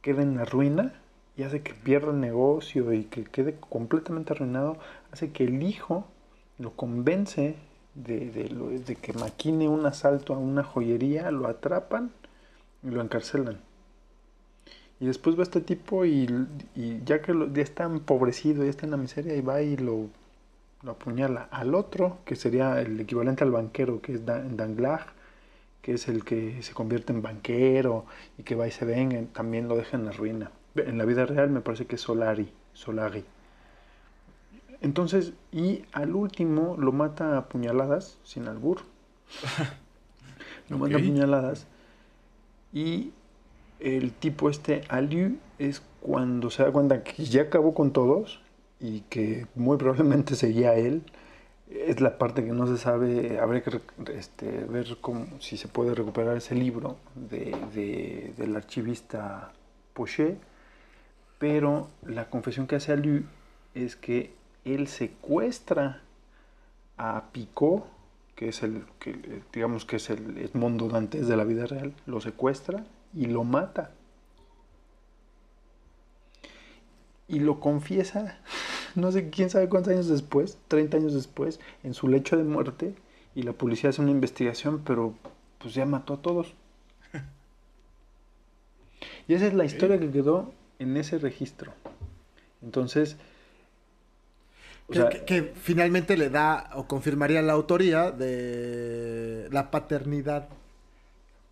quede 0.02 0.24
en 0.24 0.36
la 0.38 0.46
ruina 0.46 0.94
y 1.38 1.44
hace 1.44 1.62
que 1.62 1.74
pierda 1.74 2.12
el 2.12 2.20
negocio 2.20 2.94
y 2.94 3.04
que 3.06 3.24
quede 3.26 3.56
completamente 3.60 4.34
arruinado, 4.34 4.78
hace 5.12 5.32
que 5.32 5.44
el 5.46 5.62
hijo 5.64 6.06
lo 6.58 6.72
convence 6.76 7.56
de, 8.06 8.32
de 8.32 8.80
de 8.88 8.96
que 8.96 9.14
maquine 9.14 9.68
un 9.68 9.86
asalto 9.86 10.34
a 10.34 10.38
una 10.38 10.64
joyería, 10.64 11.32
lo 11.32 11.48
atrapan 11.48 12.12
y 12.84 12.90
lo 12.92 13.02
encarcelan. 13.02 13.60
Y 15.00 15.06
después 15.08 15.38
va 15.38 15.44
este 15.44 15.62
tipo 15.62 16.06
y, 16.06 16.28
y 16.76 17.02
ya 17.06 17.22
que 17.22 17.34
ya 17.54 17.62
está 17.62 17.84
empobrecido, 17.86 18.64
ya 18.64 18.70
está 18.70 18.86
en 18.86 18.92
la 18.92 18.98
miseria, 18.98 19.36
y 19.36 19.42
va 19.42 19.62
y 19.62 19.78
lo, 19.78 20.08
lo 20.84 20.92
apuñala. 20.92 21.48
Al 21.52 21.76
otro, 21.76 22.20
que 22.26 22.36
sería 22.36 22.82
el 22.82 23.00
equivalente 23.00 23.44
al 23.44 23.52
banquero, 23.52 24.02
que 24.02 24.14
es 24.14 24.26
Dan- 24.26 24.58
Danglars, 24.58 25.06
que 25.82 25.94
es 25.96 26.08
el 26.10 26.24
que 26.26 26.62
se 26.64 26.74
convierte 26.74 27.14
en 27.14 27.22
banquero 27.22 28.06
y 28.38 28.44
que 28.44 28.56
va 28.56 28.68
y 28.68 28.72
se 28.72 28.86
venga, 28.86 29.22
también 29.34 29.68
lo 29.70 29.78
deja 29.78 29.98
en 29.98 30.06
la 30.06 30.12
ruina. 30.12 30.52
En 30.76 30.98
la 30.98 31.06
vida 31.06 31.26
real 31.26 31.50
me 31.52 31.62
parece 31.62 31.86
que 31.88 31.96
es 31.96 32.02
Solari, 32.02 32.52
Solari. 32.74 33.26
Entonces, 34.82 35.34
y 35.52 35.84
al 35.92 36.16
último 36.16 36.76
lo 36.78 36.92
mata 36.92 37.38
a 37.38 37.50
puñaladas, 37.50 38.18
sin 38.24 38.48
albur. 38.48 38.82
lo 40.70 40.78
mata 40.78 40.98
a 40.98 41.00
puñaladas. 41.00 41.68
Y 42.74 43.12
el 43.80 44.12
tipo 44.12 44.50
este, 44.50 44.84
Aliu, 44.90 45.38
es 45.58 45.82
cuando 46.02 46.50
se 46.50 46.64
da 46.64 46.72
cuenta 46.72 47.04
que 47.04 47.26
ya 47.26 47.44
acabó 47.44 47.74
con 47.74 47.92
todos 47.92 48.40
y 48.80 49.02
que 49.02 49.48
muy 49.56 49.78
probablemente 49.78 50.36
seguía 50.36 50.76
él. 50.76 51.04
Es 51.70 52.00
la 52.00 52.18
parte 52.18 52.46
que 52.46 52.52
no 52.54 52.66
se 52.68 52.78
sabe, 52.78 53.40
habría 53.40 53.62
que 53.62 53.82
este, 54.14 54.50
ver 54.66 54.98
cómo, 55.02 55.26
si 55.40 55.58
se 55.58 55.68
puede 55.68 55.94
recuperar 55.96 56.38
ese 56.38 56.56
libro 56.56 56.98
de, 57.16 57.54
de- 57.74 58.34
del 58.38 58.56
archivista 58.56 59.52
Pochet, 59.94 60.38
pero 61.40 61.90
la 62.06 62.30
confesión 62.30 62.68
que 62.68 62.76
hace 62.78 62.94
Aliu 62.94 63.24
es 63.76 63.96
que 63.98 64.34
él 64.76 64.88
secuestra 64.88 66.02
a 66.98 67.26
Picot, 67.32 67.86
que 68.36 68.50
es 68.50 68.64
el, 68.64 68.86
que, 69.00 69.12
eh, 69.12 69.44
digamos 69.54 69.86
que 69.86 69.98
es 69.98 70.10
el 70.10 70.38
Edmondo 70.38 70.90
Dantes 70.90 71.28
de 71.28 71.38
la 71.38 71.44
vida 71.44 71.66
real, 71.66 71.94
lo 72.06 72.22
secuestra 72.22 72.86
y 73.14 73.26
lo 73.26 73.44
mata. 73.44 73.92
Y 77.28 77.40
lo 77.40 77.60
confiesa, 77.60 78.40
no 78.96 79.12
sé 79.12 79.30
quién 79.30 79.50
sabe 79.50 79.70
cuántos 79.70 79.94
años 79.94 80.08
después, 80.08 80.58
30 80.68 80.98
años 80.98 81.14
después, 81.14 81.60
en 81.84 81.94
su 81.94 82.08
lecho 82.08 82.38
de 82.38 82.44
muerte, 82.44 82.96
y 83.36 83.44
la 83.44 83.54
policía 83.54 83.92
hace 83.92 84.02
una 84.02 84.12
investigación, 84.12 84.82
pero 84.84 85.14
pues 85.60 85.74
ya 85.74 85.86
mató 85.86 86.14
a 86.14 86.22
todos. 86.22 86.54
Y 89.28 89.34
esa 89.34 89.48
es 89.48 89.54
la 89.54 89.66
historia 89.66 90.00
que 90.00 90.10
quedó 90.10 90.54
en 90.80 90.96
ese 90.96 91.20
registro. 91.20 91.74
Entonces, 92.62 93.18
o 94.88 94.92
Que, 94.94 95.00
sea, 95.00 95.10
que- 95.10 95.26
que 95.26 95.54
finalmente 95.56 96.16
le 96.18 96.30
da 96.30 96.70
o 96.76 96.88
confirmaría 96.88 97.42
la 97.42 97.54
autoría 97.54 98.12
de 98.12 99.48
la 99.52 99.70
paternidad. 99.72 100.48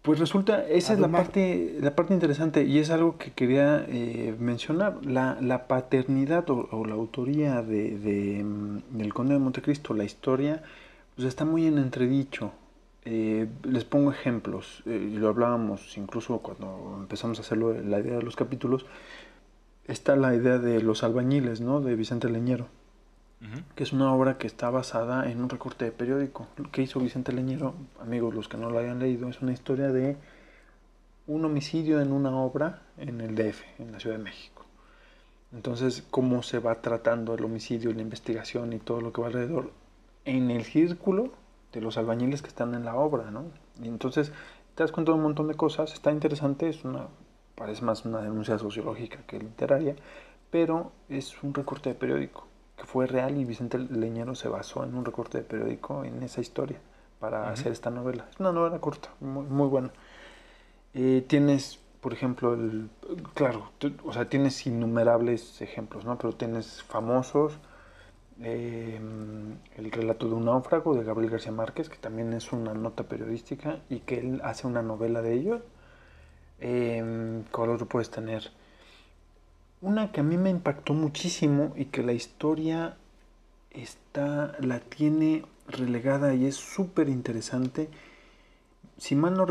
Pues 0.02 0.20
resulta, 0.20 0.68
esa 0.68 0.94
es 0.94 1.00
la 1.00 1.08
parte, 1.10 1.78
la 1.82 1.96
parte 1.96 2.14
interesante 2.14 2.64
y 2.64 2.78
es 2.78 2.92
algo 2.92 3.18
que 3.18 3.32
quería 3.32 3.84
eh, 3.90 4.36
mencionar. 4.40 5.04
La, 5.04 5.38
la 5.42 5.68
paternidad 5.68 6.48
o, 6.52 6.68
o 6.72 6.86
la 6.86 6.94
autoría 6.94 7.64
de, 7.64 7.98
de, 7.98 8.44
mm, 8.44 8.98
del 9.00 9.14
Conde 9.16 9.34
de 9.34 9.40
Montecristo, 9.40 9.96
la 9.96 10.04
historia, 10.04 10.62
pues 11.16 11.28
está 11.28 11.44
muy 11.44 11.66
en 11.66 11.80
entredicho. 11.80 12.52
Eh, 13.04 13.48
les 13.64 13.84
pongo 13.84 14.12
ejemplos, 14.12 14.84
eh, 14.86 15.10
lo 15.14 15.28
hablábamos 15.30 15.98
incluso 15.98 16.38
cuando 16.40 16.98
empezamos 17.00 17.40
a 17.40 17.42
hacerlo, 17.42 17.74
la 17.74 18.00
idea 18.00 18.18
de 18.18 18.24
los 18.24 18.36
capítulos. 18.36 18.86
Está 19.88 20.16
la 20.16 20.36
idea 20.36 20.58
de 20.60 20.82
los 20.82 21.04
albañiles, 21.04 21.62
¿no? 21.62 21.82
De 21.82 21.96
Vicente 21.96 22.30
Leñero. 22.30 22.68
Que 23.76 23.84
es 23.84 23.94
una 23.94 24.14
obra 24.14 24.38
que 24.38 24.48
está 24.48 24.70
basada 24.70 25.30
en 25.30 25.42
un 25.42 25.50
recorte 25.50 25.86
de 25.86 25.92
periódico. 25.92 26.48
Que 26.72 26.82
hizo 26.82 27.00
Vicente 27.00 27.32
Leñero, 27.32 27.76
amigos, 28.00 28.34
los 28.34 28.48
que 28.48 28.58
no 28.58 28.70
lo 28.70 28.80
hayan 28.80 29.00
leído, 29.00 29.30
es 29.30 29.42
una 29.42 29.54
historia 29.54 29.90
de 29.92 30.18
un 31.28 31.46
homicidio 31.46 32.02
en 32.02 32.12
una 32.12 32.36
obra 32.36 32.82
en 32.98 33.22
el 33.22 33.36
DF, 33.36 33.62
en 33.80 33.92
la 33.92 34.00
Ciudad 34.00 34.18
de 34.18 34.24
México. 34.24 34.66
Entonces, 35.54 36.04
cómo 36.10 36.44
se 36.44 36.60
va 36.60 36.82
tratando 36.82 37.34
el 37.34 37.44
homicidio 37.44 37.94
la 37.94 38.02
investigación 38.02 38.74
y 38.74 38.80
todo 38.80 39.02
lo 39.02 39.14
que 39.14 39.22
va 39.22 39.28
alrededor 39.28 39.72
en 40.26 40.52
el 40.52 40.66
círculo 40.66 41.34
de 41.72 41.82
los 41.82 41.98
albañiles 41.98 42.42
que 42.42 42.48
están 42.48 42.74
en 42.74 42.86
la 42.86 42.96
obra, 42.96 43.32
¿no? 43.32 43.46
Y 43.82 43.88
entonces 43.88 44.32
te 44.76 44.84
das 44.84 44.92
cuenta 44.92 45.12
de 45.12 45.18
un 45.18 45.24
montón 45.24 45.48
de 45.48 45.56
cosas, 45.56 45.94
está 45.94 46.12
interesante, 46.12 46.68
es 46.68 46.84
una, 46.84 47.08
parece 47.56 47.84
más 47.84 48.06
una 48.06 48.22
denuncia 48.22 48.58
sociológica 48.58 49.20
que 49.28 49.40
literaria, 49.40 49.96
pero 50.52 50.92
es 51.10 51.42
un 51.44 51.54
recorte 51.54 51.90
de 51.90 51.96
periódico 51.96 52.48
que 52.78 52.86
fue 52.86 53.08
real 53.08 53.38
y 53.38 53.46
Vicente 53.46 53.78
Leñero 53.80 54.36
se 54.36 54.48
basó 54.48 54.84
en 54.84 54.96
un 54.96 55.06
recorte 55.06 55.38
de 55.38 55.44
periódico 55.44 56.04
en 56.04 56.22
esa 56.24 56.42
historia 56.42 56.80
para 57.20 57.50
hacer 57.50 57.72
esta 57.72 57.90
novela. 57.90 58.28
Es 58.30 58.40
una 58.40 58.52
novela 58.52 58.80
corta, 58.80 59.10
muy, 59.20 59.46
muy 59.46 59.68
buena. 59.68 59.92
Eh, 60.94 61.24
tienes, 61.28 61.80
por 62.02 62.14
ejemplo, 62.14 62.54
el, 62.54 62.90
claro, 63.34 63.72
o 64.04 64.14
sea, 64.14 64.30
tienes 64.30 64.66
innumerables 64.68 65.62
ejemplos, 65.62 66.06
¿no? 66.06 66.18
Pero 66.18 66.34
tienes 66.34 66.84
famosos, 66.84 67.58
eh, 68.42 69.00
el 69.78 69.92
relato 69.92 70.28
de 70.28 70.36
un 70.36 70.46
náufrago 70.46 70.94
de 70.96 71.04
Gabriel 71.04 71.32
García 71.32 71.52
Márquez, 71.52 71.90
que 71.90 71.98
también 71.98 72.34
es 72.34 72.52
una 72.52 72.74
nota 72.74 73.04
periodística 73.04 73.80
y 73.90 74.00
que 74.02 74.20
él 74.20 74.42
hace 74.44 74.68
una 74.68 74.82
novela 74.82 75.22
de 75.22 75.34
ello. 75.34 75.62
Eh, 76.60 77.44
¿Cuál 77.52 77.72
otro 77.72 77.88
puedes 77.88 78.10
tener? 78.10 78.52
Una 79.86 80.12
que 80.12 80.22
a 80.22 80.24
mí 80.24 80.36
me 80.36 80.50
impactó 80.50 80.96
muchísimo 80.96 81.72
y 81.76 81.86
que 81.86 82.02
la 82.02 82.14
historia 82.14 82.98
está, 83.70 84.56
la 84.60 84.80
tiene 84.80 85.46
relegada 85.68 86.34
y 86.34 86.48
es 86.48 86.56
súper 86.56 87.08
interesante. 87.08 87.88
Si 88.98 89.14
mal 89.14 89.36
no 89.38 89.46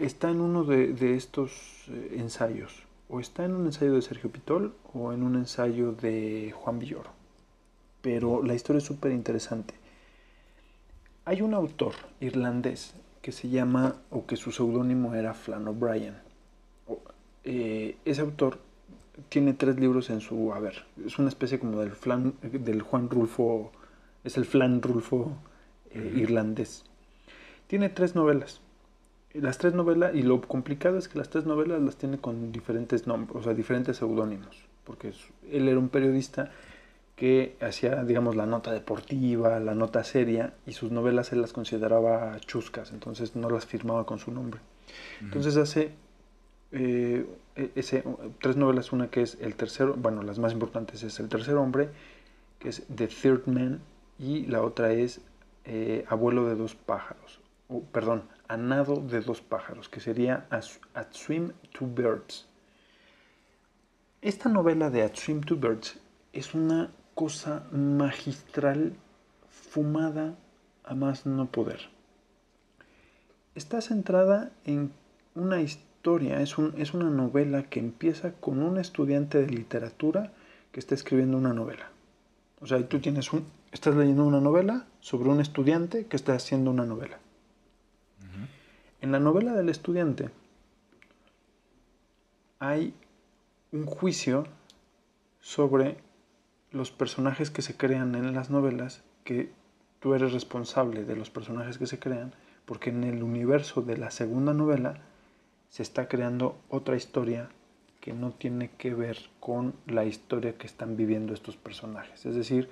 está 0.00 0.30
en 0.30 0.40
uno 0.40 0.62
de, 0.62 0.92
de 0.92 1.16
estos 1.16 1.50
eh, 1.88 2.14
ensayos, 2.16 2.84
o 3.08 3.18
está 3.18 3.44
en 3.44 3.56
un 3.56 3.66
ensayo 3.66 3.94
de 3.94 4.02
Sergio 4.02 4.30
Pitol 4.30 4.72
o 4.94 5.12
en 5.12 5.24
un 5.24 5.34
ensayo 5.34 5.90
de 5.90 6.54
Juan 6.56 6.78
Villoro. 6.78 7.10
Pero 8.02 8.44
la 8.44 8.54
historia 8.54 8.78
es 8.78 8.84
súper 8.84 9.10
interesante. 9.10 9.74
Hay 11.24 11.42
un 11.42 11.54
autor 11.54 11.94
irlandés 12.20 12.94
que 13.20 13.32
se 13.32 13.48
llama, 13.48 13.96
o 14.10 14.26
que 14.26 14.36
su 14.36 14.52
seudónimo 14.52 15.16
era 15.16 15.34
Flann 15.34 15.66
O'Brien. 15.66 16.14
Eh, 17.42 17.96
ese 18.04 18.20
autor 18.20 18.60
tiene 19.28 19.54
tres 19.54 19.78
libros 19.78 20.10
en 20.10 20.20
su 20.20 20.52
haber. 20.52 20.84
Es 21.04 21.18
una 21.18 21.28
especie 21.28 21.58
como 21.58 21.80
del, 21.80 21.92
Flan, 21.92 22.34
del 22.42 22.82
Juan 22.82 23.10
Rulfo, 23.10 23.72
es 24.24 24.36
el 24.36 24.44
Flan 24.44 24.82
Rulfo 24.82 25.32
eh, 25.90 26.12
irlandés. 26.16 26.84
Tiene 27.66 27.88
tres 27.88 28.14
novelas. 28.14 28.60
Las 29.32 29.58
tres 29.58 29.74
novelas, 29.74 30.14
y 30.14 30.22
lo 30.22 30.40
complicado 30.40 30.96
es 30.96 31.08
que 31.08 31.18
las 31.18 31.28
tres 31.28 31.44
novelas 31.44 31.82
las 31.82 31.96
tiene 31.96 32.18
con 32.18 32.52
diferentes 32.52 33.06
nombres, 33.06 33.36
o 33.36 33.42
sea, 33.42 33.54
diferentes 33.54 33.98
seudónimos. 33.98 34.64
Porque 34.84 35.12
él 35.50 35.68
era 35.68 35.78
un 35.78 35.88
periodista 35.88 36.50
que 37.16 37.56
hacía, 37.60 38.04
digamos, 38.04 38.36
la 38.36 38.46
nota 38.46 38.72
deportiva, 38.72 39.58
la 39.58 39.74
nota 39.74 40.04
seria, 40.04 40.54
y 40.66 40.72
sus 40.72 40.90
novelas 40.90 41.32
él 41.32 41.40
las 41.40 41.52
consideraba 41.52 42.38
chuscas, 42.40 42.92
entonces 42.92 43.36
no 43.36 43.50
las 43.50 43.66
firmaba 43.66 44.06
con 44.06 44.18
su 44.18 44.30
nombre. 44.30 44.60
Entonces 45.20 45.56
hace 45.56 45.92
eh, 46.72 47.26
e- 47.54 47.72
ese, 47.74 48.04
tres 48.40 48.56
novelas, 48.56 48.92
una 48.92 49.10
que 49.10 49.22
es 49.22 49.38
El 49.40 49.54
Tercero, 49.54 49.94
bueno, 49.94 50.22
las 50.22 50.38
más 50.38 50.52
importantes 50.52 51.02
es 51.02 51.18
El 51.20 51.28
Tercer 51.28 51.56
Hombre, 51.56 51.90
que 52.58 52.68
es 52.68 52.84
The 52.94 53.08
Third 53.08 53.46
Man, 53.46 53.80
y 54.18 54.46
la 54.46 54.62
otra 54.62 54.92
es 54.92 55.20
eh, 55.64 56.04
Abuelo 56.08 56.46
de 56.46 56.54
dos 56.54 56.74
pájaros, 56.74 57.40
o, 57.68 57.82
perdón, 57.82 58.22
A 58.48 58.56
Nado 58.56 58.96
de 58.96 59.20
dos 59.20 59.40
pájaros, 59.40 59.88
que 59.88 60.00
sería 60.00 60.46
At 60.50 61.12
Swim 61.12 61.52
Two 61.72 61.88
Birds. 61.88 62.46
Esta 64.22 64.48
novela 64.48 64.90
de 64.90 65.02
At 65.02 65.16
Swim 65.16 65.40
Two 65.40 65.56
Birds 65.56 65.98
es 66.32 66.54
una 66.54 66.90
cosa 67.14 67.66
magistral, 67.72 68.94
fumada 69.48 70.36
a 70.84 70.94
más 70.94 71.26
no 71.26 71.46
poder. 71.46 71.80
Está 73.54 73.80
centrada 73.80 74.52
en 74.64 74.92
una 75.34 75.60
historia, 75.60 75.85
es, 76.14 76.56
un- 76.58 76.74
es 76.78 76.94
una 76.94 77.10
novela 77.10 77.64
que 77.64 77.80
empieza 77.80 78.32
con 78.32 78.62
un 78.62 78.78
estudiante 78.78 79.38
de 79.42 79.48
literatura 79.48 80.32
que 80.72 80.78
está 80.80 80.94
escribiendo 80.94 81.36
una 81.36 81.52
novela. 81.52 81.90
O 82.60 82.66
sea, 82.66 82.88
tú 82.88 83.00
tienes 83.00 83.32
un, 83.32 83.44
estás 83.72 83.94
leyendo 83.96 84.24
una 84.24 84.40
novela 84.40 84.86
sobre 85.00 85.28
un 85.28 85.40
estudiante 85.40 86.06
que 86.06 86.16
está 86.16 86.34
haciendo 86.34 86.70
una 86.70 86.84
novela. 86.86 87.18
En 89.02 89.12
la 89.12 89.18
novela 89.20 89.52
del 89.52 89.68
estudiante 89.68 90.30
hay 92.58 92.94
un 93.72 93.84
juicio 93.86 94.46
sobre 95.40 95.98
los 96.72 96.90
personajes 96.90 97.50
que 97.50 97.62
se 97.62 97.76
crean 97.76 98.14
en 98.14 98.32
las 98.34 98.48
novelas, 98.50 99.02
que 99.24 99.50
tú 100.00 100.14
eres 100.14 100.32
responsable 100.32 101.04
de 101.04 101.16
los 101.16 101.30
personajes 101.30 101.78
que 101.78 101.86
se 101.86 101.98
crean, 101.98 102.32
porque 102.64 102.90
en 102.90 103.04
el 103.04 103.22
universo 103.22 103.82
de 103.82 103.96
la 103.96 104.10
segunda 104.10 104.54
novela 104.54 105.00
se 105.76 105.82
está 105.82 106.08
creando 106.08 106.56
otra 106.70 106.96
historia 106.96 107.50
que 108.00 108.14
no 108.14 108.30
tiene 108.30 108.70
que 108.78 108.94
ver 108.94 109.18
con 109.40 109.74
la 109.86 110.06
historia 110.06 110.56
que 110.56 110.66
están 110.66 110.96
viviendo 110.96 111.34
estos 111.34 111.58
personajes. 111.58 112.24
Es 112.24 112.34
decir, 112.34 112.70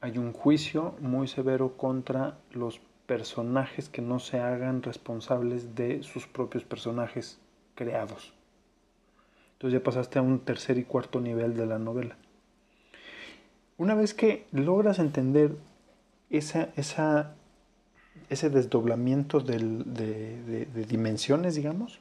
hay 0.00 0.16
un 0.16 0.32
juicio 0.32 0.94
muy 1.00 1.26
severo 1.26 1.76
contra 1.76 2.38
los 2.52 2.80
personajes 3.06 3.88
que 3.88 4.00
no 4.00 4.20
se 4.20 4.38
hagan 4.38 4.84
responsables 4.84 5.74
de 5.74 6.04
sus 6.04 6.28
propios 6.28 6.62
personajes 6.62 7.40
creados. 7.74 8.32
Entonces 9.54 9.80
ya 9.80 9.82
pasaste 9.82 10.20
a 10.20 10.22
un 10.22 10.38
tercer 10.38 10.78
y 10.78 10.84
cuarto 10.84 11.20
nivel 11.20 11.56
de 11.56 11.66
la 11.66 11.80
novela. 11.80 12.16
Una 13.76 13.96
vez 13.96 14.14
que 14.14 14.46
logras 14.52 15.00
entender 15.00 15.56
ese 16.30 16.68
desdoblamiento 18.50 19.40
de 19.40 20.86
dimensiones, 20.88 21.56
digamos, 21.56 21.98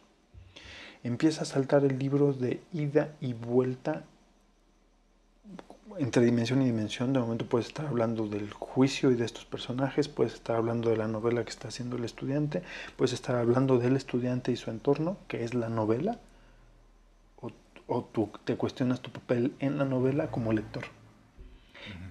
empieza 1.04 1.44
a 1.44 1.46
saltar 1.46 1.86
el 1.86 1.98
libro 1.98 2.34
de 2.34 2.62
ida 2.74 3.16
y 3.22 3.34
vuelta 3.34 4.04
entre 5.98 6.24
dimensión 6.24 6.62
y 6.62 6.66
dimensión. 6.66 7.14
De 7.14 7.20
momento 7.20 7.46
puedes 7.46 7.68
estar 7.68 7.86
hablando 7.86 8.28
del 8.28 8.52
juicio 8.54 9.12
y 9.12 9.16
de 9.16 9.26
estos 9.26 9.46
personajes, 9.46 10.08
puedes 10.08 10.34
estar 10.34 10.56
hablando 10.56 10.90
de 10.90 10.98
la 10.98 11.08
novela 11.08 11.44
que 11.44 11.50
está 11.50 11.68
haciendo 11.68 11.98
el 11.98 12.06
estudiante, 12.06 12.64
puedes 12.96 13.14
estar 13.14 13.36
hablando 13.36 13.78
del 13.78 13.96
estudiante 13.96 14.52
y 14.52 14.56
su 14.56 14.70
entorno, 14.72 15.18
que 15.28 15.44
es 15.44 15.54
la 15.54 15.70
novela, 15.70 16.20
o, 17.42 17.52
o 17.88 18.04
tú 18.04 18.30
te 18.46 18.56
cuestionas 18.56 19.02
tu 19.02 19.12
papel 19.12 19.54
en 19.60 19.78
la 19.78 19.86
novela 19.86 20.32
como 20.32 20.54
lector. 20.54 20.86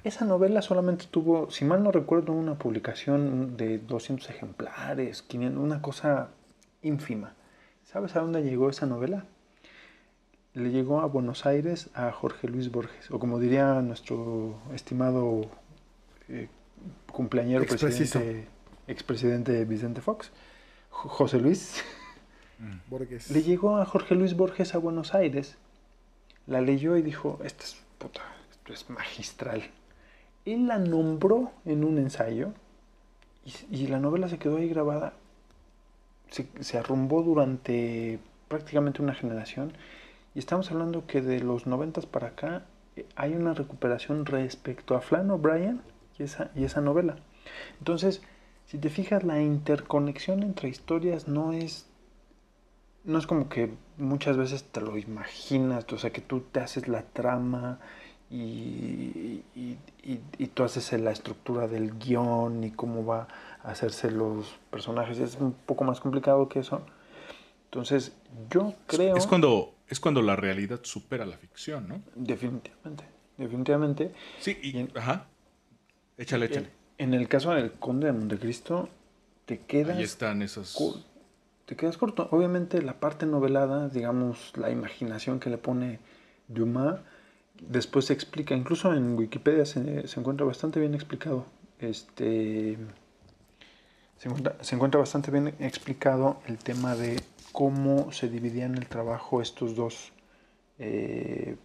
Esa 0.05 0.25
novela 0.25 0.63
solamente 0.63 1.07
tuvo, 1.11 1.51
si 1.51 1.65
mal 1.65 1.83
no 1.83 1.93
recuerdo, 1.93 2.33
una 2.33 2.59
publicación 2.59 3.57
de 3.57 3.79
200 3.79 4.31
ejemplares, 4.31 5.23
500, 5.23 5.63
una 5.63 5.83
cosa 5.83 6.31
ínfima. 6.83 7.35
¿Sabes 7.91 8.15
a 8.17 8.21
dónde 8.21 8.43
llegó 8.43 8.69
esa 8.69 8.85
novela? 8.87 9.25
Le 10.55 10.71
llegó 10.71 11.01
a 11.01 11.07
Buenos 11.07 11.47
Aires 11.47 11.89
a 11.95 12.11
Jorge 12.13 12.49
Luis 12.49 12.71
Borges, 12.71 13.11
o 13.11 13.19
como 13.19 13.39
diría 13.39 13.81
nuestro 13.81 14.59
estimado 14.75 15.43
eh, 16.29 16.49
cumpleañero 17.11 17.65
presidente, 17.65 18.47
expresidente 18.89 19.65
Vicente 19.65 20.01
Fox, 20.01 20.31
Jo- 20.91 21.09
José 21.09 21.39
Luis. 21.39 21.83
Borges. 22.91 23.31
Le 23.31 23.43
llegó 23.43 23.77
a 23.79 23.87
Jorge 23.87 24.17
Luis 24.17 24.35
Borges 24.37 24.75
a 24.75 24.79
Buenos 24.79 25.15
Aires, 25.15 25.57
la 26.47 26.61
leyó 26.61 26.97
y 26.97 27.03
dijo, 27.03 27.39
esta 27.45 27.63
es 27.65 27.81
puta, 27.99 28.21
esto 28.51 28.73
es 28.73 28.91
magistral. 28.91 29.63
Él 30.45 30.67
la 30.67 30.79
nombró 30.79 31.53
en 31.65 31.85
un 31.85 31.99
ensayo 31.99 32.53
y, 33.45 33.55
y 33.85 33.87
la 33.87 33.99
novela 34.01 34.29
se 34.29 34.39
quedó 34.39 34.57
ahí 34.57 34.69
grabada, 34.69 35.13
se, 36.31 36.79
arrumbó 36.79 37.23
durante 37.23 38.19
prácticamente 38.49 39.03
una 39.03 39.15
generación 39.15 39.73
y 40.35 40.39
estamos 40.39 40.71
hablando 40.71 41.07
que 41.07 41.23
de 41.23 41.41
los 41.41 41.67
noventas 41.67 42.07
para 42.07 42.29
acá 42.29 42.65
eh, 42.97 43.07
hay 43.17 43.35
una 43.35 43.55
recuperación 43.55 44.27
respecto 44.27 44.97
a 44.97 45.01
Flann 45.01 45.31
O'Brien 45.31 45.81
y 46.19 46.25
esa, 46.25 46.51
y 46.55 46.65
esa 46.65 46.81
novela. 46.81 47.17
Entonces, 47.79 48.23
si 48.67 48.79
te 48.79 48.91
fijas, 48.91 49.25
la 49.25 49.41
interconexión 49.43 50.43
entre 50.43 50.69
historias 50.69 51.29
no 51.29 51.53
es 51.53 51.87
no 53.05 53.19
es 53.19 53.27
como 53.27 53.49
que 53.49 53.71
muchas 53.97 54.37
veces 54.37 54.65
te 54.65 54.81
lo 54.81 54.97
imaginas, 54.99 55.87
o 55.93 55.99
sea, 55.99 56.11
que 56.11 56.21
tú 56.21 56.41
te 56.53 56.61
haces 56.61 56.89
la 56.89 57.03
trama 57.03 57.79
y, 58.31 59.43
y, 59.55 59.79
y- 60.03 60.21
y 60.39 60.47
tú 60.49 60.65
haces 60.65 60.93
la 61.01 61.11
estructura 61.13 61.67
del 61.69 61.99
guion 61.99 62.65
y 62.65 62.71
cómo 62.73 63.05
va 63.07 63.29
hacerse 63.63 64.11
los 64.11 64.59
personajes. 64.71 65.19
Es 65.19 65.37
un 65.37 65.53
poco 65.53 65.85
más 65.85 66.01
complicado 66.01 66.49
que 66.49 66.61
eso. 66.61 66.83
Entonces, 67.65 68.13
yo 68.51 68.75
creo... 68.87 69.17
Es 69.17 69.27
cuando, 69.27 69.75
es 69.89 70.01
cuando 70.01 70.23
la 70.23 70.37
realidad 70.37 70.81
supera 70.83 71.27
la 71.27 71.37
ficción, 71.37 71.89
¿no? 71.89 72.03
Definitivamente, 72.15 73.05
definitivamente. 73.37 74.13
Sí, 74.41 74.59
y, 74.63 74.99
ajá. 74.99 75.27
Échale, 76.17 76.47
échale. 76.47 76.71
En 76.97 77.15
el 77.15 77.29
caso 77.29 77.53
del 77.53 77.73
Conde 77.73 78.07
de 78.07 78.13
Montecristo, 78.13 78.89
te 79.45 79.61
quedas 79.61 79.99
Ahí 79.99 80.03
están 80.03 80.43
esas. 80.43 80.77
te 81.67 81.77
quedas 81.77 81.97
corto. 81.97 82.29
Obviamente 82.33 82.83
la 82.83 82.99
parte 83.01 83.27
novelada, 83.27 83.89
digamos, 83.89 84.53
la 84.57 84.71
imaginación 84.71 85.39
que 85.39 85.51
le 85.51 85.59
pone 85.59 86.01
Dumas, 86.49 87.01
después 87.61 88.07
se 88.07 88.15
explica, 88.15 88.55
incluso 88.55 88.95
en 88.95 89.17
Wikipedia 89.17 89.67
se, 89.67 90.09
se 90.09 90.21
encuentra 90.21 90.47
bastante 90.47 90.81
bien 90.81 90.95
explicado. 90.95 91.47
Este, 91.79 92.79
se, 94.19 94.29
encuentra, 94.29 94.57
se 94.61 94.75
encuentra 94.75 95.01
bastante 95.01 95.31
bien 95.31 95.55
explicado 95.61 96.41
el 96.47 96.59
tema 96.59 96.95
de 96.97 97.23
cómo 97.53 98.13
se 98.13 98.29
dividían 98.29 98.75
el 98.77 98.87
trabajo 98.89 99.41
estos 99.43 99.75
dos. 99.77 100.13
eh, 100.79 101.57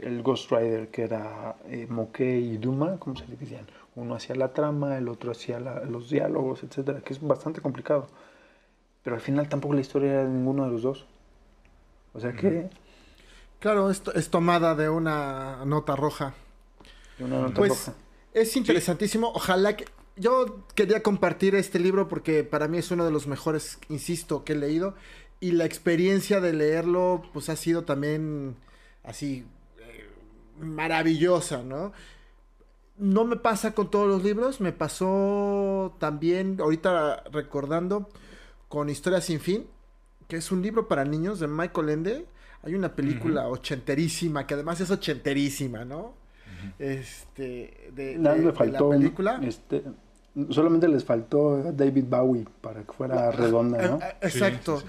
el 0.00 0.22
Ghost 0.22 0.50
Rider, 0.52 0.90
que 0.90 1.02
era 1.04 1.56
eh, 1.68 1.88
y 2.18 2.56
Dumas, 2.58 2.98
cómo 2.98 3.16
se 3.16 3.26
dividían. 3.26 3.66
Uno 3.96 4.14
hacía 4.16 4.36
la 4.36 4.52
trama, 4.52 4.98
el 4.98 5.08
otro 5.08 5.32
hacía 5.32 5.60
los 5.60 6.10
diálogos, 6.10 6.62
etcétera, 6.64 7.02
que 7.02 7.12
es 7.14 7.20
bastante 7.22 7.60
complicado. 7.60 8.08
Pero 9.02 9.16
al 9.16 9.22
final 9.22 9.48
tampoco 9.48 9.74
la 9.74 9.80
historia 9.82 10.12
era 10.12 10.24
de 10.24 10.30
ninguno 10.30 10.64
de 10.64 10.70
los 10.72 10.82
dos. 10.82 11.06
O 12.12 12.20
sea 12.20 12.32
que 12.34 12.70
Claro, 13.60 13.90
esto 13.90 14.12
es 14.14 14.30
tomada 14.30 14.74
de 14.74 14.88
una 14.88 15.64
nota 15.64 15.94
roja. 15.96 16.34
de 17.18 17.24
una 17.24 17.38
nota 17.40 17.54
Pues 17.54 17.68
roja. 17.68 17.94
es 18.32 18.56
interesantísimo. 18.56 19.28
Ojalá 19.34 19.76
que. 19.76 19.86
Yo 20.20 20.66
quería 20.74 21.02
compartir 21.02 21.54
este 21.54 21.78
libro 21.78 22.06
porque 22.06 22.44
para 22.44 22.68
mí 22.68 22.76
es 22.76 22.90
uno 22.90 23.06
de 23.06 23.10
los 23.10 23.26
mejores, 23.26 23.78
insisto, 23.88 24.44
que 24.44 24.52
he 24.52 24.56
leído. 24.56 24.94
Y 25.40 25.52
la 25.52 25.64
experiencia 25.64 26.40
de 26.42 26.52
leerlo, 26.52 27.22
pues 27.32 27.48
ha 27.48 27.56
sido 27.56 27.84
también 27.84 28.56
así 29.02 29.46
eh, 29.78 30.06
maravillosa, 30.60 31.62
¿no? 31.62 31.92
No 32.98 33.24
me 33.24 33.36
pasa 33.36 33.72
con 33.72 33.90
todos 33.90 34.06
los 34.06 34.22
libros, 34.22 34.60
me 34.60 34.72
pasó 34.72 35.96
también, 35.98 36.58
ahorita 36.60 37.24
recordando, 37.32 38.10
con 38.68 38.90
Historia 38.90 39.22
sin 39.22 39.40
fin, 39.40 39.66
que 40.28 40.36
es 40.36 40.52
un 40.52 40.60
libro 40.60 40.86
para 40.86 41.06
niños 41.06 41.40
de 41.40 41.46
Michael 41.48 41.88
Ende. 41.88 42.26
Hay 42.62 42.74
una 42.74 42.94
película 42.94 43.48
ochenterísima, 43.48 44.46
que 44.46 44.52
además 44.52 44.82
es 44.82 44.90
ochenterísima, 44.90 45.86
¿no? 45.86 46.12
Este, 46.78 47.90
de, 47.94 48.18
de- 48.34 48.42
la 48.52 48.78
película. 49.00 49.40
Este, 49.42 49.82
solamente 50.50 50.88
les 50.88 51.04
faltó 51.04 51.72
David 51.72 52.04
Bowie 52.08 52.46
para 52.60 52.82
que 52.82 52.92
fuera 52.92 53.30
redonda, 53.30 53.82
¿no? 53.82 53.96
Eh, 53.96 54.00
eh, 54.02 54.16
Exacto. 54.22 54.82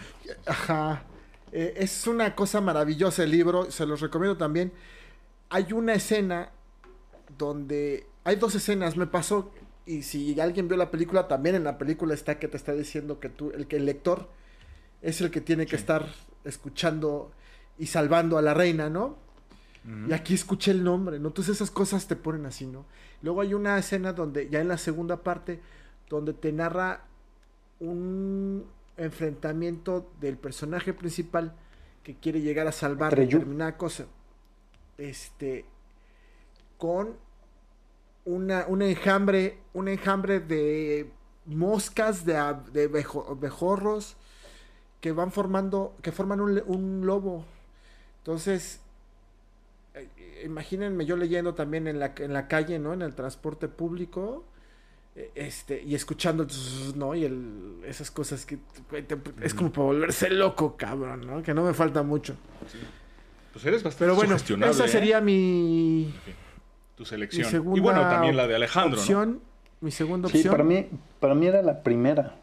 Ajá. 0.46 1.04
Eh, 1.52 1.74
es 1.78 2.08
una 2.08 2.36
cosa 2.36 2.62
maravillosa 2.62 3.24
el 3.24 3.32
libro, 3.32 3.72
se 3.72 3.86
los 3.86 4.02
recomiendo 4.02 4.38
también. 4.38 4.72
Hay 5.50 5.74
una 5.74 5.94
escena 5.94 6.52
donde 7.38 8.06
hay 8.24 8.36
dos 8.36 8.56
escenas, 8.56 8.96
me 8.96 9.08
pasó 9.08 9.52
y 9.86 10.04
si 10.04 10.40
alguien 10.40 10.68
vio 10.68 10.78
la 10.78 10.92
película, 10.92 11.28
también 11.28 11.56
en 11.56 11.64
la 11.64 11.78
película 11.78 12.14
está 12.14 12.40
que 12.40 12.48
te 12.48 12.56
está 12.56 12.74
diciendo 12.74 13.20
que 13.20 13.30
tú 13.30 13.52
el 13.52 13.68
que 13.68 13.78
el 13.78 13.86
lector 13.86 14.30
es 15.02 15.22
el 15.22 15.32
que 15.32 15.42
tiene 15.42 15.66
que 15.66 15.76
estar 15.76 16.06
escuchando 16.46 17.32
y 17.78 17.88
salvando 17.88 18.38
a 18.38 18.42
la 18.42 18.54
reina, 18.54 18.90
¿no? 18.90 19.18
Y 20.08 20.14
aquí 20.14 20.36
escuché 20.36 20.70
el 20.70 20.84
nombre, 20.84 21.18
¿no? 21.18 21.30
Entonces 21.30 21.56
esas 21.56 21.72
cosas 21.72 22.08
te 22.08 22.16
ponen 22.16 22.46
así, 22.46 22.68
¿no? 22.68 22.86
Luego 23.22 23.42
hay 23.42 23.54
una 23.54 23.78
escena 23.78 24.14
donde, 24.14 24.50
ya 24.50 24.60
en 24.62 24.68
la 24.68 24.78
segunda 24.78 25.18
parte, 25.24 25.60
donde 26.10 26.34
te 26.34 26.52
narra 26.52 27.06
un 27.80 28.66
enfrentamiento 28.98 30.12
del 30.20 30.38
personaje 30.38 30.94
principal 30.94 31.54
que 32.04 32.16
quiere 32.16 32.42
llegar 32.42 32.68
a 32.68 32.72
salvar 32.72 33.12
determinada 33.38 33.78
cosa. 33.78 34.06
Este. 34.98 35.66
Con 36.78 37.16
una, 38.26 38.66
un 38.68 38.82
enjambre. 38.82 39.60
Un 39.74 39.88
enjambre 39.88 40.40
de 40.40 41.12
moscas, 41.46 42.26
de, 42.26 42.36
ab- 42.38 42.66
de 42.72 42.88
bejo- 42.92 43.38
bejorros. 43.40 44.18
Que 45.00 45.12
van 45.12 45.32
formando. 45.32 45.96
Que 46.02 46.12
forman 46.12 46.42
un, 46.42 46.62
un 46.66 47.06
lobo. 47.06 47.46
Entonces. 48.20 48.82
Eh, 49.96 50.42
Imagínense 50.46 51.06
yo 51.06 51.16
leyendo 51.18 51.54
también 51.54 51.88
en 51.88 52.00
la, 52.00 52.14
en 52.18 52.34
la 52.34 52.48
calle, 52.48 52.80
¿no? 52.80 52.94
En 52.94 53.02
el 53.02 53.14
transporte 53.16 53.68
público. 53.68 54.44
eh, 55.16 55.30
Este, 55.36 55.82
y 55.84 55.94
escuchando, 55.96 56.48
¿no? 56.96 57.14
Y 57.16 57.26
el, 57.26 57.82
esas 57.86 58.10
cosas 58.12 58.46
que 58.46 58.58
te- 58.90 59.18
es 59.42 59.54
como 59.54 59.72
para 59.72 59.84
volverse 59.86 60.30
loco, 60.30 60.76
cabrón, 60.78 61.26
¿no? 61.28 61.44
Que 61.44 61.54
no 61.54 61.64
me 61.64 61.74
falta 61.74 62.02
mucho. 62.04 62.36
Pues 63.54 63.66
eres 63.66 63.84
bastante 63.84 64.06
Pero 64.06 64.16
bueno, 64.16 64.36
esa 64.70 64.86
¿eh? 64.86 64.88
sería 64.88 65.20
mi, 65.20 66.14
tu 66.96 67.04
mi 67.04 67.06
selección. 67.06 67.50
segunda 67.50 67.78
y 67.78 67.82
bueno, 67.82 68.02
también 68.02 68.38
la 68.38 68.48
de 68.48 68.56
Alejandro, 68.56 68.96
¿no? 68.96 69.02
opción. 69.02 69.42
Mi 69.82 69.92
segunda 69.92 70.30
Sí, 70.30 70.38
opción. 70.38 70.52
para 70.54 70.64
mí, 70.64 70.88
para 71.20 71.36
mí 71.36 71.48
era 71.48 71.62
la 71.62 71.84
primera. 71.84 72.36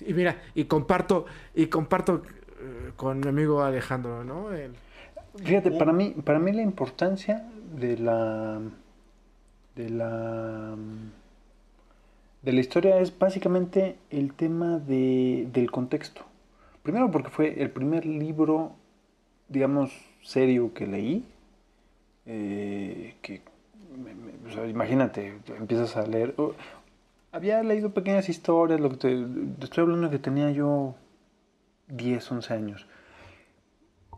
Y 0.00 0.12
mira, 0.14 0.42
y 0.54 0.64
comparto, 0.64 1.26
y 1.54 1.66
comparto 1.66 2.22
eh, 2.60 2.92
con 2.96 3.20
mi 3.20 3.28
amigo 3.28 3.62
Alejandro, 3.62 4.24
¿no? 4.24 4.52
El- 4.52 4.74
Fíjate, 5.44 5.70
para 5.72 5.92
mí, 5.92 6.10
para 6.24 6.38
mí 6.38 6.52
la 6.52 6.62
importancia 6.62 7.44
de 7.78 7.98
la 7.98 8.60
de 9.74 9.90
la 9.90 10.74
de 12.42 12.52
la 12.52 12.60
historia 12.60 12.98
es 13.00 13.16
básicamente 13.18 13.96
el 14.10 14.32
tema 14.32 14.78
de, 14.78 15.48
del 15.52 15.70
contexto. 15.70 16.22
Primero 16.82 17.10
porque 17.10 17.30
fue 17.30 17.60
el 17.60 17.70
primer 17.70 18.06
libro, 18.06 18.72
digamos, 19.48 19.92
serio 20.22 20.72
que 20.72 20.86
leí. 20.86 21.24
eh, 22.28 23.14
que 23.22 23.40
me- 23.96 24.14
me- 24.14 24.48
o 24.50 24.52
sea, 24.52 24.66
imagínate, 24.66 25.38
empiezas 25.58 25.96
a 25.96 26.04
leer. 26.06 26.34
oh, 26.38 26.54
había 27.30 27.62
leído 27.62 27.90
pequeñas 27.90 28.28
historias, 28.28 28.80
lo 28.80 28.90
que 28.90 28.96
te, 28.96 29.08
te 29.58 29.64
estoy 29.64 29.82
hablando 29.82 30.10
que 30.10 30.18
tenía 30.18 30.50
yo 30.50 30.94
10, 31.88 32.30
11 32.32 32.52
años 32.54 32.86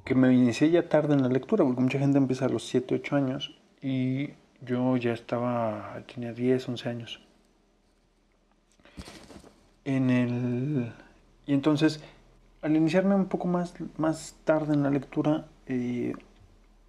que 0.09 0.15
me 0.15 0.33
inicié 0.33 0.71
ya 0.71 0.89
tarde 0.89 1.15
en 1.15 1.23
la 1.23 1.29
lectura, 1.29 1.65
porque 1.65 1.81
mucha 1.83 1.99
gente 1.99 2.19
empieza 2.19 2.47
a 2.47 2.49
los 2.49 2.67
7, 2.67 2.95
8 2.97 3.17
años 3.17 3.55
y 3.83 4.31
yo 4.63 4.97
ya 4.97 5.13
estaba, 5.13 6.03
tenía 6.13 6.33
10, 6.33 6.69
11 6.69 6.89
años. 6.89 7.21
En 9.85 10.11
el, 10.11 10.93
y 11.47 11.55
entonces, 11.55 12.01
al 12.63 12.75
iniciarme 12.77 13.15
un 13.15 13.27
poco 13.27 13.49
más, 13.49 13.75
más 13.97 14.35
tarde 14.45 14.75
en 14.75 14.83
la 14.83 14.91
lectura, 14.91 15.47
eh, 15.67 16.15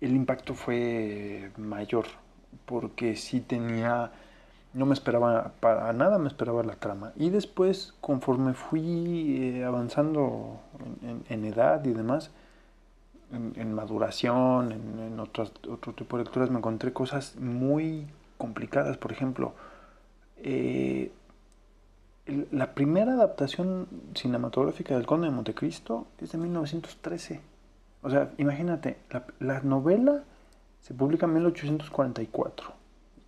el 0.02 0.16
impacto 0.16 0.54
fue 0.56 1.52
mayor, 1.58 2.06
porque 2.66 3.16
sí 3.16 3.42
tenía, 3.42 4.12
no 4.74 4.86
me 4.86 4.94
esperaba 4.94 5.54
para 5.60 5.92
nada, 5.94 6.18
me 6.20 6.28
esperaba 6.28 6.64
la 6.64 6.76
trama. 6.76 7.14
Y 7.18 7.30
después, 7.30 7.94
conforme 8.02 8.54
fui 8.54 9.38
eh, 9.60 9.64
avanzando 9.66 10.60
en- 11.04 11.10
en- 11.10 11.24
en 11.30 11.46
edad 11.46 11.84
y 11.86 11.92
demás, 11.94 12.32
en, 13.32 13.74
maduración, 13.74 14.72
en, 14.72 15.00
en 15.00 15.20
otras, 15.20 15.52
otro 15.70 15.94
tipo 15.94 16.18
de 16.18 16.24
lecturas, 16.24 16.50
me 16.50 16.58
encontré 16.58 16.94
cosas 16.94 17.36
muy 17.38 18.08
complicadas. 18.38 18.98
Por 18.98 19.12
ejemplo, 19.12 19.54
eh, 20.38 21.12
la 22.52 22.74
primera 22.74 23.14
adaptación 23.14 23.88
cinematográfica 24.16 24.96
del 24.96 25.06
Conde 25.06 25.28
de 25.28 25.34
Montecristo 25.34 26.08
es 26.20 26.32
de 26.32 26.38
1913. 26.38 27.42
O 28.02 28.10
sea, 28.10 28.32
imagínate, 28.38 28.98
la, 29.10 29.26
la 29.40 29.62
novela 29.62 30.24
se 30.82 30.94
publica 30.94 31.26
en 31.26 31.34
1844. 31.34 32.74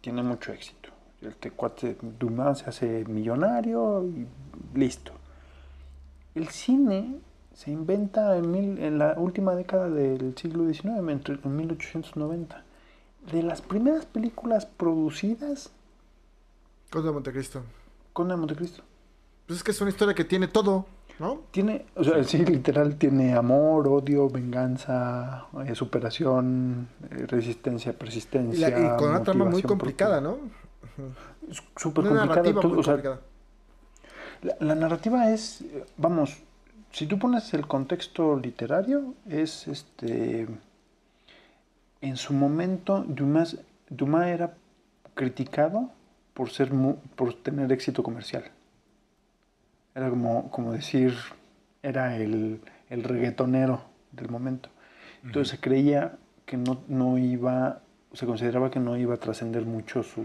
Tiene 0.01 0.23
mucho 0.23 0.51
éxito. 0.51 0.89
El 1.21 1.35
cuate 1.53 1.97
Dumas 2.19 2.59
se 2.59 2.69
hace 2.69 3.05
millonario 3.05 4.03
y 4.05 4.25
listo. 4.73 5.11
El 6.33 6.47
cine 6.47 7.19
se 7.53 7.71
inventa 7.71 8.37
en, 8.37 8.51
mil- 8.51 8.79
en 8.79 8.97
la 8.97 9.15
última 9.17 9.55
década 9.55 9.89
del 9.89 10.35
siglo 10.37 10.65
XIX, 10.71 11.09
entre, 11.09 11.35
en 11.43 11.55
1890. 11.55 12.63
De 13.31 13.43
las 13.43 13.61
primeras 13.61 14.05
películas 14.05 14.65
producidas, 14.65 15.71
Conde 16.89 17.07
de 17.07 17.13
Montecristo. 17.13 17.61
Conde 18.13 18.33
de 18.33 18.37
Montecristo. 18.39 18.83
Pues 19.47 19.57
es 19.59 19.63
que 19.63 19.71
es 19.71 19.81
una 19.81 19.89
historia 19.91 20.13
que 20.13 20.23
tiene 20.25 20.47
todo, 20.47 20.85
¿no? 21.19 21.41
Tiene, 21.51 21.85
o 21.95 22.03
sea, 22.03 22.23
sí, 22.23 22.43
literal, 22.45 22.95
tiene 22.97 23.33
amor, 23.35 23.87
odio, 23.87 24.29
venganza, 24.29 25.45
eh, 25.65 25.75
superación, 25.75 26.87
eh, 27.11 27.25
resistencia, 27.27 27.91
Y, 27.91 27.95
persistencia. 27.95 28.69
la- 28.69 28.79
y 28.95 28.97
con 28.97 29.09
una 29.09 29.23
trama 29.23 29.45
muy 29.45 29.61
complicada, 29.61 30.19
propia. 30.21 30.41
¿no? 30.41 31.11
Súper 31.77 32.05
complicada. 32.05 32.25
narrativa 32.25 32.61
tú- 32.61 32.69
muy 32.69 32.79
o 32.79 32.83
sea, 32.83 32.93
complicada. 32.93 33.21
La, 34.41 34.55
la 34.59 34.75
narrativa 34.75 35.31
es, 35.31 35.61
eh, 35.61 35.85
vamos, 35.97 36.37
si 36.91 37.05
tú 37.07 37.17
pones 37.19 37.53
el 37.53 37.67
contexto 37.67 38.37
literario, 38.37 39.13
es 39.29 39.67
este. 39.67 40.47
En 42.01 42.17
su 42.17 42.33
momento, 42.33 43.03
Dumas, 43.07 43.57
Dumas 43.89 44.27
era 44.27 44.53
criticado 45.13 45.91
por, 46.33 46.49
ser 46.49 46.73
mu- 46.73 46.95
por 47.15 47.33
tener 47.35 47.71
éxito 47.71 48.01
comercial. 48.01 48.45
Era 49.93 50.09
como, 50.09 50.49
como 50.49 50.71
decir, 50.71 51.13
era 51.83 52.15
el, 52.17 52.61
el 52.89 53.03
reggaetonero 53.03 53.81
del 54.11 54.29
momento. 54.29 54.69
Entonces 55.23 55.49
se 55.49 55.59
creía 55.59 56.17
que 56.45 56.57
no, 56.57 56.79
no 56.87 57.17
iba 57.17 57.81
se 58.13 58.25
consideraba 58.25 58.69
que 58.71 58.79
no 58.79 58.97
iba 58.97 59.13
a 59.13 59.17
trascender 59.17 59.65
mucho 59.65 60.03
su, 60.03 60.21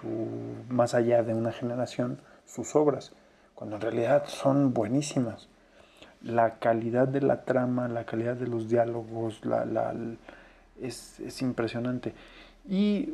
su- 0.00 0.72
más 0.72 0.94
allá 0.94 1.22
de 1.22 1.34
una 1.34 1.52
generación 1.52 2.20
sus 2.46 2.74
obras, 2.74 3.12
cuando 3.54 3.76
en 3.76 3.82
realidad 3.82 4.24
son 4.28 4.72
buenísimas. 4.72 5.48
La 6.22 6.58
calidad 6.58 7.06
de 7.08 7.20
la 7.20 7.44
trama, 7.44 7.88
la 7.88 8.04
calidad 8.04 8.36
de 8.36 8.46
los 8.48 8.68
diálogos, 8.68 9.44
la, 9.44 9.64
la- 9.64 9.94
es, 10.80 11.20
es 11.20 11.42
impresionante. 11.42 12.12
Y 12.68 13.10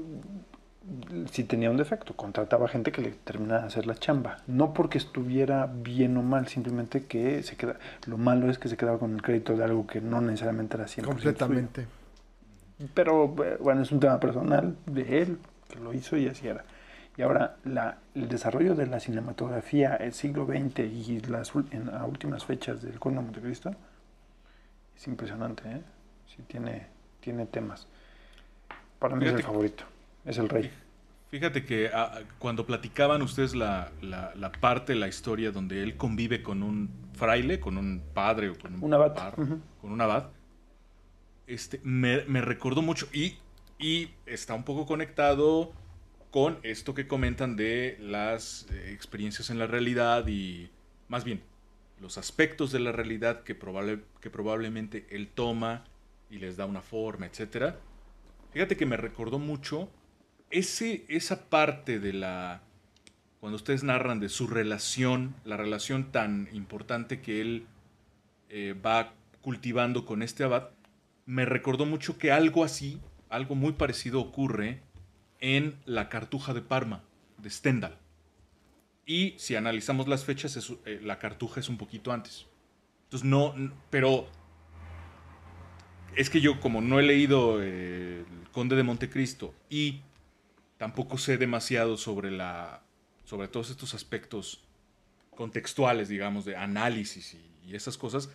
si 1.30 1.44
tenía 1.44 1.70
un 1.70 1.76
defecto, 1.78 2.14
contrataba 2.14 2.68
gente 2.68 2.92
que 2.92 3.00
le 3.02 3.10
terminara 3.10 3.62
de 3.62 3.66
hacer 3.68 3.86
la 3.86 3.94
chamba. 3.94 4.38
No 4.46 4.74
porque 4.74 4.98
estuviera 4.98 5.66
bien 5.66 6.16
o 6.16 6.22
mal, 6.22 6.46
simplemente 6.48 7.06
que 7.06 7.42
se 7.42 7.56
queda, 7.56 7.76
lo 8.06 8.18
malo 8.18 8.50
es 8.50 8.58
que 8.58 8.68
se 8.68 8.76
quedaba 8.76 8.98
con 8.98 9.14
el 9.14 9.22
crédito 9.22 9.56
de 9.56 9.64
algo 9.64 9.86
que 9.86 10.00
no 10.00 10.20
necesariamente 10.20 10.76
era 10.76 10.84
100% 10.86 10.88
suyo. 10.88 11.04
Completamente. 11.06 11.86
Pero 12.92 13.34
eh, 13.44 13.56
bueno, 13.60 13.82
es 13.82 13.92
un 13.92 14.00
tema 14.00 14.18
personal 14.20 14.76
de 14.86 15.22
él, 15.22 15.38
que 15.68 15.78
lo 15.78 15.92
hizo 15.94 16.16
y 16.16 16.28
así 16.28 16.48
era. 16.48 16.64
Y 17.16 17.22
ahora, 17.22 17.56
la, 17.64 17.98
el 18.14 18.28
desarrollo 18.28 18.74
de 18.74 18.86
la 18.86 18.98
cinematografía 18.98 19.94
el 19.96 20.12
siglo 20.12 20.46
XX 20.46 20.80
y 20.80 21.20
las 21.20 21.52
en, 21.70 21.88
a 21.90 22.04
últimas 22.06 22.44
fechas 22.44 22.82
del 22.82 22.98
Conde 22.98 23.18
de 23.20 23.24
Montecristo 23.26 23.74
es 24.96 25.06
impresionante, 25.06 25.62
¿eh? 25.68 25.82
Sí, 26.26 26.42
tiene, 26.48 26.86
tiene 27.20 27.46
temas. 27.46 27.86
Para 28.98 29.14
mí 29.16 29.26
es 29.26 29.32
el 29.34 29.42
favorito, 29.42 29.84
es 30.24 30.38
el 30.38 30.48
rey. 30.48 30.70
Fíjate 31.30 31.64
que 31.64 31.90
ah, 31.92 32.20
cuando 32.38 32.64
platicaban 32.66 33.22
ustedes 33.22 33.54
la, 33.54 33.90
la- 34.02 34.32
la 34.34 34.50
parte, 34.52 34.94
la 34.94 35.08
historia 35.08 35.50
donde 35.52 35.82
él 35.82 35.96
convive 35.96 36.42
con 36.42 36.62
un 36.62 36.90
fraile, 37.14 37.60
con 37.60 37.76
un 37.76 38.02
padre 38.12 38.50
o 38.50 38.58
con 38.58 38.74
un, 38.74 38.84
Un 38.84 38.94
abad, 38.94 39.14
par- 39.14 39.38
ujú. 39.38 39.60
con 39.80 39.92
un 39.92 40.00
abad, 40.00 40.30
este, 41.46 41.80
me, 41.82 42.24
me 42.24 42.40
recordó 42.40 42.82
mucho 42.82 43.06
y, 43.12 43.36
y 43.78 44.10
está 44.26 44.54
un 44.54 44.64
poco 44.64 44.86
conectado 44.86 45.72
con 46.34 46.58
esto 46.64 46.94
que 46.94 47.06
comentan 47.06 47.54
de 47.54 47.96
las 48.00 48.66
eh, 48.72 48.90
experiencias 48.92 49.50
en 49.50 49.58
la 49.60 49.68
realidad 49.68 50.26
y 50.26 50.68
más 51.06 51.22
bien 51.22 51.40
los 52.00 52.18
aspectos 52.18 52.72
de 52.72 52.80
la 52.80 52.90
realidad 52.90 53.44
que, 53.44 53.54
probable, 53.54 54.00
que 54.20 54.30
probablemente 54.30 55.06
él 55.10 55.28
toma 55.28 55.84
y 56.28 56.38
les 56.38 56.56
da 56.56 56.66
una 56.66 56.82
forma, 56.82 57.26
etcétera. 57.26 57.78
Fíjate 58.50 58.76
que 58.76 58.84
me 58.84 58.96
recordó 58.96 59.38
mucho 59.38 59.88
ese, 60.50 61.04
esa 61.06 61.48
parte 61.48 62.00
de 62.00 62.12
la... 62.12 62.62
Cuando 63.38 63.54
ustedes 63.54 63.84
narran 63.84 64.18
de 64.18 64.28
su 64.28 64.48
relación, 64.48 65.36
la 65.44 65.56
relación 65.56 66.10
tan 66.10 66.48
importante 66.52 67.20
que 67.20 67.42
él 67.42 67.68
eh, 68.48 68.74
va 68.84 69.14
cultivando 69.40 70.04
con 70.04 70.20
este 70.20 70.42
abad, 70.42 70.70
me 71.26 71.44
recordó 71.44 71.86
mucho 71.86 72.18
que 72.18 72.32
algo 72.32 72.64
así, 72.64 73.00
algo 73.28 73.54
muy 73.54 73.74
parecido 73.74 74.20
ocurre 74.20 74.82
en 75.44 75.76
la 75.84 76.08
Cartuja 76.08 76.54
de 76.54 76.62
Parma, 76.62 77.04
de 77.36 77.50
Stendhal. 77.50 77.98
Y 79.04 79.34
si 79.36 79.56
analizamos 79.56 80.08
las 80.08 80.24
fechas, 80.24 80.56
eh, 80.86 81.00
la 81.02 81.18
Cartuja 81.18 81.60
es 81.60 81.68
un 81.68 81.76
poquito 81.76 82.12
antes. 82.12 82.46
Entonces 83.02 83.28
no, 83.28 83.54
pero 83.90 84.26
es 86.16 86.30
que 86.30 86.40
yo 86.40 86.60
como 86.60 86.80
no 86.80 86.98
he 86.98 87.02
leído 87.02 87.62
eh, 87.62 88.24
El 88.42 88.50
Conde 88.52 88.74
de 88.74 88.84
Montecristo 88.84 89.54
y 89.68 90.00
tampoco 90.78 91.18
sé 91.18 91.36
demasiado 91.36 91.98
sobre 91.98 92.30
la 92.30 92.82
sobre 93.24 93.46
todos 93.48 93.68
estos 93.68 93.92
aspectos 93.92 94.64
contextuales, 95.36 96.08
digamos, 96.08 96.46
de 96.46 96.56
análisis 96.56 97.34
y, 97.34 97.68
y 97.68 97.74
esas 97.74 97.98
cosas, 97.98 98.30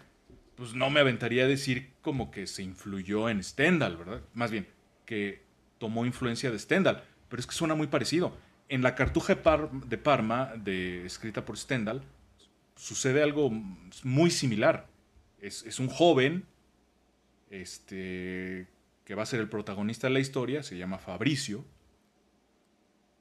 pues 0.56 0.76
no 0.76 0.92
me 0.92 1.00
aventaría 1.00 1.46
a 1.46 1.48
decir 1.48 1.94
como 2.02 2.30
que 2.30 2.46
se 2.46 2.62
influyó 2.62 3.30
en 3.30 3.44
Stendhal, 3.44 3.98
¿verdad? 3.98 4.22
Más 4.36 4.52
bien, 4.52 4.68
que 5.06 5.49
tomó 5.80 6.06
influencia 6.06 6.52
de 6.52 6.60
Stendhal, 6.60 7.04
pero 7.28 7.40
es 7.40 7.48
que 7.48 7.56
suena 7.56 7.74
muy 7.74 7.88
parecido. 7.88 8.38
En 8.68 8.84
la 8.84 8.94
Cartuja 8.94 9.34
de, 9.34 9.42
Par- 9.42 9.72
de 9.72 9.98
Parma, 9.98 10.54
escrita 10.66 11.44
por 11.44 11.58
Stendhal, 11.58 12.04
sucede 12.76 13.24
algo 13.24 13.50
muy 14.04 14.30
similar. 14.30 14.88
Es, 15.42 15.64
es 15.66 15.80
un 15.80 15.88
joven 15.88 16.46
este, 17.50 18.68
que 19.06 19.16
va 19.16 19.24
a 19.24 19.26
ser 19.26 19.40
el 19.40 19.50
protagonista 19.50 20.08
de 20.08 20.14
la 20.14 20.20
historia, 20.20 20.62
se 20.62 20.78
llama 20.78 21.00
Fabricio, 21.00 21.66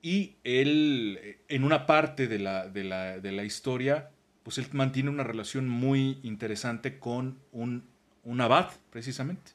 y 0.02 0.36
él, 0.44 1.38
en 1.48 1.64
una 1.64 1.86
parte 1.86 2.28
de 2.28 2.38
la, 2.38 2.68
de 2.68 2.84
la, 2.84 3.18
de 3.18 3.32
la 3.32 3.44
historia, 3.44 4.10
pues 4.42 4.58
él 4.58 4.66
mantiene 4.72 5.10
una 5.10 5.24
relación 5.24 5.68
muy 5.68 6.20
interesante 6.22 6.98
con 6.98 7.38
un, 7.52 7.84
un 8.22 8.40
abad, 8.40 8.70
precisamente. 8.90 9.52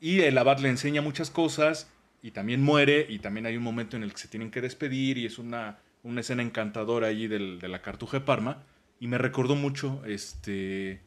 Y 0.00 0.20
el 0.20 0.36
abad 0.38 0.58
le 0.58 0.68
enseña 0.68 1.00
muchas 1.02 1.30
cosas 1.30 1.90
y 2.22 2.30
también 2.32 2.62
muere 2.62 3.06
y 3.08 3.18
también 3.18 3.46
hay 3.46 3.56
un 3.56 3.62
momento 3.62 3.96
en 3.96 4.02
el 4.02 4.12
que 4.12 4.18
se 4.18 4.28
tienen 4.28 4.50
que 4.50 4.60
despedir 4.60 5.18
y 5.18 5.26
es 5.26 5.38
una, 5.38 5.78
una 6.02 6.20
escena 6.20 6.42
encantadora 6.42 7.06
allí 7.08 7.28
del- 7.28 7.58
de 7.58 7.68
la 7.68 7.80
Cartuja 7.82 8.18
de 8.18 8.24
Parma. 8.24 8.62
Y 9.00 9.06
me 9.08 9.18
recordó 9.18 9.54
mucho, 9.54 10.02
este, 10.06 11.00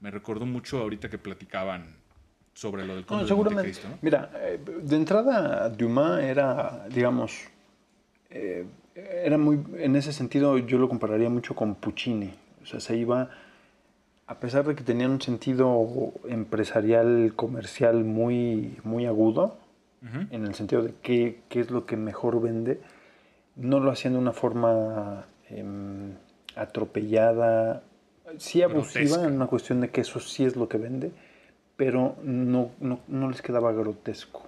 me 0.00 0.10
recordó 0.10 0.46
mucho 0.46 0.80
ahorita 0.80 1.08
que 1.10 1.18
platicaban 1.18 1.96
sobre 2.54 2.86
lo 2.86 2.94
del 2.94 3.02
No, 3.02 3.06
Conde 3.08 3.24
de 3.24 3.28
seguramente. 3.28 3.62
Montecristo, 3.62 3.88
¿no? 3.88 3.98
Mira, 4.02 4.30
eh, 4.36 4.60
de 4.82 4.96
entrada 4.96 5.68
Dumas 5.70 6.22
era, 6.22 6.86
digamos, 6.88 7.32
eh, 8.30 8.64
era 8.94 9.36
muy, 9.38 9.58
en 9.78 9.96
ese 9.96 10.12
sentido 10.12 10.56
yo 10.58 10.78
lo 10.78 10.88
compararía 10.88 11.28
mucho 11.28 11.54
con 11.56 11.74
Puccini. 11.74 12.32
O 12.62 12.66
sea, 12.66 12.78
se 12.80 12.96
iba, 12.96 13.28
a 14.26 14.38
pesar 14.40 14.66
de 14.66 14.74
que 14.74 14.82
tenía 14.82 15.08
un 15.08 15.20
sentido 15.20 16.12
empresarial, 16.28 17.32
comercial 17.36 18.04
muy, 18.04 18.78
muy 18.84 19.06
agudo, 19.06 19.58
en 20.30 20.44
el 20.44 20.54
sentido 20.54 20.82
de 20.82 20.92
qué, 21.02 21.40
qué 21.48 21.60
es 21.60 21.70
lo 21.70 21.86
que 21.86 21.96
mejor 21.96 22.40
vende, 22.42 22.78
no 23.56 23.80
lo 23.80 23.90
hacían 23.90 24.12
de 24.12 24.18
una 24.18 24.32
forma 24.32 25.24
em, 25.48 26.12
atropellada, 26.56 27.82
sí 28.36 28.60
abusiva, 28.62 29.00
Grotesca. 29.04 29.26
en 29.26 29.32
una 29.36 29.46
cuestión 29.46 29.80
de 29.80 29.88
que 29.90 30.02
eso 30.02 30.20
sí 30.20 30.44
es 30.44 30.56
lo 30.56 30.68
que 30.68 30.76
vende, 30.76 31.10
pero 31.76 32.16
no, 32.22 32.70
no, 32.80 33.00
no 33.08 33.30
les 33.30 33.40
quedaba 33.40 33.72
grotesco. 33.72 34.42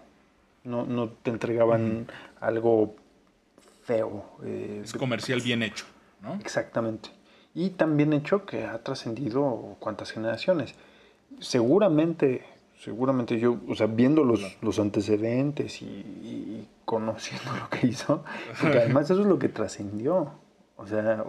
No, 0.64 0.84
no 0.84 1.08
te 1.08 1.30
entregaban 1.30 2.06
algo 2.40 2.94
feo. 3.84 4.24
eh, 4.44 4.82
Es 4.84 4.92
comercial 4.92 5.40
bien 5.40 5.62
hecho, 5.62 5.86
¿no? 6.20 6.34
Exactamente. 6.34 7.08
Y 7.56 7.70
tan 7.70 7.96
bien 7.96 8.12
hecho 8.12 8.44
que 8.44 8.64
ha 8.66 8.78
trascendido 8.84 9.76
cuántas 9.80 10.12
generaciones. 10.12 10.74
Seguramente, 11.40 12.42
seguramente 12.78 13.38
yo, 13.38 13.56
o 13.68 13.74
sea, 13.74 13.86
viendo 13.86 14.24
los, 14.24 14.58
los 14.62 14.78
antecedentes 14.78 15.80
y, 15.82 15.86
y 15.86 16.68
conociendo 16.84 17.50
lo 17.60 17.68
que 17.70 17.86
hizo, 17.86 18.24
porque 18.60 18.78
además 18.78 19.10
eso 19.10 19.20
es 19.22 19.26
lo 19.26 19.38
que 19.38 19.48
trascendió. 19.48 20.32
O 20.78 20.86
sea, 20.86 21.24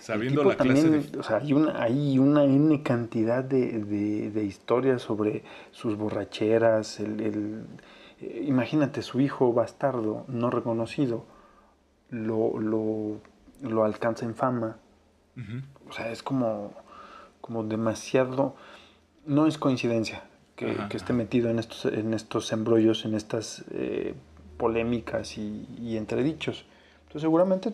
Sabiendo 0.00 0.42
la 0.44 0.56
clase 0.58 0.90
de- 0.90 1.18
o 1.18 1.22
sea, 1.22 1.38
hay 1.38 1.54
una, 1.54 1.82
hay 1.82 2.18
una 2.18 2.44
N 2.44 2.82
cantidad 2.82 3.42
de, 3.42 3.78
de- 3.78 4.30
de 4.30 4.44
historias 4.44 5.00
sobre 5.00 5.42
sus 5.70 5.96
borracheras. 5.96 7.00
El, 7.00 7.20
el- 7.20 7.64
eh, 8.20 8.44
imagínate, 8.46 9.00
su 9.00 9.20
hijo 9.20 9.54
bastardo, 9.54 10.26
no 10.28 10.50
reconocido, 10.50 11.24
lo, 12.10 12.60
lo, 12.60 13.16
lo 13.62 13.84
alcanza 13.84 14.26
en 14.26 14.34
fama. 14.34 14.76
Ujú. 15.36 15.88
O 15.88 15.92
sea, 15.92 16.10
es 16.10 16.22
como, 16.22 16.74
como 17.40 17.64
demasiado... 17.64 18.56
No 19.24 19.46
es 19.46 19.56
coincidencia 19.56 20.24
que, 20.56 20.72
Ajá, 20.72 20.88
que 20.88 20.96
esté 20.96 21.12
ajá. 21.12 21.18
metido 21.18 21.48
en 21.48 21.58
estos, 21.60 21.84
en 21.86 22.12
estos 22.12 22.50
embrollos, 22.52 23.04
en 23.04 23.14
estas 23.14 23.64
eh, 23.70 24.14
polémicas 24.56 25.38
y, 25.38 25.66
y 25.80 25.96
entredichos. 25.96 26.64
Entonces 27.02 27.22
seguramente 27.22 27.72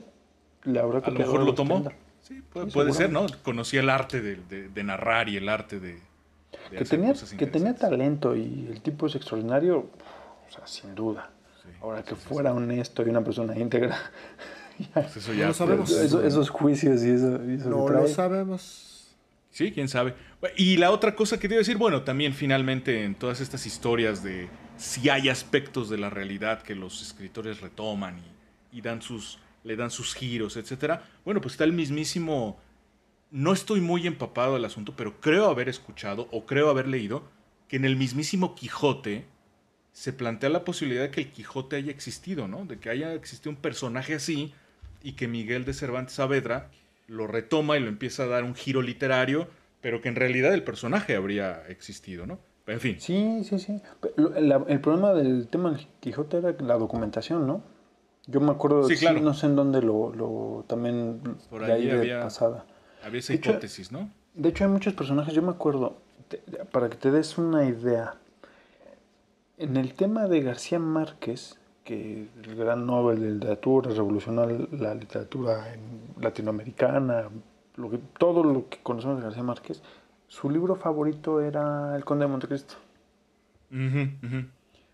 le 0.64 0.78
habrá 0.80 0.98
A 0.98 1.10
lo 1.10 1.18
mejor 1.18 1.42
lo 1.44 1.54
tomó. 1.54 1.84
Sí, 2.22 2.42
puede, 2.52 2.66
Sí, 2.66 2.72
puede 2.72 2.92
ser, 2.92 3.10
¿no? 3.10 3.24
Conocía 3.42 3.80
el 3.80 3.88
arte 3.88 4.20
de, 4.20 4.36
de- 4.36 4.68
de 4.68 4.84
narrar 4.84 5.28
y 5.30 5.36
el 5.38 5.48
arte 5.48 5.80
de, 5.80 5.94
de 6.70 6.76
Que 6.76 6.84
tenía, 6.84 7.14
que 7.14 7.46
tenía 7.46 7.74
talento 7.74 8.36
y 8.36 8.68
el 8.70 8.82
tipo 8.82 9.06
es 9.06 9.14
extraordinario, 9.14 9.78
o 10.48 10.50
sea, 10.52 10.66
sin 10.66 10.94
duda. 10.94 11.30
Sí, 11.62 11.68
Ahora 11.80 12.02
que 12.02 12.14
fuera 12.14 12.52
honesto 12.52 13.02
y 13.06 13.08
una 13.08 13.22
persona 13.24 13.56
íntegra, 13.58 13.96
Pues 14.94 15.16
eso 15.16 15.32
No 15.32 15.46
lo 15.46 15.54
sabemos. 15.54 15.90
pues, 15.90 16.02
eso- 16.04 16.22
esos 16.24 16.50
juicios 16.50 17.02
y 17.04 17.10
eso, 17.10 17.40
y 17.48 17.54
eso 17.54 17.68
No 17.70 17.88
lo 17.88 18.06
sabemos. 18.08 18.84
Sí, 19.50 19.72
quién 19.72 19.88
sabe. 19.88 20.14
Y 20.56 20.76
la 20.76 20.90
otra 20.92 21.14
cosa 21.16 21.38
que 21.40 21.48
te 21.48 21.54
iba 21.54 21.58
a 21.58 21.62
decir, 21.64 21.76
bueno, 21.78 22.02
también 22.02 22.32
finalmente 22.34 23.04
en 23.04 23.14
todas 23.14 23.40
estas 23.40 23.66
historias 23.66 24.22
de 24.22 24.48
si 24.76 25.08
hay 25.08 25.28
aspectos 25.28 25.88
de 25.90 25.98
la 25.98 26.10
realidad 26.10 26.62
que 26.62 26.74
los 26.76 27.02
escritores 27.02 27.60
retoman 27.60 28.18
y, 28.72 28.78
y 28.78 28.80
dan 28.82 29.02
sus, 29.02 29.38
le 29.64 29.74
dan 29.74 29.90
sus 29.90 30.14
giros, 30.14 30.56
etcétera. 30.56 31.02
Bueno, 31.24 31.40
pues 31.40 31.54
está 31.54 31.64
el 31.64 31.72
mismísimo. 31.72 32.60
No 33.30 33.52
estoy 33.52 33.80
muy 33.80 34.06
empapado 34.06 34.54
del 34.54 34.64
asunto, 34.64 34.94
pero 34.96 35.20
creo 35.20 35.46
haber 35.50 35.68
escuchado 35.68 36.28
o 36.30 36.46
creo 36.46 36.70
haber 36.70 36.86
leído 36.86 37.24
que 37.66 37.76
en 37.76 37.84
el 37.84 37.96
mismísimo 37.96 38.54
Quijote 38.54 39.24
se 39.92 40.12
plantea 40.12 40.50
la 40.50 40.64
posibilidad 40.64 41.02
de 41.02 41.10
que 41.10 41.22
el 41.22 41.32
Quijote 41.32 41.76
haya 41.76 41.90
existido, 41.90 42.46
¿no? 42.46 42.64
De 42.64 42.78
que 42.78 42.88
haya 42.90 43.12
existido 43.14 43.50
un 43.50 43.56
personaje 43.56 44.14
así 44.14 44.54
y 45.02 45.12
que 45.12 45.28
Miguel 45.28 45.64
de 45.64 45.74
Cervantes 45.74 46.14
Saavedra 46.14 46.70
lo 47.06 47.26
retoma 47.26 47.76
y 47.76 47.80
lo 47.80 47.88
empieza 47.88 48.24
a 48.24 48.26
dar 48.26 48.44
un 48.44 48.54
giro 48.54 48.82
literario, 48.82 49.48
pero 49.80 50.00
que 50.00 50.08
en 50.08 50.16
realidad 50.16 50.52
el 50.54 50.62
personaje 50.64 51.16
habría 51.16 51.66
existido, 51.68 52.26
¿no? 52.26 52.38
En 52.66 52.80
fin. 52.80 52.96
Sí, 53.00 53.42
sí, 53.44 53.58
sí. 53.58 53.80
La- 54.16 54.62
el 54.68 54.80
problema 54.80 55.14
del 55.14 55.48
tema 55.48 55.70
del 55.70 55.86
Quijote 56.00 56.38
era 56.38 56.54
la 56.60 56.74
documentación, 56.74 57.46
¿no? 57.46 57.62
Yo 58.26 58.40
me 58.40 58.50
acuerdo, 58.50 58.84
Sí, 58.86 58.96
sí, 58.96 59.06
claro. 59.06 59.20
no 59.20 59.32
sé 59.32 59.46
en 59.46 59.56
dónde 59.56 59.80
lo, 59.80 60.12
lo 60.14 60.64
también 60.68 61.22
Por 61.48 61.64
de 61.64 61.72
ahí 61.72 61.80
allí 61.82 61.86
de 61.90 61.98
había- 61.98 62.20
pasada. 62.22 62.66
Había 63.02 63.20
esa 63.20 63.32
De 63.32 63.38
hecho, 63.38 63.50
hipótesis, 63.52 63.90
¿no? 63.90 64.10
De 64.34 64.50
hecho, 64.50 64.64
hay 64.64 64.70
muchos 64.70 64.92
personajes, 64.92 65.32
yo 65.32 65.40
me 65.40 65.50
acuerdo, 65.50 65.96
te- 66.28 66.38
para 66.70 66.90
que 66.90 66.96
te 66.96 67.10
des 67.10 67.38
una 67.38 67.64
idea, 67.64 68.16
en 69.56 69.76
el 69.78 69.94
tema 69.94 70.28
de 70.28 70.42
García 70.42 70.78
Márquez, 70.78 71.58
que 71.88 72.28
el 72.44 72.54
gran 72.54 72.86
Nobel 72.86 73.18
de 73.18 73.30
literatura, 73.30 73.90
revolucionó 73.90 74.44
la 74.72 74.94
literatura 74.94 75.74
latinoamericana, 76.20 77.30
lo 77.76 77.88
que, 77.90 77.96
todo 78.18 78.44
lo 78.44 78.68
que 78.68 78.76
conocemos 78.82 79.16
de 79.16 79.22
García 79.22 79.42
Márquez, 79.42 79.80
su 80.26 80.50
libro 80.50 80.76
favorito 80.76 81.40
era 81.40 81.96
El 81.96 82.04
Conde 82.04 82.26
de 82.26 82.30
Montecristo. 82.30 82.74
Ujú. 83.72 84.44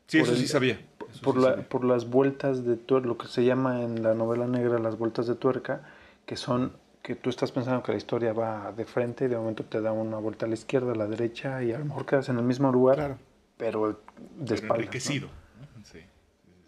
Sí, 0.07 0.19
Por 0.19 0.27
eso 0.29 0.33
el- 0.35 0.39
sí 0.39 0.47
sabía. 0.47 0.81
Eso 1.11 1.21
Por, 1.23 1.35
sí 1.35 1.41
la- 1.41 1.49
sabía. 1.51 1.69
por 1.69 1.85
las 1.85 2.09
vueltas 2.09 2.65
de 2.65 2.77
tuerca, 2.77 3.09
lo 3.09 3.19
que 3.19 3.27
se 3.27 3.45
llama 3.45 3.83
en 3.83 4.05
la 4.05 4.15
novela 4.15 4.47
negra 4.47 4.79
las 4.79 4.97
vueltas 4.97 5.27
de 5.27 5.35
tuerca, 5.35 5.83
que 6.27 6.37
son 6.37 6.73
que 7.03 7.17
tú 7.17 7.29
estás 7.29 7.51
pensando 7.51 7.83
que 7.83 7.91
la 7.91 7.99
historia 7.99 8.33
va 8.33 8.71
de 8.73 8.85
frente 8.85 9.25
y 9.25 9.29
de 9.29 9.37
momento 9.37 9.65
te 9.65 9.81
da 9.83 9.91
una 9.91 10.17
vuelta 10.19 10.47
a 10.47 10.49
la 10.49 10.55
izquierda, 10.55 10.93
a 10.93 10.95
la 10.95 11.07
derecha 11.09 11.61
y 11.63 11.73
a 11.73 11.79
lo 11.79 11.85
mejor 11.87 12.07
quedas 12.07 12.29
en 12.29 12.39
el 12.39 12.45
mismo 12.45 12.71
lugar, 12.73 12.97
Claro. 12.97 13.19
pero 13.59 14.01
de 14.39 14.57
Pero 14.57 14.75
enriquecido. 14.77 15.27
¿no? 15.27 15.44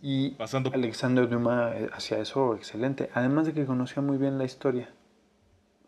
Y 0.02 0.30
Pasando- 0.32 0.70
Alexander 0.72 1.28
Dumas 1.28 1.74
eh, 1.76 1.90
hacía 1.92 2.18
eso 2.18 2.54
excelente, 2.54 3.10
además 3.14 3.46
de 3.46 3.52
que 3.54 3.64
conocía 3.66 4.02
muy 4.02 4.18
bien 4.18 4.38
la 4.38 4.44
historia. 4.44 4.90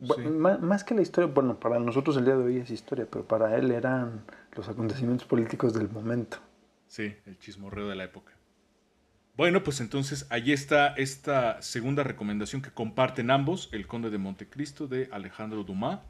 Sí. 0.01 0.23
má- 0.23 0.59
Más 0.59 0.85
que 0.85 0.95
la 0.95 1.03
historia, 1.03 1.31
bueno, 1.33 1.59
para 1.59 1.79
nosotros 1.81 2.17
el 2.17 2.25
día 2.25 2.37
de 2.37 2.45
hoy 2.45 2.57
es 2.59 2.71
historia, 2.71 3.07
pero 3.11 3.25
para 3.27 3.57
él 3.57 3.71
eran 3.73 4.23
los 4.55 4.69
acontecimientos 4.69 5.27
políticos 5.27 5.75
del 5.75 5.89
momento. 5.91 6.39
Sí, 6.87 7.15
el 7.27 7.39
chismorreo 7.39 7.89
de 7.89 7.97
la 7.97 8.05
época. 8.05 8.33
Bueno, 9.37 9.63
pues 9.63 9.81
entonces 9.81 10.27
ahí 10.31 10.53
está 10.53 10.89
esta 10.95 11.61
segunda 11.63 12.03
recomendación 12.03 12.63
que 12.63 12.71
comparten 12.71 13.31
ambos, 13.31 13.69
El 13.73 13.87
Conde 13.87 14.11
de 14.11 14.19
Montecristo 14.19 14.87
de 14.89 15.09
Alejandro 15.13 15.63
Dumas. 15.65 16.01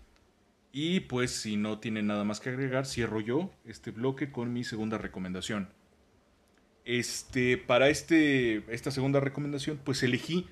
Y 0.72 1.01
pues 1.01 1.30
si 1.32 1.57
no 1.57 1.78
tienen 1.78 2.07
nada 2.07 2.24
más 2.24 2.40
que 2.40 2.51
agregar, 2.51 2.86
cierro 2.86 3.20
yo 3.20 3.51
este 3.64 3.90
bloque 3.90 4.30
con 4.30 4.53
mi 4.53 4.64
segunda 4.64 4.99
recomendación. 4.99 5.68
Este, 6.89 7.59
para 7.59 7.91
este, 7.91 8.64
esta 8.72 8.91
segunda 8.91 9.20
recomendación, 9.20 9.78
pues 9.84 10.03
elegí 10.03 10.49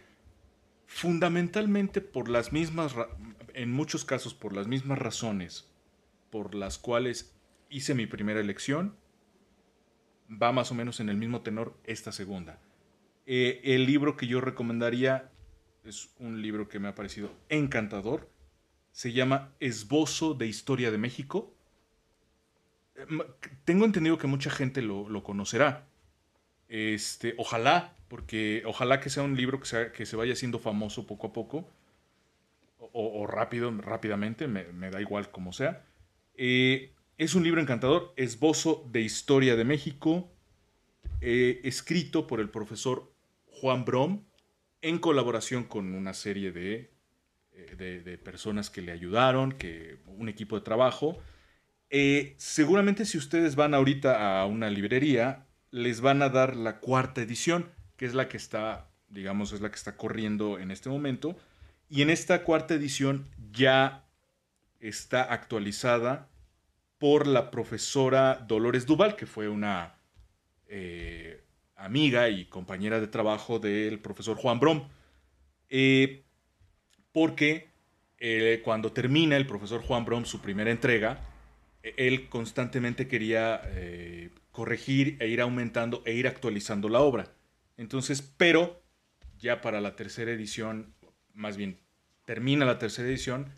fundamentalmente 0.87 2.03
por 2.03 2.29
las 2.29 2.53
mismas, 2.53 2.95
en 3.55 3.73
muchos 3.73 4.05
casos 4.05 4.35
por 4.35 4.55
las 4.55 4.67
mismas 4.67 4.99
razones 4.99 5.73
por 6.31 6.55
las 6.55 6.77
cuales 6.77 7.35
hice 7.71 7.95
mi 7.95 8.07
primera 8.07 8.39
elección, 8.39 8.95
va 10.31 10.53
más 10.53 10.71
o 10.71 10.75
menos 10.75 11.01
en 11.01 11.09
el 11.09 11.17
mismo 11.17 11.41
tenor 11.41 11.75
esta 11.85 12.13
segunda. 12.13 12.61
Eh, 13.25 13.63
el 13.65 13.87
libro 13.87 14.19
que 14.19 14.27
yo 14.27 14.43
recomendaría 14.43 15.33
es 15.85 16.11
un 16.19 16.43
libro 16.43 16.69
que 16.69 16.79
me 16.79 16.89
ha 16.89 16.95
parecido 16.95 17.33
encantador. 17.49 18.29
Se 18.93 19.15
llama 19.15 19.55
Esbozo 19.59 20.35
de 20.35 20.49
Historia 20.49 20.91
de 20.91 20.99
México. 20.99 21.55
Eh, 22.95 23.07
Tengo 23.65 23.87
entendido 23.87 24.19
que 24.19 24.27
mucha 24.27 24.51
gente 24.51 24.83
lo 24.83 25.23
conocerá. 25.23 25.89
Este, 26.69 27.35
ojalá, 27.39 27.95
porque 28.09 28.63
ojalá 28.67 29.01
que 29.01 29.11
sea 29.11 29.23
un 29.23 29.37
libro 29.37 29.61
que, 29.61 30.07
se 30.07 30.17
vaya 30.17 30.33
haciendo 30.33 30.59
famoso 30.59 31.07
poco 31.07 31.29
a 31.29 31.33
poco. 31.33 31.69
O, 32.79 33.27
rápido, 33.27 33.71
rápidamente, 33.71 34.47
me, 34.49 34.91
da 34.91 35.01
igual 35.01 35.31
como 35.31 35.53
sea. 35.53 35.85
Eh, 36.35 36.93
es 37.19 37.35
un 37.35 37.45
libro 37.45 37.61
encantador, 37.61 38.13
Esbozo 38.17 38.87
de 38.91 39.01
Historia 39.03 39.57
de 39.57 39.65
México, 39.65 40.31
eh, 41.21 41.61
escrito 41.65 42.27
por 42.27 42.41
el 42.41 42.51
profesor 42.51 43.13
Juan 43.47 43.85
Brom, 43.85 44.25
en 44.83 44.99
colaboración 44.99 45.65
con 45.65 45.95
una 45.95 46.15
serie 46.15 46.53
de, 46.53 46.91
eh, 47.53 48.03
de 48.05 48.19
personas 48.19 48.71
que 48.71 48.83
le 48.83 48.93
ayudaron, 48.93 49.53
que, 49.53 49.99
un 50.07 50.29
equipo 50.29 50.57
de 50.57 50.63
trabajo. 50.63 51.19
Eh, 51.91 52.35
seguramente 52.37 53.05
si 53.05 53.17
ustedes 53.17 53.55
van 53.55 53.75
ahorita 53.75 54.41
a 54.41 54.47
una 54.47 54.71
librería, 54.71 55.46
les 55.71 56.01
van 56.01 56.23
a 56.23 56.29
dar 56.29 56.57
la 56.57 56.81
cuarta 56.81 57.21
edición, 57.21 57.71
que 57.97 58.07
es 58.07 58.15
la 58.15 58.29
que 58.29 58.37
está, 58.37 58.89
digamos, 59.09 59.53
es 59.53 59.61
la 59.61 59.71
que 59.71 59.77
está 59.77 59.97
corriendo 59.97 60.59
en 60.59 60.71
este 60.71 60.89
momento. 60.89 61.37
Y 61.89 62.03
en 62.03 62.11
esta 62.11 62.43
cuarta 62.43 62.75
edición 62.75 63.29
ya 63.53 64.05
está 64.81 65.23
actualizada 65.23 66.29
por 66.99 67.27
la 67.27 67.51
profesora 67.51 68.45
Dolores 68.47 68.87
Duval, 68.87 69.17
que 69.17 69.27
fue 69.27 69.49
una 69.49 69.95
eh, 70.69 71.45
amiga 71.77 72.29
y 72.29 72.47
compañera 72.47 73.01
de 73.01 73.07
trabajo 73.07 73.59
del 73.59 73.99
profesor 73.99 74.37
Juan 74.37 74.59
Brom. 74.59 74.89
Eh, 75.69 76.25
porque 77.13 77.69
eh, 78.19 78.61
cuando 78.65 78.93
termina 78.93 79.37
el 79.37 79.47
profesor 79.47 79.83
Juan 79.83 80.05
Brom 80.05 80.25
su 80.25 80.41
primera 80.41 80.71
entrega, 80.71 81.21
eh, 81.83 81.95
él 81.97 82.29
constantemente 82.29 83.09
quería 83.09 83.63
corregir 84.57 85.19
e 85.21 85.29
ir 85.29 85.43
aumentando 85.43 86.03
e 86.07 86.15
ir 86.15 86.27
actualizando 86.27 86.89
la 86.89 87.01
obra. 87.01 87.31
Entonces, 87.77 88.23
pero 88.23 88.83
ya 89.39 89.61
para 89.61 89.83
la 89.83 89.97
tercera 89.97 90.33
edición, 90.33 90.95
más 91.35 91.59
bien 91.59 91.79
termina 92.25 92.65
la 92.65 92.79
tercera 92.79 93.07
edición, 93.07 93.53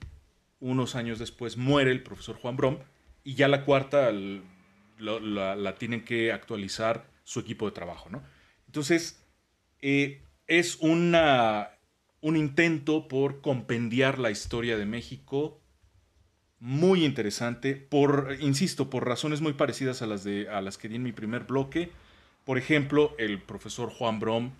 unos 0.59 0.97
años 0.97 1.21
después 1.21 1.57
muere 1.57 1.93
el 1.93 2.03
profesor 2.03 2.35
Juan 2.35 2.57
Brom 2.57 2.79
y 3.23 3.37
ya 3.37 3.47
la 3.47 3.65
cuarta 3.65 4.11
la 4.11 5.75
tienen 5.79 6.05
que 6.05 6.33
actualizar 6.33 7.09
su 7.23 7.39
equipo 7.39 7.67
de 7.67 7.73
trabajo, 7.73 8.11
¿no? 8.11 8.21
Entonces, 8.67 9.25
eh, 9.81 10.21
es 10.49 10.79
una, 10.81 11.79
un 12.21 12.37
intento 12.37 13.07
por 13.07 13.41
compendiar 13.41 14.19
la 14.19 14.33
historia 14.33 14.77
de 14.77 14.85
México 14.85 15.61
muy 16.61 17.05
interesante, 17.05 17.75
por, 17.77 18.37
insisto, 18.41 18.91
por 18.91 19.07
razones 19.07 19.41
muy 19.41 19.53
parecidas 19.53 20.03
a 20.03 20.07
las, 20.07 20.25
de, 20.25 20.49
a 20.49 20.61
las 20.61 20.77
que 20.79 20.89
di 20.89 20.97
en 20.97 21.03
mi 21.03 21.13
primer 21.13 21.45
bloque. 21.45 21.91
Por 22.45 22.59
ejemplo, 22.59 23.15
el 23.19 23.41
profesor 23.41 23.91
Juan 23.91 24.19
Brom 24.19 24.53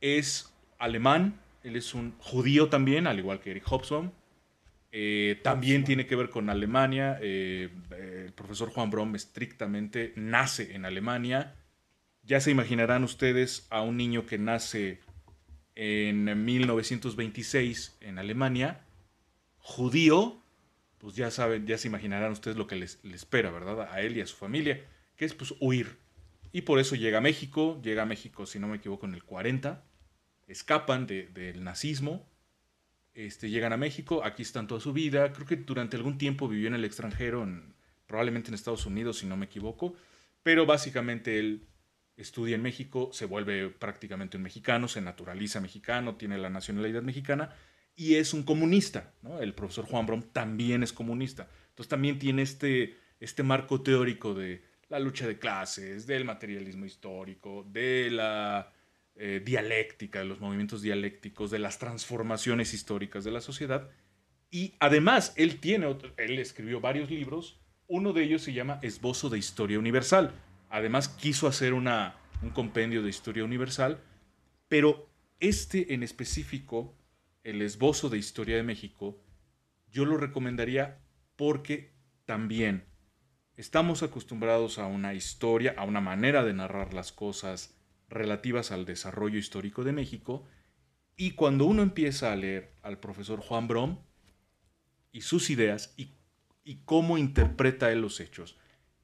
es 0.00 0.52
alemán, 0.78 1.40
él 1.64 1.76
es 1.76 1.94
un 1.94 2.14
judío 2.18 2.68
también, 2.68 3.06
al 3.06 3.18
igual 3.18 3.40
que 3.40 3.50
Eric 3.50 3.64
Hobsbawm. 3.66 4.10
Eh, 4.92 5.40
también 5.42 5.84
tiene 5.84 6.06
que 6.06 6.16
ver 6.16 6.30
con 6.30 6.50
Alemania. 6.50 7.18
eh, 7.20 7.70
eh, 7.92 8.24
el 8.26 8.32
profesor 8.32 8.70
Juan 8.70 8.90
Brom 8.90 9.14
estrictamente 9.14 10.12
nace 10.16 10.74
en 10.74 10.84
Alemania. 10.84 11.54
Ya 12.22 12.40
se 12.40 12.50
imaginarán 12.50 13.04
ustedes 13.04 13.66
a 13.70 13.82
un 13.82 13.96
niño 13.96 14.26
que 14.26 14.38
nace 14.38 15.00
en 15.74 16.44
1926 16.44 17.96
en 18.00 18.18
Alemania, 18.18 18.84
judío, 19.58 20.39
pues 21.00 21.16
ya 21.16 21.30
saben, 21.30 21.66
ya 21.66 21.78
se 21.78 21.88
imaginarán 21.88 22.30
ustedes 22.32 22.56
lo 22.56 22.66
que 22.66 22.76
les, 22.76 22.98
le 23.02 23.16
espera, 23.16 23.50
¿verdad? 23.50 23.88
A 23.90 24.00
él 24.02 24.16
y 24.16 24.20
a 24.20 24.26
su 24.26 24.36
familia, 24.36 24.84
que 25.16 25.24
es 25.24 25.34
pues 25.34 25.54
huir. 25.58 25.96
Y 26.52 26.62
por 26.62 26.78
eso 26.78 26.94
llega 26.94 27.18
a 27.18 27.20
México, 27.22 27.80
llega 27.82 28.02
a 28.02 28.06
México, 28.06 28.44
si 28.46 28.58
no 28.58 28.68
me 28.68 28.76
equivoco, 28.76 29.06
en 29.06 29.14
el 29.14 29.24
40, 29.24 29.82
escapan 30.46 31.06
de- 31.06 31.26
del 31.28 31.64
nazismo, 31.64 32.28
este, 33.14 33.48
llegan 33.50 33.72
a 33.72 33.76
México, 33.76 34.22
aquí 34.24 34.42
están 34.42 34.66
toda 34.66 34.80
su 34.80 34.92
vida, 34.92 35.32
creo 35.32 35.46
que 35.46 35.56
durante 35.56 35.96
algún 35.96 36.18
tiempo 36.18 36.48
vivió 36.48 36.68
en 36.68 36.74
el 36.74 36.84
extranjero, 36.84 37.42
en- 37.42 37.74
probablemente 38.06 38.48
en 38.48 38.54
Estados 38.54 38.84
Unidos, 38.86 39.18
si 39.18 39.26
no 39.26 39.36
me 39.36 39.46
equivoco, 39.46 39.94
pero 40.42 40.66
básicamente 40.66 41.38
él 41.38 41.66
estudia 42.16 42.56
en 42.56 42.62
México, 42.62 43.10
se 43.12 43.24
vuelve 43.24 43.68
prácticamente 43.70 44.36
un 44.36 44.42
mexicano, 44.42 44.88
se 44.88 45.00
naturaliza 45.00 45.60
mexicano, 45.60 46.16
tiene 46.16 46.36
la 46.38 46.50
nacionalidad 46.50 47.02
mexicana 47.02 47.54
y 48.00 48.14
es 48.14 48.32
un 48.32 48.42
comunista. 48.44 49.12
¿no? 49.20 49.40
El 49.40 49.52
profesor 49.52 49.84
Juan 49.84 50.06
Brom 50.06 50.22
también 50.32 50.82
es 50.82 50.92
comunista. 50.92 51.48
Entonces 51.68 51.88
también 51.90 52.18
tiene 52.18 52.40
este, 52.42 52.96
este 53.20 53.42
marco 53.42 53.82
teórico 53.82 54.32
de 54.32 54.62
la 54.88 54.98
lucha 54.98 55.26
de 55.26 55.38
clases, 55.38 56.06
del 56.06 56.24
materialismo 56.24 56.86
histórico, 56.86 57.66
de 57.70 58.08
la 58.10 58.72
eh, 59.16 59.42
dialéctica, 59.44 60.20
de 60.20 60.24
los 60.24 60.40
movimientos 60.40 60.80
dialécticos, 60.80 61.50
de 61.50 61.58
las 61.58 61.78
transformaciones 61.78 62.72
históricas 62.72 63.22
de 63.24 63.32
la 63.32 63.42
sociedad. 63.42 63.90
Y 64.50 64.74
además, 64.80 65.34
él 65.36 65.60
tiene, 65.60 65.84
otro- 65.84 66.14
él 66.16 66.38
escribió 66.38 66.80
varios 66.80 67.10
libros, 67.10 67.60
uno 67.86 68.12
de 68.14 68.22
ellos 68.24 68.40
se 68.42 68.54
llama 68.54 68.78
Esbozo 68.82 69.28
de 69.28 69.38
Historia 69.38 69.78
Universal. 69.78 70.32
Además, 70.70 71.08
quiso 71.08 71.46
hacer 71.46 71.74
una, 71.74 72.16
un 72.42 72.50
compendio 72.50 73.02
de 73.02 73.10
historia 73.10 73.44
universal, 73.44 74.00
pero 74.68 75.06
este 75.38 75.92
en 75.92 76.02
específico, 76.02 76.96
el 77.42 77.62
Esbozo 77.62 78.08
de 78.08 78.18
Historia 78.18 78.56
de 78.56 78.62
México, 78.62 79.22
yo 79.88 80.04
lo 80.04 80.16
recomendaría 80.16 81.00
porque 81.36 81.94
también 82.26 82.84
estamos 83.56 84.02
acostumbrados 84.02 84.78
a 84.78 84.86
una 84.86 85.14
historia, 85.14 85.74
a 85.76 85.84
una 85.84 86.00
manera 86.00 86.44
de 86.44 86.54
narrar 86.54 86.94
las 86.94 87.12
cosas 87.12 87.76
relativas 88.08 88.72
al 88.72 88.84
desarrollo 88.84 89.38
histórico 89.38 89.84
de 89.84 89.92
México, 89.92 90.46
y 91.16 91.32
cuando 91.32 91.66
uno 91.66 91.82
empieza 91.82 92.32
a 92.32 92.36
leer 92.36 92.74
al 92.82 92.98
profesor 92.98 93.40
Juan 93.40 93.68
Brom 93.68 93.98
y 95.12 95.20
sus 95.22 95.50
ideas 95.50 95.94
y, 95.96 96.14
cómo 96.84 97.18
interpreta 97.18 97.90
él 97.90 98.00
los 98.00 98.20
hechos, 98.20 98.56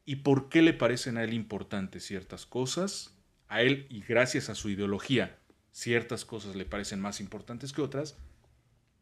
y 0.04 0.16
por 0.16 0.48
qué 0.48 0.62
le 0.62 0.72
parecen 0.72 1.16
a 1.16 1.24
él 1.24 1.34
importantes 1.34 2.06
ciertas 2.06 2.46
cosas. 2.46 3.12
A 3.48 3.62
él, 3.62 3.86
y 3.90 4.00
gracias 4.00 4.48
a 4.48 4.54
su 4.54 4.70
ideología, 4.70 5.38
ciertas 5.76 6.24
cosas 6.24 6.56
le 6.56 6.64
parecen 6.64 7.00
más 7.00 7.20
importantes 7.20 7.74
que 7.74 7.82
otras. 7.82 8.16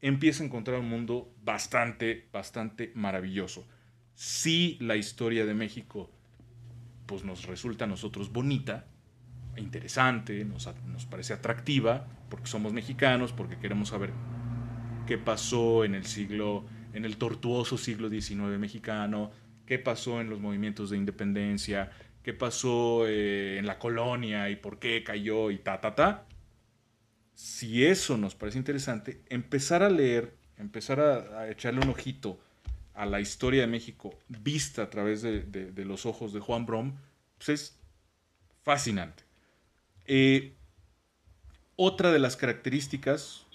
Empieza 0.01 0.43
a 0.43 0.47
encontrar 0.47 0.81
un 0.81 0.89
mundo 0.89 1.33
bastante, 1.45 2.27
bastante 2.33 2.91
maravilloso. 2.97 3.64
Sí, 4.14 4.77
la 4.81 4.97
historia 4.97 5.47
de 5.47 5.55
México 5.55 6.11
pues 7.07 7.22
nos 7.22 7.45
resulta 7.47 7.85
a 7.85 7.89
nosotros 7.89 8.33
bonita, 8.33 8.87
interesante, 9.57 10.45
nos, 10.45 10.68
nos 10.87 11.07
parece 11.07 11.35
atractiva, 11.35 12.09
porque 12.29 12.49
somos 12.49 12.72
mexicanos, 12.72 13.33
porque 13.33 13.57
queremos 13.59 13.91
saber 13.91 14.11
qué 15.07 15.16
pasó 15.16 15.85
en 15.85 15.95
el 15.95 16.07
siglo, 16.07 16.64
en 16.93 17.05
el 17.05 17.18
tortuoso 17.18 17.79
siglo 17.79 18.11
XIX 18.11 18.59
mexicano, 18.59 19.31
qué 19.64 19.79
pasó 19.79 20.20
en 20.20 20.29
los 20.29 20.41
movimientos 20.41 20.91
de 20.91 20.97
independencia, 20.97 21.93
qué 22.25 22.33
pasó 22.33 23.07
eh, 23.07 23.59
en 23.59 23.66
la 23.66 23.79
colonia 23.79 24.51
y 24.51 24.57
por 24.57 24.81
qué 24.81 25.05
cayó 25.05 25.53
y 25.53 25.59
ta, 25.59 25.81
ta, 25.81 25.95
ta. 25.95 26.27
Si 27.35 27.85
eso 27.85 28.16
nos 28.16 28.35
parece 28.35 28.59
interesante, 28.59 29.20
empezar 29.28 29.82
a 29.82 29.91
leer, 29.91 30.35
empezar 30.57 31.01
a, 31.01 31.51
echarle 31.51 31.80
un 31.80 31.91
ojito 31.91 32.39
a 32.95 33.07
la 33.07 33.20
historia 33.20 33.62
de 33.62 33.66
México 33.66 34.16
vista 34.28 34.82
a 34.82 34.91
través 34.91 35.22
de, 35.22 35.72
los 35.85 36.07
ojos 36.07 36.32
de 36.32 36.41
Juan 36.41 36.64
Brom, 36.64 36.95
pues 37.37 37.49
es 37.49 37.78
fascinante. 38.62 39.24
Eh, 40.07 40.55
otra 41.76 42.12
de 42.12 42.20
las 42.20 42.37
características, 42.37 43.47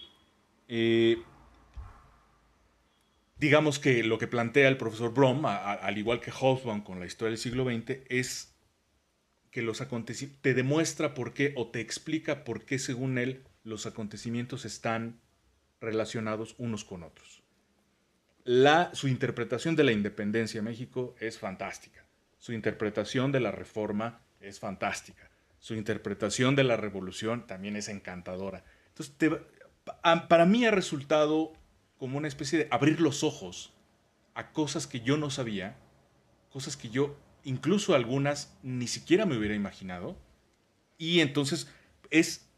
eh, 0.67 1.23
digamos 3.38 3.80
que 3.80 4.03
lo 4.03 4.17
que 4.17 4.27
plantea 4.27 4.67
el 4.67 4.75
profesor 4.75 5.13
Brom, 5.13 5.45
al 5.45 5.97
igual 5.97 6.19
que 6.19 6.32
Hobsbawm 6.32 6.82
con 6.82 6.99
la 6.99 7.05
historia 7.05 7.30
del 7.30 7.38
siglo 7.38 7.63
XX, 7.63 8.01
es 8.09 8.53
que 9.51 9.61
los 9.61 9.80
acontecimientos, 9.80 10.41
te 10.41 10.53
demuestra 10.53 11.13
por 11.13 11.34
qué 11.34 11.53
o 11.55 11.67
te 11.67 11.80
explica 11.80 12.43
por 12.43 12.65
qué, 12.65 12.77
según 12.77 13.17
él, 13.17 13.43
los 13.64 13.86
acontecimientos 13.86 14.66
están 14.66 15.20
relacionados 15.82 16.55
unos 16.57 16.84
con 16.84 17.03
otros. 17.03 17.43
La, 18.43 18.93
su 18.93 19.07
interpretación 19.07 19.76
de 19.76 19.84
la 19.84 19.91
independencia 19.91 20.62
de 20.62 20.70
México 20.70 21.16
es 21.20 21.38
fantástica. 21.38 22.05
Su 22.38 22.53
interpretación 22.53 23.32
de 23.32 23.39
la 23.41 23.51
reforma 23.51 24.22
es 24.39 24.60
fantástica. 24.60 25.30
Su 25.60 25.76
interpretación 25.76 26.55
de 26.55 26.64
la 26.64 26.78
revolución 26.78 27.45
también 27.45 27.76
es 27.76 27.89
encantadora. 27.89 28.64
Entonces, 28.88 29.14
para 30.01 30.45
mí 30.45 30.66
ha 30.66 30.72
resultado 30.72 31.53
como 31.97 32.18
una 32.18 32.28
especie 32.28 32.60
de 32.60 32.68
abrir 32.72 33.01
los 33.01 33.24
ojos 33.24 33.74
a 34.34 34.51
cosas 34.51 34.88
que 34.88 35.01
yo 35.01 35.18
no 35.18 35.30
sabía, 35.30 35.78
cosas 36.49 36.78
que 36.78 36.89
yo, 36.89 37.18
incluso 37.43 37.93
algunas, 37.93 38.57
ni 38.64 38.88
siquiera 38.88 39.26
me 39.26 39.38
hubiera 39.38 39.55
imaginado. 39.55 40.18
Y 40.97 41.20
entonces 41.20 41.70
es 42.10 42.48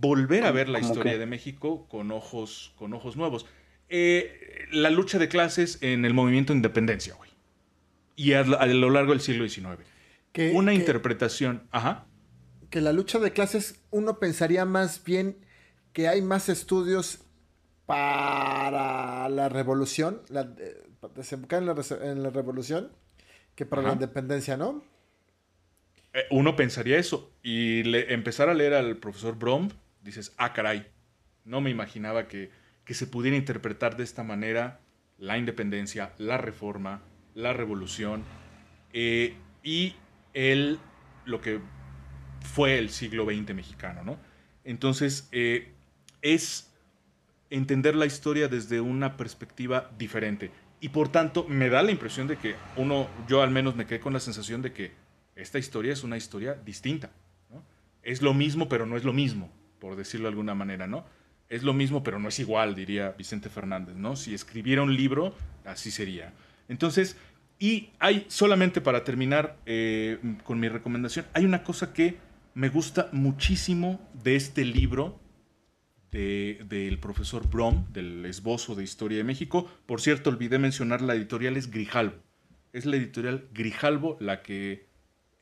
volver 0.00 0.44
a 0.44 0.50
ver 0.52 0.68
la 0.68 0.80
¿Cómo 0.80 0.92
historia 0.92 1.18
de 1.18 1.26
México 1.26 1.86
con 1.88 2.10
ojos, 2.12 2.72
con 2.76 2.92
ojos 2.94 3.16
nuevos. 3.16 3.46
Eh, 3.88 4.66
la 4.72 4.90
lucha 4.90 5.18
de 5.18 5.28
clases 5.28 5.78
en 5.82 6.04
el 6.04 6.14
movimiento 6.14 6.52
de 6.52 6.58
independencia, 6.58 7.14
güey. 7.14 7.30
Y 8.16 8.32
a, 8.32 8.40
a 8.40 8.66
lo 8.66 8.90
largo 8.90 9.12
del 9.12 9.20
siglo 9.20 9.48
XIX. 9.48 9.78
Que, 10.32 10.52
Una 10.52 10.72
que- 10.72 10.78
interpretación, 10.78 11.66
ajá. 11.70 12.06
que 12.70 12.80
la 12.80 12.92
lucha 12.92 13.18
de 13.18 13.32
clases, 13.32 13.80
uno 13.90 14.18
pensaría 14.18 14.64
más 14.64 15.02
bien 15.04 15.36
que 15.92 16.08
hay 16.08 16.22
más 16.22 16.48
estudios 16.48 17.20
para 17.86 19.28
la 19.28 19.48
revolución, 19.48 20.22
la, 20.28 20.42
eh, 20.58 20.82
para 21.00 21.14
desembocar 21.14 21.60
en 21.62 21.66
la, 21.66 21.74
rese- 21.74 22.02
en 22.02 22.22
la 22.22 22.30
revolución, 22.30 22.90
que 23.54 23.66
para 23.66 23.82
la 23.82 23.92
independencia, 23.92 24.56
¿no? 24.56 24.82
Eh, 26.14 26.26
uno 26.30 26.56
pensaría 26.56 26.98
eso. 26.98 27.32
Y 27.42 27.82
empezar 28.12 28.48
a 28.48 28.54
leer 28.54 28.74
al 28.74 28.96
profesor 28.96 29.36
Brom, 29.36 29.68
dices, 30.02 30.32
ah, 30.38 30.52
caray, 30.52 30.86
no 31.44 31.60
me 31.60 31.70
imaginaba 31.70 32.28
que, 32.28 32.50
que 32.84 32.94
se 32.94 33.06
pudiera 33.06 33.36
interpretar 33.36 33.96
de 33.96 34.04
esta 34.04 34.22
manera 34.22 34.80
la 35.18 35.38
independencia, 35.38 36.12
la 36.18 36.38
reforma, 36.38 37.02
la 37.34 37.52
revolución 37.52 38.24
eh, 38.92 39.34
y 39.62 39.94
el, 40.32 40.78
lo 41.24 41.40
que 41.40 41.60
fue 42.40 42.78
el 42.78 42.90
siglo 42.90 43.24
XX 43.24 43.54
mexicano, 43.54 44.04
¿no? 44.04 44.18
Entonces, 44.64 45.28
eh, 45.32 45.72
es 46.22 46.72
entender 47.50 47.94
la 47.94 48.06
historia 48.06 48.48
desde 48.48 48.80
una 48.80 49.16
perspectiva 49.16 49.90
diferente. 49.98 50.50
Y 50.80 50.90
por 50.90 51.08
tanto, 51.08 51.44
me 51.48 51.68
da 51.68 51.82
la 51.82 51.90
impresión 51.90 52.26
de 52.26 52.36
que 52.36 52.54
uno, 52.76 53.08
yo 53.28 53.42
al 53.42 53.50
menos 53.50 53.76
me 53.76 53.86
quedé 53.86 54.00
con 54.00 54.12
la 54.12 54.20
sensación 54.20 54.62
de 54.62 54.72
que 54.72 54.92
esta 55.36 55.58
historia 55.58 55.92
es 55.92 56.04
una 56.04 56.16
historia 56.16 56.54
distinta. 56.54 57.10
Es 58.02 58.20
lo 58.20 58.34
mismo, 58.34 58.68
pero 58.68 58.84
no 58.84 58.96
es 58.98 59.04
lo 59.04 59.14
mismo, 59.14 59.50
por 59.78 59.96
decirlo 59.96 60.24
de 60.26 60.32
alguna 60.32 60.54
manera, 60.54 60.86
¿no? 60.86 61.06
Es 61.48 61.62
lo 61.62 61.72
mismo, 61.72 62.02
pero 62.02 62.18
no 62.18 62.28
es 62.28 62.38
igual, 62.38 62.74
diría 62.74 63.10
Vicente 63.16 63.48
Fernández, 63.48 63.96
¿no? 63.96 64.14
Si 64.16 64.34
escribiera 64.34 64.82
un 64.82 64.94
libro, 64.94 65.34
así 65.64 65.90
sería. 65.90 66.32
Entonces, 66.68 67.16
y 67.58 67.90
hay, 67.98 68.26
solamente 68.28 68.80
para 68.82 69.04
terminar 69.04 69.56
eh, 69.64 70.18
con 70.44 70.60
mi 70.60 70.68
recomendación, 70.68 71.24
hay 71.32 71.44
una 71.46 71.62
cosa 71.64 71.94
que 71.94 72.18
me 72.54 72.68
gusta 72.68 73.08
muchísimo 73.12 74.06
de 74.22 74.36
este 74.36 74.64
libro 74.64 75.18
de- 76.10 76.60
del 76.68 76.98
profesor 76.98 77.48
Brom, 77.48 77.86
del 77.92 78.24
esbozo 78.26 78.74
de 78.74 78.84
Historia 78.84 79.18
de 79.18 79.24
México. 79.24 79.66
Por 79.86 80.00
cierto, 80.00 80.30
olvidé 80.30 80.58
mencionar, 80.58 81.00
la 81.00 81.14
editorial 81.14 81.56
es 81.56 81.70
Grijalbo. 81.70 82.16
Es 82.72 82.86
la 82.86 82.96
editorial 82.96 83.48
Grijalbo 83.52 84.16
la 84.20 84.42
que 84.42 84.86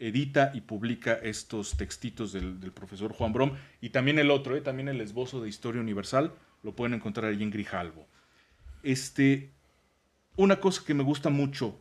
edita 0.03 0.51
y 0.53 0.63
publica 0.63 1.15
estos 1.15 1.77
textitos 1.77 2.33
del, 2.33 2.73
profesor 2.73 3.13
Juan 3.13 3.33
Brom. 3.33 3.53
Y 3.81 3.91
también 3.91 4.19
el 4.19 4.31
otro, 4.31 4.57
¿eh? 4.57 4.61
también 4.61 4.89
el 4.89 5.01
esbozo 5.01 5.41
de 5.41 5.49
Historia 5.49 5.81
Universal, 5.81 6.35
lo 6.63 6.75
pueden 6.75 6.95
encontrar 6.95 7.31
ahí 7.31 7.43
en 7.43 7.51
Grijalbo. 7.51 8.07
Este, 8.83 9.51
una 10.37 10.59
cosa 10.61 10.83
que 10.85 10.95
me 10.95 11.05
gusta 11.05 11.31
mucho 11.31 11.79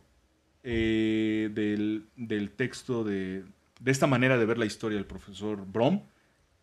eh, 0.62 1.50
del, 1.52 2.06
del 2.16 2.52
texto 2.52 3.02
de, 3.02 3.44
de 3.80 3.90
esta 3.90 4.06
manera 4.06 4.38
de 4.38 4.46
ver 4.46 4.58
la 4.58 4.66
historia 4.66 4.96
del 4.96 5.06
profesor 5.06 5.66
Brom 5.66 6.02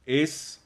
es 0.05 0.65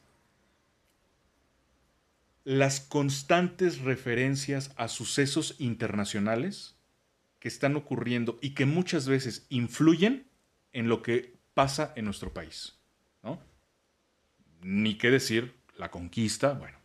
las 2.43 2.81
constantes 2.81 3.79
referencias 3.79 4.71
a 4.75 4.87
sucesos 4.87 5.55
internacionales 5.57 6.75
que 7.39 7.47
están 7.47 7.75
ocurriendo 7.75 8.37
y 8.41 8.51
que 8.51 8.65
muchas 8.65 9.07
veces 9.07 9.47
influyen 9.49 10.27
en 10.73 10.89
lo 10.89 11.01
que 11.01 11.33
pasa 11.53 11.93
en 11.95 12.05
nuestro 12.05 12.33
país. 12.33 12.75
¿no? 13.23 13.39
Ni 14.61 14.97
qué 14.97 15.09
decir 15.11 15.53
la 15.77 15.89
conquista, 15.91 16.53
bueno, 16.53 16.77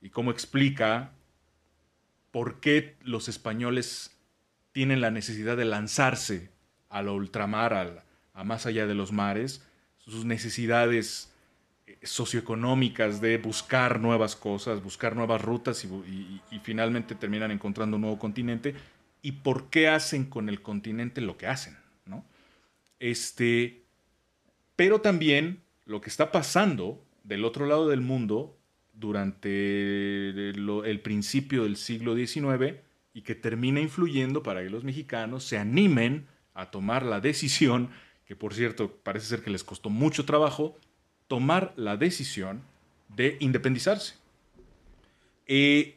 y 0.00 0.10
cómo 0.10 0.30
explica 0.30 1.12
por 2.30 2.60
qué 2.60 2.96
los 3.02 3.28
españoles 3.28 4.16
tienen 4.72 5.00
la 5.00 5.10
necesidad 5.10 5.56
de 5.56 5.64
lanzarse 5.64 6.50
a 6.88 7.02
la 7.02 7.12
ultramar, 7.12 7.74
al- 7.74 8.02
a 8.34 8.44
más 8.44 8.66
allá 8.66 8.86
de 8.86 8.94
los 8.94 9.12
mares, 9.12 9.66
sus 9.98 10.24
necesidades 10.24 11.32
eh, 11.86 11.98
socioeconómicas 12.02 13.20
de 13.20 13.38
buscar 13.38 14.00
nuevas 14.00 14.36
cosas, 14.36 14.82
buscar 14.82 15.16
nuevas 15.16 15.42
rutas 15.42 15.84
y, 15.84 15.88
y- 16.50 16.58
finalmente 16.62 17.14
terminan 17.14 17.50
encontrando 17.50 17.96
un 17.96 18.02
nuevo 18.02 18.18
continente 18.18 18.74
y 19.22 19.32
por 19.32 19.68
qué 19.70 19.88
hacen 19.88 20.24
con 20.24 20.48
el 20.48 20.62
continente 20.62 21.20
lo 21.20 21.36
que 21.36 21.46
hacen. 21.48 21.76
Este, 23.00 23.82
pero 24.76 25.00
también 25.00 25.62
lo 25.86 26.00
que 26.00 26.10
está 26.10 26.30
pasando 26.30 27.04
del 27.24 27.44
otro 27.44 27.66
lado 27.66 27.88
del 27.88 28.00
mundo 28.00 28.56
durante 28.92 30.50
el 30.50 31.00
principio 31.02 31.64
del 31.64 31.76
siglo 31.76 32.14
XIX 32.14 32.76
y 33.14 33.22
que 33.22 33.34
termina 33.34 33.80
influyendo 33.80 34.42
para 34.42 34.62
que 34.62 34.70
los 34.70 34.84
mexicanos 34.84 35.44
se 35.44 35.58
animen 35.58 36.26
a 36.54 36.70
tomar 36.70 37.04
la 37.04 37.20
decisión, 37.20 37.90
que 38.26 38.36
por 38.36 38.54
cierto 38.54 38.92
parece 39.02 39.26
ser 39.26 39.42
que 39.42 39.50
les 39.50 39.64
costó 39.64 39.90
mucho 39.90 40.26
trabajo, 40.26 40.78
tomar 41.26 41.72
la 41.76 41.96
decisión 41.96 42.62
de 43.08 43.36
independizarse. 43.40 44.14
Eh, 45.46 45.96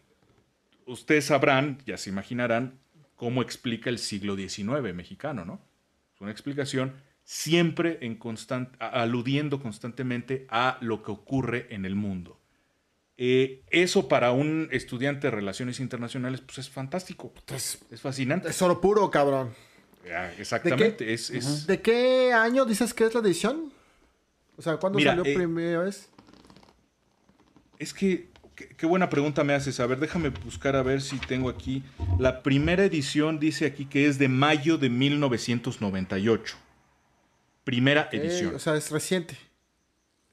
ustedes 0.85 1.25
sabrán, 1.25 1.77
ya 1.85 1.97
se 1.97 2.09
imaginarán, 2.09 2.79
cómo 3.15 3.41
explica 3.41 3.89
el 3.89 3.99
siglo 3.99 4.35
XIX 4.35 4.93
mexicano, 4.93 5.45
¿no? 5.45 5.59
Una 6.23 6.31
explicación 6.31 6.93
siempre 7.23 7.99
en 8.01 8.17
constan- 8.17 8.71
a- 8.79 9.01
aludiendo 9.03 9.61
constantemente 9.61 10.47
a 10.49 10.77
lo 10.81 11.03
que 11.03 11.11
ocurre 11.11 11.67
en 11.69 11.85
el 11.85 11.95
mundo. 11.95 12.39
Eh, 13.17 13.63
eso 13.69 14.07
para 14.07 14.31
un 14.31 14.67
estudiante 14.71 15.27
de 15.27 15.31
relaciones 15.31 15.79
internacionales, 15.79 16.41
pues 16.41 16.57
es 16.57 16.69
fantástico, 16.69 17.31
Es, 17.53 17.79
es 17.91 18.01
fascinante. 18.01 18.49
es 18.49 18.61
oro 18.61 18.81
puro, 18.81 19.11
cabrón. 19.11 19.53
Ah, 20.13 20.31
Exactamente, 20.37 21.13
es, 21.13 21.29
es- 21.29 21.67
¿De 21.67 21.81
qué 21.81 22.33
año 22.33 22.65
dices 22.65 22.93
que 22.93 23.05
es 23.05 23.13
la 23.13 23.19
edición? 23.21 23.71
O 24.57 24.61
sea, 24.61 24.77
¿cuándo 24.77 24.97
Mira, 24.97 25.11
salió 25.15 25.25
eh, 25.31 25.35
primera 25.35 25.83
vez? 25.83 26.09
es 27.79 27.93
que 27.93 28.29
qué, 28.55 28.67
qué 28.69 28.85
buena 28.85 29.09
pregunta 29.09 29.43
me 29.43 29.53
haces. 29.53 29.79
A 29.79 29.87
ver, 29.87 29.99
déjame 29.99 30.29
buscar 30.29 30.75
a 30.75 30.83
ver 30.83 31.01
si 31.01 31.17
tengo 31.17 31.49
aquí. 31.49 31.83
La 32.19 32.43
primera 32.43 32.83
edición 32.85 33.39
dice 33.39 33.65
aquí 33.65 33.85
que 33.85 34.07
es 34.07 34.17
de 34.17 34.27
mayo 34.27 34.77
de 34.77 34.89
1998. 34.89 36.57
Primera 37.63 38.09
edición. 38.11 38.55
o 38.55 38.59
sea, 38.59 38.75
es 38.75 38.91
reciente. 38.91 39.37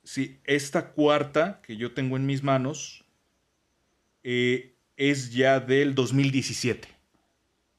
Sí, 0.02 0.40
esta 0.44 0.90
cuarta 0.90 1.60
que 1.62 1.76
yo 1.76 1.92
tengo 1.92 2.16
en 2.16 2.26
mis 2.26 2.42
manos 2.42 3.04
eh, 4.24 4.74
es 4.96 5.32
ya 5.32 5.60
del 5.60 5.94
2017. 5.94 6.88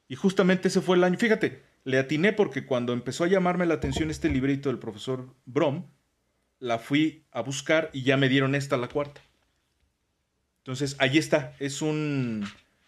Y 0.08 0.14
justamente 0.14 0.68
ese 0.68 0.80
fue 0.80 0.96
el 0.96 1.04
año. 1.04 1.18
Fíjate, 1.18 1.62
le 1.84 1.98
atiné 1.98 2.32
porque 2.32 2.64
cuando 2.64 2.92
empezó 2.92 3.24
a 3.24 3.28
llamarme 3.28 3.66
la 3.66 3.74
atención 3.74 4.10
este 4.10 4.30
librito 4.30 4.68
del 4.70 4.78
profesor 4.78 5.34
Brom, 5.44 5.86
la 6.58 6.78
fui 6.78 7.24
a 7.32 7.42
buscar 7.42 7.90
y 7.92 8.02
ya 8.02 8.16
me 8.16 8.28
dieron 8.28 8.54
esta, 8.54 8.76
la 8.76 8.88
cuarta. 8.88 9.20
Entonces, 10.62 10.96
ahí 10.98 11.18
está. 11.18 11.56
Es 11.58 11.82
un, 11.82 12.44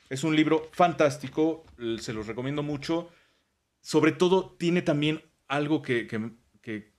es 0.09 0.25
un 0.25 0.37
libro 0.37 0.68
fantástico. 0.72 1.64
Se 1.99 2.12
los 2.12 2.27
recomiendo 2.27 2.62
mucho. 2.62 3.11
Sobre 3.81 4.12
todo, 4.12 4.55
tiene 4.59 4.83
también 4.83 5.22
algo 5.49 5.83
que, 5.83 6.07
que- 6.07 6.93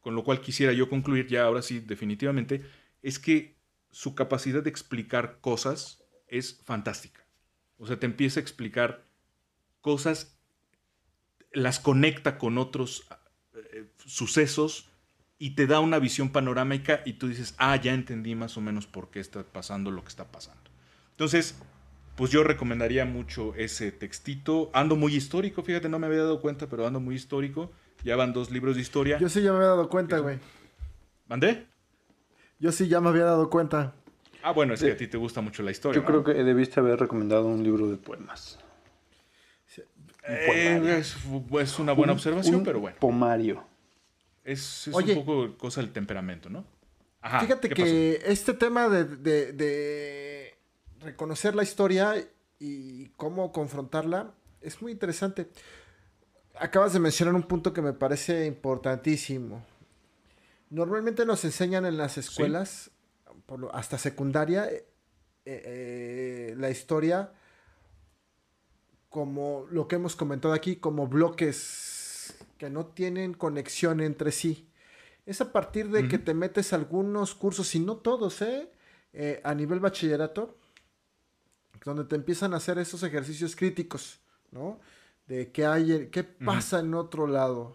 con 0.00 0.16
lo 0.16 0.24
cual 0.24 0.40
quisiera 0.40 0.72
yo 0.72 0.88
concluir 0.88 1.28
ya 1.28 1.44
ahora 1.44 1.62
sí, 1.62 1.78
definitivamente, 1.78 2.62
es 3.02 3.20
que 3.20 3.56
su 3.92 4.16
capacidad 4.16 4.60
de 4.62 4.68
explicar 4.70 5.38
cosas 5.40 6.02
es 6.26 6.60
fantástica. 6.64 7.24
O 7.78 7.86
sea, 7.86 8.00
te 8.00 8.06
empieza 8.06 8.40
a 8.40 8.42
explicar 8.42 9.04
cosas, 9.80 10.36
las 11.52 11.78
conecta 11.78 12.36
con 12.38 12.58
otros 12.58 13.06
eh, 13.54 13.86
sucesos 14.04 14.88
y 15.42 15.50
te 15.56 15.66
da 15.66 15.80
una 15.80 15.98
visión 15.98 16.30
panorámica 16.30 17.00
y 17.04 17.14
tú 17.14 17.26
dices, 17.26 17.56
ah, 17.58 17.74
ya 17.74 17.92
entendí 17.92 18.36
más 18.36 18.56
o 18.56 18.60
menos 18.60 18.86
por 18.86 19.10
qué 19.10 19.18
está 19.18 19.42
pasando 19.42 19.90
lo 19.90 20.02
que 20.02 20.08
está 20.08 20.24
pasando. 20.30 20.62
Entonces, 21.10 21.56
pues 22.14 22.30
yo 22.30 22.44
recomendaría 22.44 23.04
mucho 23.06 23.52
ese 23.56 23.90
textito. 23.90 24.70
Ando 24.72 24.94
muy 24.94 25.16
histórico, 25.16 25.64
fíjate, 25.64 25.88
no 25.88 25.98
me 25.98 26.06
había 26.06 26.20
dado 26.20 26.40
cuenta, 26.40 26.68
pero 26.68 26.86
ando 26.86 27.00
muy 27.00 27.16
histórico. 27.16 27.72
Ya 28.04 28.14
van 28.14 28.32
dos 28.32 28.52
libros 28.52 28.76
de 28.76 28.82
historia. 28.82 29.18
Yo 29.18 29.28
sí 29.28 29.42
ya 29.42 29.50
me 29.50 29.56
había 29.56 29.70
dado 29.70 29.88
cuenta, 29.88 30.18
güey. 30.20 30.38
¿Mandé? 31.26 31.66
Yo 32.60 32.70
sí 32.70 32.86
ya 32.86 33.00
me 33.00 33.08
había 33.08 33.24
dado 33.24 33.50
cuenta. 33.50 33.94
Ah, 34.44 34.52
bueno, 34.52 34.74
es 34.74 34.80
que 34.82 34.92
a 34.92 34.96
ti 34.96 35.08
te 35.08 35.16
gusta 35.16 35.40
mucho 35.40 35.64
la 35.64 35.72
historia. 35.72 36.00
Yo 36.00 36.06
creo 36.06 36.22
que 36.22 36.34
debiste 36.34 36.78
haber 36.78 37.00
recomendado 37.00 37.46
un 37.46 37.64
libro 37.64 37.88
de 37.88 37.96
poemas. 37.96 38.60
Eh, 40.28 40.98
es, 41.00 41.16
es 41.60 41.78
una 41.80 41.92
buena 41.94 42.12
Un- 42.12 42.18
observación, 42.18 42.54
un 42.56 42.64
pero 42.64 42.78
bueno. 42.78 42.96
Pomario. 43.00 43.71
Es, 44.44 44.88
es 44.88 44.94
Oye. 44.94 45.14
un 45.16 45.24
poco 45.24 45.56
cosa 45.58 45.80
del 45.80 45.92
temperamento, 45.92 46.48
¿no? 46.50 46.64
Ajá, 47.20 47.40
Fíjate 47.40 47.68
¿qué 47.68 47.74
que 47.74 48.22
este 48.26 48.52
tema 48.54 48.88
de, 48.88 49.04
de- 49.04 49.52
de 49.52 50.54
reconocer 51.00 51.54
la 51.54 51.62
historia 51.62 52.14
y 52.58 53.06
cómo 53.16 53.52
confrontarla 53.52 54.32
es 54.60 54.80
muy 54.82 54.92
interesante. 54.92 55.48
Acabas 56.58 56.92
de 56.92 57.00
mencionar 57.00 57.34
un 57.34 57.42
punto 57.44 57.72
que 57.72 57.82
me 57.82 57.92
parece 57.92 58.46
importantísimo. 58.46 59.64
Normalmente 60.70 61.24
nos 61.26 61.44
enseñan 61.44 61.86
en 61.86 61.96
las 61.96 62.18
escuelas, 62.18 62.90
por 63.46 63.70
hasta 63.72 63.98
secundaria, 63.98 64.68
eh, 64.70 64.84
eh, 65.44 66.54
la 66.58 66.70
historia 66.70 67.32
como 69.08 69.66
lo 69.70 69.88
que 69.88 69.96
hemos 69.96 70.16
comentado 70.16 70.54
aquí, 70.54 70.76
como 70.76 71.06
bloques 71.06 71.58
que 72.62 72.70
no 72.70 72.86
tienen 72.86 73.34
conexión 73.34 74.00
entre 74.00 74.30
sí. 74.30 74.70
Es 75.26 75.40
a 75.40 75.50
partir 75.50 75.88
de 75.88 76.06
que 76.06 76.16
te 76.16 76.32
metes 76.32 76.72
algunos 76.72 77.34
cursos, 77.34 77.74
y 77.74 77.80
no 77.80 77.96
todos, 77.96 78.40
¿eh? 78.40 78.70
Eh, 79.12 79.40
a 79.42 79.52
nivel 79.52 79.80
bachillerato, 79.80 80.56
donde 81.84 82.04
te 82.04 82.14
empiezan 82.14 82.54
a 82.54 82.58
hacer 82.58 82.78
esos 82.78 83.02
ejercicios 83.02 83.56
críticos, 83.56 84.20
¿no? 84.52 84.78
De 85.26 85.50
qué 85.50 85.66
hay, 85.66 86.08
qué 86.12 86.22
pasa 86.22 86.78
en 86.78 86.94
otro 86.94 87.26
lado. 87.26 87.74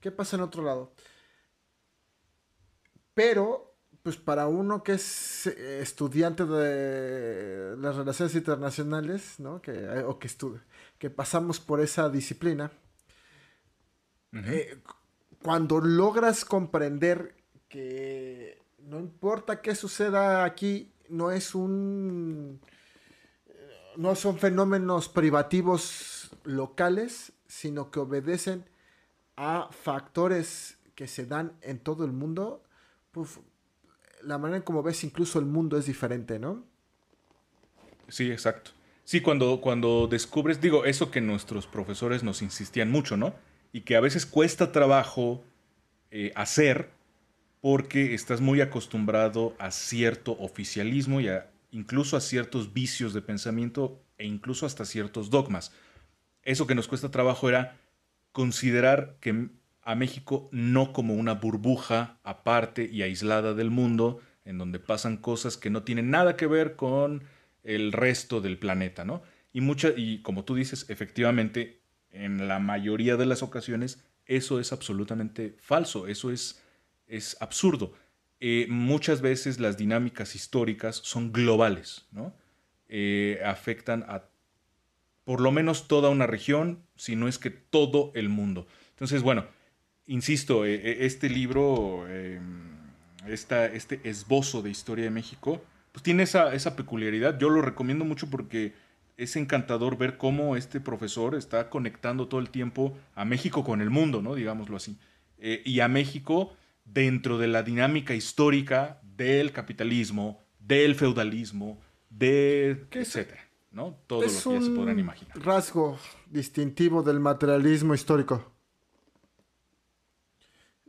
¿Qué 0.00 0.10
pasa 0.10 0.34
en 0.34 0.42
otro 0.42 0.64
lado? 0.64 0.92
Pero, 3.14 3.76
pues 4.02 4.16
para 4.16 4.48
uno 4.48 4.82
que 4.82 4.94
es 4.94 5.46
eh, 5.46 5.78
estudiante 5.80 6.44
de 6.44 7.76
las 7.76 7.94
relaciones 7.94 8.34
internacionales, 8.34 9.38
¿no? 9.38 9.62
Que, 9.62 9.74
eh, 9.74 10.02
o 10.02 10.18
que, 10.18 10.28
que 10.98 11.08
pasamos 11.08 11.60
por 11.60 11.80
esa 11.80 12.10
disciplina, 12.10 12.72
Eh, 14.32 14.78
cuando 15.42 15.80
logras 15.80 16.44
comprender 16.44 17.34
que 17.68 18.60
no 18.78 18.98
importa 18.98 19.60
qué 19.60 19.74
suceda 19.74 20.44
aquí, 20.44 20.92
no 21.08 21.30
es 21.30 21.54
un. 21.54 22.60
no 23.96 24.14
son 24.14 24.38
fenómenos 24.38 25.08
privativos 25.08 26.30
locales, 26.44 27.32
sino 27.46 27.90
que 27.90 28.00
obedecen 28.00 28.64
a 29.36 29.68
factores 29.70 30.78
que 30.94 31.06
se 31.06 31.26
dan 31.26 31.52
en 31.62 31.78
todo 31.78 32.04
el 32.04 32.12
mundo. 32.12 32.62
Puf, 33.12 33.38
la 34.22 34.38
manera 34.38 34.58
en 34.58 34.62
como 34.62 34.82
ves 34.82 35.04
incluso 35.04 35.38
el 35.38 35.46
mundo 35.46 35.78
es 35.78 35.86
diferente, 35.86 36.38
¿no? 36.38 36.64
Sí, 38.08 38.30
exacto. 38.30 38.72
Sí, 39.04 39.20
cuando, 39.20 39.60
cuando 39.60 40.06
descubres, 40.06 40.60
digo, 40.60 40.84
eso 40.84 41.10
que 41.10 41.20
nuestros 41.20 41.66
profesores 41.66 42.22
nos 42.22 42.42
insistían 42.42 42.90
mucho, 42.90 43.16
¿no? 43.16 43.34
Y 43.72 43.82
que 43.82 43.96
a 43.96 44.00
veces 44.00 44.26
cuesta 44.26 44.72
trabajo 44.72 45.44
eh, 46.10 46.32
hacer 46.34 46.90
porque 47.60 48.14
estás 48.14 48.40
muy 48.40 48.60
acostumbrado 48.60 49.54
a 49.58 49.70
cierto 49.70 50.32
oficialismo 50.38 51.20
y 51.20 51.28
a, 51.28 51.50
incluso 51.70 52.16
a 52.16 52.20
ciertos 52.20 52.72
vicios 52.72 53.12
de 53.12 53.22
pensamiento 53.22 54.00
e 54.16 54.26
incluso 54.26 54.66
hasta 54.66 54.84
ciertos 54.84 55.30
dogmas. 55.30 55.72
Eso 56.42 56.66
que 56.66 56.74
nos 56.74 56.88
cuesta 56.88 57.10
trabajo 57.10 57.48
era 57.48 57.76
considerar 58.32 59.16
que 59.20 59.48
a 59.82 59.94
México 59.94 60.48
no 60.52 60.92
como 60.92 61.14
una 61.14 61.34
burbuja 61.34 62.18
aparte 62.22 62.88
y 62.90 63.02
aislada 63.02 63.54
del 63.54 63.70
mundo, 63.70 64.20
en 64.44 64.58
donde 64.58 64.78
pasan 64.78 65.16
cosas 65.16 65.56
que 65.56 65.70
no 65.70 65.82
tienen 65.82 66.10
nada 66.10 66.36
que 66.36 66.46
ver 66.46 66.76
con 66.76 67.24
el 67.64 67.92
resto 67.92 68.40
del 68.40 68.58
planeta, 68.58 69.04
¿no? 69.04 69.22
Y 69.52 69.60
mucha, 69.60 69.90
y 69.96 70.22
como 70.22 70.44
tú 70.44 70.54
dices, 70.54 70.86
efectivamente, 70.88 71.77
en 72.12 72.48
la 72.48 72.58
mayoría 72.58 73.16
de 73.16 73.26
las 73.26 73.42
ocasiones, 73.42 74.02
eso 74.26 74.60
es 74.60 74.72
absolutamente 74.72 75.54
falso, 75.58 76.06
eso 76.06 76.30
es, 76.30 76.62
es 77.06 77.36
absurdo. 77.40 77.92
Eh, 78.40 78.66
muchas 78.68 79.20
veces 79.20 79.58
las 79.58 79.76
dinámicas 79.76 80.34
históricas 80.34 80.96
son 80.96 81.32
globales, 81.32 82.06
¿no? 82.12 82.34
Eh, 82.88 83.40
afectan 83.44 84.04
a 84.08 84.24
por 85.24 85.40
lo 85.40 85.52
menos 85.52 85.88
toda 85.88 86.08
una 86.08 86.26
región, 86.26 86.82
si 86.96 87.14
no 87.14 87.28
es 87.28 87.38
que 87.38 87.50
todo 87.50 88.12
el 88.14 88.30
mundo. 88.30 88.66
Entonces, 88.90 89.22
bueno, 89.22 89.44
insisto, 90.06 90.64
eh, 90.64 91.04
este 91.04 91.28
libro, 91.28 92.06
eh, 92.08 92.40
esta- 93.26 93.66
este 93.66 94.00
esbozo 94.04 94.62
de 94.62 94.70
historia 94.70 95.04
de 95.04 95.10
México, 95.10 95.62
pues 95.92 96.02
tiene 96.02 96.22
esa, 96.22 96.54
esa 96.54 96.76
peculiaridad. 96.76 97.38
Yo 97.38 97.50
lo 97.50 97.60
recomiendo 97.60 98.04
mucho 98.06 98.30
porque 98.30 98.72
es 99.18 99.34
encantador 99.36 99.98
ver 99.98 100.16
cómo 100.16 100.56
este 100.56 100.80
profesor 100.80 101.34
está 101.34 101.68
conectando 101.68 102.28
todo 102.28 102.40
el 102.40 102.50
tiempo 102.50 102.96
a 103.16 103.24
México 103.24 103.64
con 103.64 103.82
el 103.82 103.90
mundo, 103.90 104.22
¿no? 104.22 104.34
Digámoslo 104.36 104.76
así. 104.76 104.96
Eh, 105.38 105.60
y 105.66 105.80
a 105.80 105.88
México 105.88 106.54
dentro 106.84 107.36
de 107.36 107.48
la 107.48 107.62
dinámica 107.64 108.14
histórica 108.14 109.00
del 109.16 109.52
capitalismo, 109.52 110.40
del 110.60 110.94
feudalismo, 110.94 111.80
de 112.08 112.86
etcétera, 112.92 113.42
¿no? 113.72 113.98
Todo 114.06 114.22
es 114.22 114.44
lo 114.46 114.52
que 114.52 114.58
ya 114.58 114.64
se 114.64 114.70
un 114.70 114.76
podrán 114.76 114.98
imaginar. 115.00 115.38
rasgo 115.40 115.98
distintivo 116.30 117.02
del 117.02 117.18
materialismo 117.18 117.94
histórico. 117.94 118.52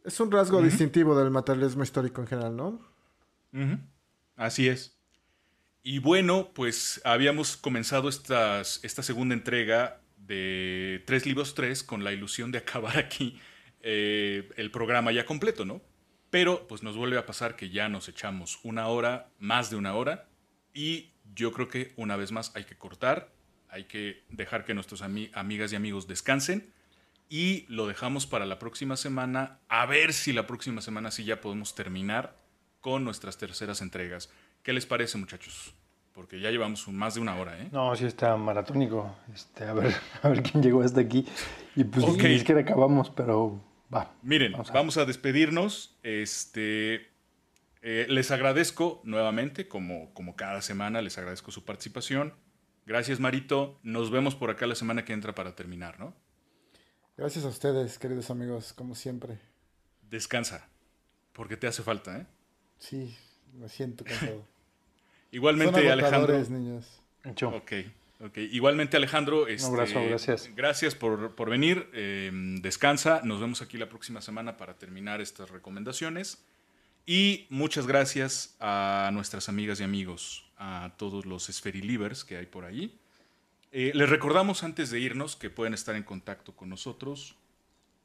Es 0.06 0.19
un 0.19 0.31
rasgo 0.31 0.61
distintivo 0.61 1.18
del 1.18 1.31
materialismo 1.31 1.84
histórico 1.84 2.22
en 2.22 2.27
general, 2.27 2.56
¿no? 2.56 2.68
Ujú, 3.53 3.80
Así 4.35 4.68
es. 4.68 4.98
Y 5.91 5.98
bueno, 5.98 6.52
pues 6.53 7.02
habíamos 7.03 7.57
comenzado 7.57 8.10
esta 8.10 8.64
segunda 8.64 9.34
entrega 9.34 9.99
de 10.18 11.02
Tres 11.07 11.26
Libros 11.26 11.56
Tres 11.56 11.82
con 11.82 12.03
la 12.03 12.14
ilusión 12.14 12.52
de 12.52 12.60
acabar 12.60 12.99
aquí 12.99 13.40
eh, 13.82 14.52
el 14.56 14.70
programa 14.70 15.11
ya 15.11 15.26
completo, 15.26 15.66
¿no? 15.66 15.82
Pero 16.30 16.68
pues 16.68 16.84
nos 16.84 16.95
vuelve 16.95 17.18
a 17.18 17.26
pasar 17.26 17.56
que 17.56 17.72
ya 17.72 17.90
nos 17.90 18.07
echamos 18.07 18.60
una 18.61 18.86
hora, 18.86 19.32
más 19.40 19.72
de 19.72 19.78
una 19.78 19.95
hora, 19.95 20.30
y 20.76 21.10
yo 21.34 21.52
creo 21.53 21.70
que 21.70 21.91
una 21.95 22.18
vez 22.18 22.32
más 22.32 22.56
hay 22.56 22.66
que 22.66 22.78
cortar, 22.78 23.34
hay 23.68 23.86
que 23.86 24.22
dejar 24.30 24.66
que 24.66 24.76
nuestros 24.76 25.02
ami- 25.02 25.32
amigas 25.34 25.74
y 25.74 25.76
amigos 25.76 26.07
descansen 26.07 26.72
y 27.30 27.66
lo 27.68 27.88
dejamos 27.88 28.28
para 28.28 28.45
la 28.45 28.60
próxima 28.60 28.95
semana, 28.95 29.57
a 29.70 29.88
ver 29.88 30.14
si 30.14 30.34
la 30.34 30.45
próxima 30.45 30.82
semana 30.82 31.10
sí 31.10 31.24
ya 31.24 31.41
podemos 31.41 31.74
terminar 31.74 32.38
con 32.81 33.03
nuestras 33.03 33.38
terceras 33.38 33.81
entregas. 33.81 34.30
¿Qué 34.64 34.73
les 34.73 34.85
parece, 34.85 35.18
muchachos? 35.18 35.73
Porque 36.14 36.39
ya 36.39 36.49
llevamos 36.51 36.88
un- 36.88 36.97
más 36.97 37.14
de 37.15 37.22
una 37.22 37.35
hora, 37.38 37.57
¿eh? 37.61 37.69
No, 37.72 37.95
sí 37.95 38.06
está 38.06 38.35
maratónico. 38.35 39.15
Este, 39.34 39.64
a 39.65 39.73
ver, 39.73 39.93
a 40.22 40.30
ver 40.30 40.43
quién 40.43 40.61
llegó 40.64 40.81
hasta 40.81 41.01
aquí. 41.01 41.26
Y 41.76 41.84
pues 41.84 42.06
ni 42.18 42.39
siquiera 42.39 42.61
acabamos, 42.61 43.10
pero 43.10 43.61
va. 43.93 44.14
Miren, 44.22 44.53
Vamos 44.73 44.97
a, 44.97 45.06
despedirnos. 45.06 45.97
Este, 46.03 47.07
Eh, 47.81 48.06
les 48.10 48.30
agradezco 48.31 48.99
nuevamente, 49.06 49.69
como, 49.69 50.14
como 50.14 50.35
cada 50.35 50.61
semana, 50.61 51.01
les 51.01 51.18
agradezco 51.18 51.51
su 51.51 51.64
participación. 51.64 52.34
Gracias, 52.85 53.22
Marito. 53.22 53.80
Nos 53.84 54.11
vemos 54.11 54.35
por 54.35 54.49
acá 54.49 54.68
la 54.68 54.76
semana 54.76 55.06
que 55.06 55.14
entra 55.14 55.34
para 55.34 55.56
terminar, 55.56 55.97
¿no? 55.99 56.14
Gracias 57.15 57.45
a 57.45 57.47
ustedes, 57.47 57.97
queridos 57.97 58.30
amigos, 58.31 58.73
como 58.73 58.95
siempre. 58.95 59.39
Descansa, 60.01 60.68
porque 61.31 61.56
te 61.56 61.68
hace 61.68 61.81
falta, 61.84 62.18
¿eh? 62.18 62.26
Sí, 62.80 63.15
me 63.53 63.69
siento 63.69 64.03
cansado. 64.03 64.45
Igualmente, 65.31 65.81
Son 65.81 65.91
Alejandro. 65.91 66.39
niños. 66.49 67.01
Yo. 67.35 67.49
Ok, 67.49 67.72
ok. 68.22 68.38
Igualmente, 68.38 68.97
Alejandro. 68.97 69.47
este, 69.47 69.68
abrazo, 69.68 70.03
gracias. 70.03 70.49
Gracias 70.56 70.95
por, 70.95 71.35
por 71.35 71.49
venir. 71.49 71.88
eh, 71.93 72.31
descansa. 72.61 73.22
Nos 73.23 73.39
vemos 73.39 73.61
aquí 73.61 73.77
la 73.77 73.89
próxima 73.89 74.22
semana 74.22 74.57
para 74.57 74.77
terminar 74.77 75.22
estas 75.22 75.49
recomendaciones. 75.51 76.43
Y 77.06 77.47
muchas 77.49 77.85
gracias 77.88 78.56
a 78.60 79.10
nuestras 79.14 79.49
amigas 79.49 79.80
y 79.80 79.84
amigos, 79.84 80.45
a 80.57 80.93
todos 80.97 81.26
los 81.26 81.45
Sferilivers 81.47 82.23
que 82.23 82.38
hay 82.38 82.45
por 82.45 82.65
ahí. 82.65 82.97
Eh, 83.72 83.91
les 83.93 84.10
recordamos 84.10 84.64
antes 84.64 84.89
de 84.89 84.99
irnos 84.99 85.35
que 85.35 85.49
pueden 85.49 85.73
estar 85.73 85.95
en 85.95 86.03
contacto 86.03 86.56
con 86.56 86.69
nosotros 86.69 87.35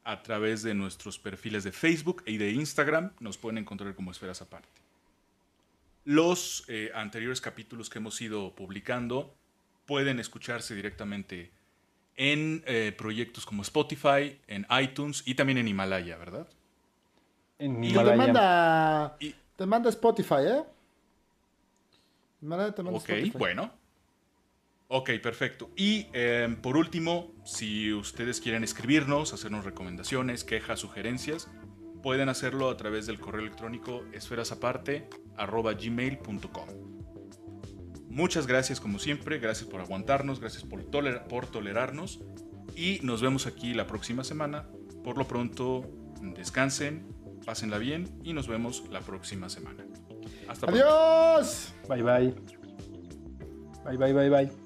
a 0.04 0.22
través 0.22 0.62
de 0.62 0.74
nuestros 0.74 1.18
perfiles 1.18 1.64
de 1.64 1.72
Facebook 1.72 2.22
y 2.26 2.36
de 2.36 2.50
Instagram. 2.52 3.12
Nos 3.20 3.38
pueden 3.38 3.58
encontrar 3.58 3.94
como 3.94 4.10
Esferas 4.10 4.42
Aparte. 4.42 4.68
Los 6.04 6.64
eh, 6.68 6.90
anteriores 6.94 7.40
capítulos 7.40 7.88
que 7.88 7.98
hemos 7.98 8.20
ido 8.20 8.54
publicando 8.54 9.34
pueden 9.86 10.20
escucharse 10.20 10.74
directamente 10.74 11.50
en 12.16 12.62
eh, 12.66 12.94
proyectos 12.96 13.46
como 13.46 13.62
Spotify, 13.62 14.38
en 14.46 14.66
iTunes 14.80 15.22
y 15.26 15.34
también 15.34 15.58
en 15.58 15.66
Himalaya, 15.68 16.16
¿verdad? 16.18 16.46
En 17.58 17.82
Y 17.82 17.88
te 17.88 17.92
Himalaya. 17.94 18.16
manda, 18.16 19.16
Y- 19.20 19.34
te 19.56 19.66
manda 19.66 19.88
Spotify, 19.88 20.34
¿eh? 20.46 20.62
Himalaya 22.42 22.74
te 22.74 22.82
manda 22.82 22.98
Ok, 22.98 23.08
Spotify. 23.08 23.38
bueno. 23.38 23.72
Ok, 24.96 25.10
perfecto. 25.20 25.72
Y 25.74 26.06
eh, 26.12 26.56
por 26.62 26.76
último, 26.76 27.34
si 27.44 27.92
ustedes 27.92 28.40
quieren 28.40 28.62
escribirnos, 28.62 29.32
hacernos 29.32 29.64
recomendaciones, 29.64 30.44
quejas, 30.44 30.78
sugerencias, 30.78 31.50
pueden 32.00 32.28
hacerlo 32.28 32.70
a 32.70 32.76
través 32.76 33.04
del 33.06 33.18
correo 33.18 33.40
electrónico 33.40 34.04
esferasaparte.gmail.com. 34.12 36.68
Muchas 38.08 38.46
gracias 38.46 38.78
como 38.78 39.00
siempre, 39.00 39.40
gracias 39.40 39.68
por 39.68 39.80
aguantarnos, 39.80 40.38
gracias 40.38 40.62
por, 40.62 40.84
toler- 40.84 41.26
por 41.26 41.48
tolerarnos 41.48 42.20
y 42.76 43.00
nos 43.02 43.20
vemos 43.20 43.48
aquí 43.48 43.74
la 43.74 43.88
próxima 43.88 44.22
semana. 44.22 44.68
Por 45.02 45.18
lo 45.18 45.26
pronto, 45.26 45.90
descansen, 46.36 47.08
pásenla 47.44 47.78
bien 47.78 48.16
y 48.22 48.32
nos 48.32 48.46
vemos 48.46 48.84
la 48.92 49.00
próxima 49.00 49.48
semana. 49.48 49.84
Hasta 50.46 50.68
pronto. 50.68 50.86
¡Adiós! 50.86 51.74
Bye 51.88 52.02
bye. 52.04 52.32
Bye 53.84 53.96
bye 53.98 54.12
bye 54.12 54.30
bye. 54.30 54.63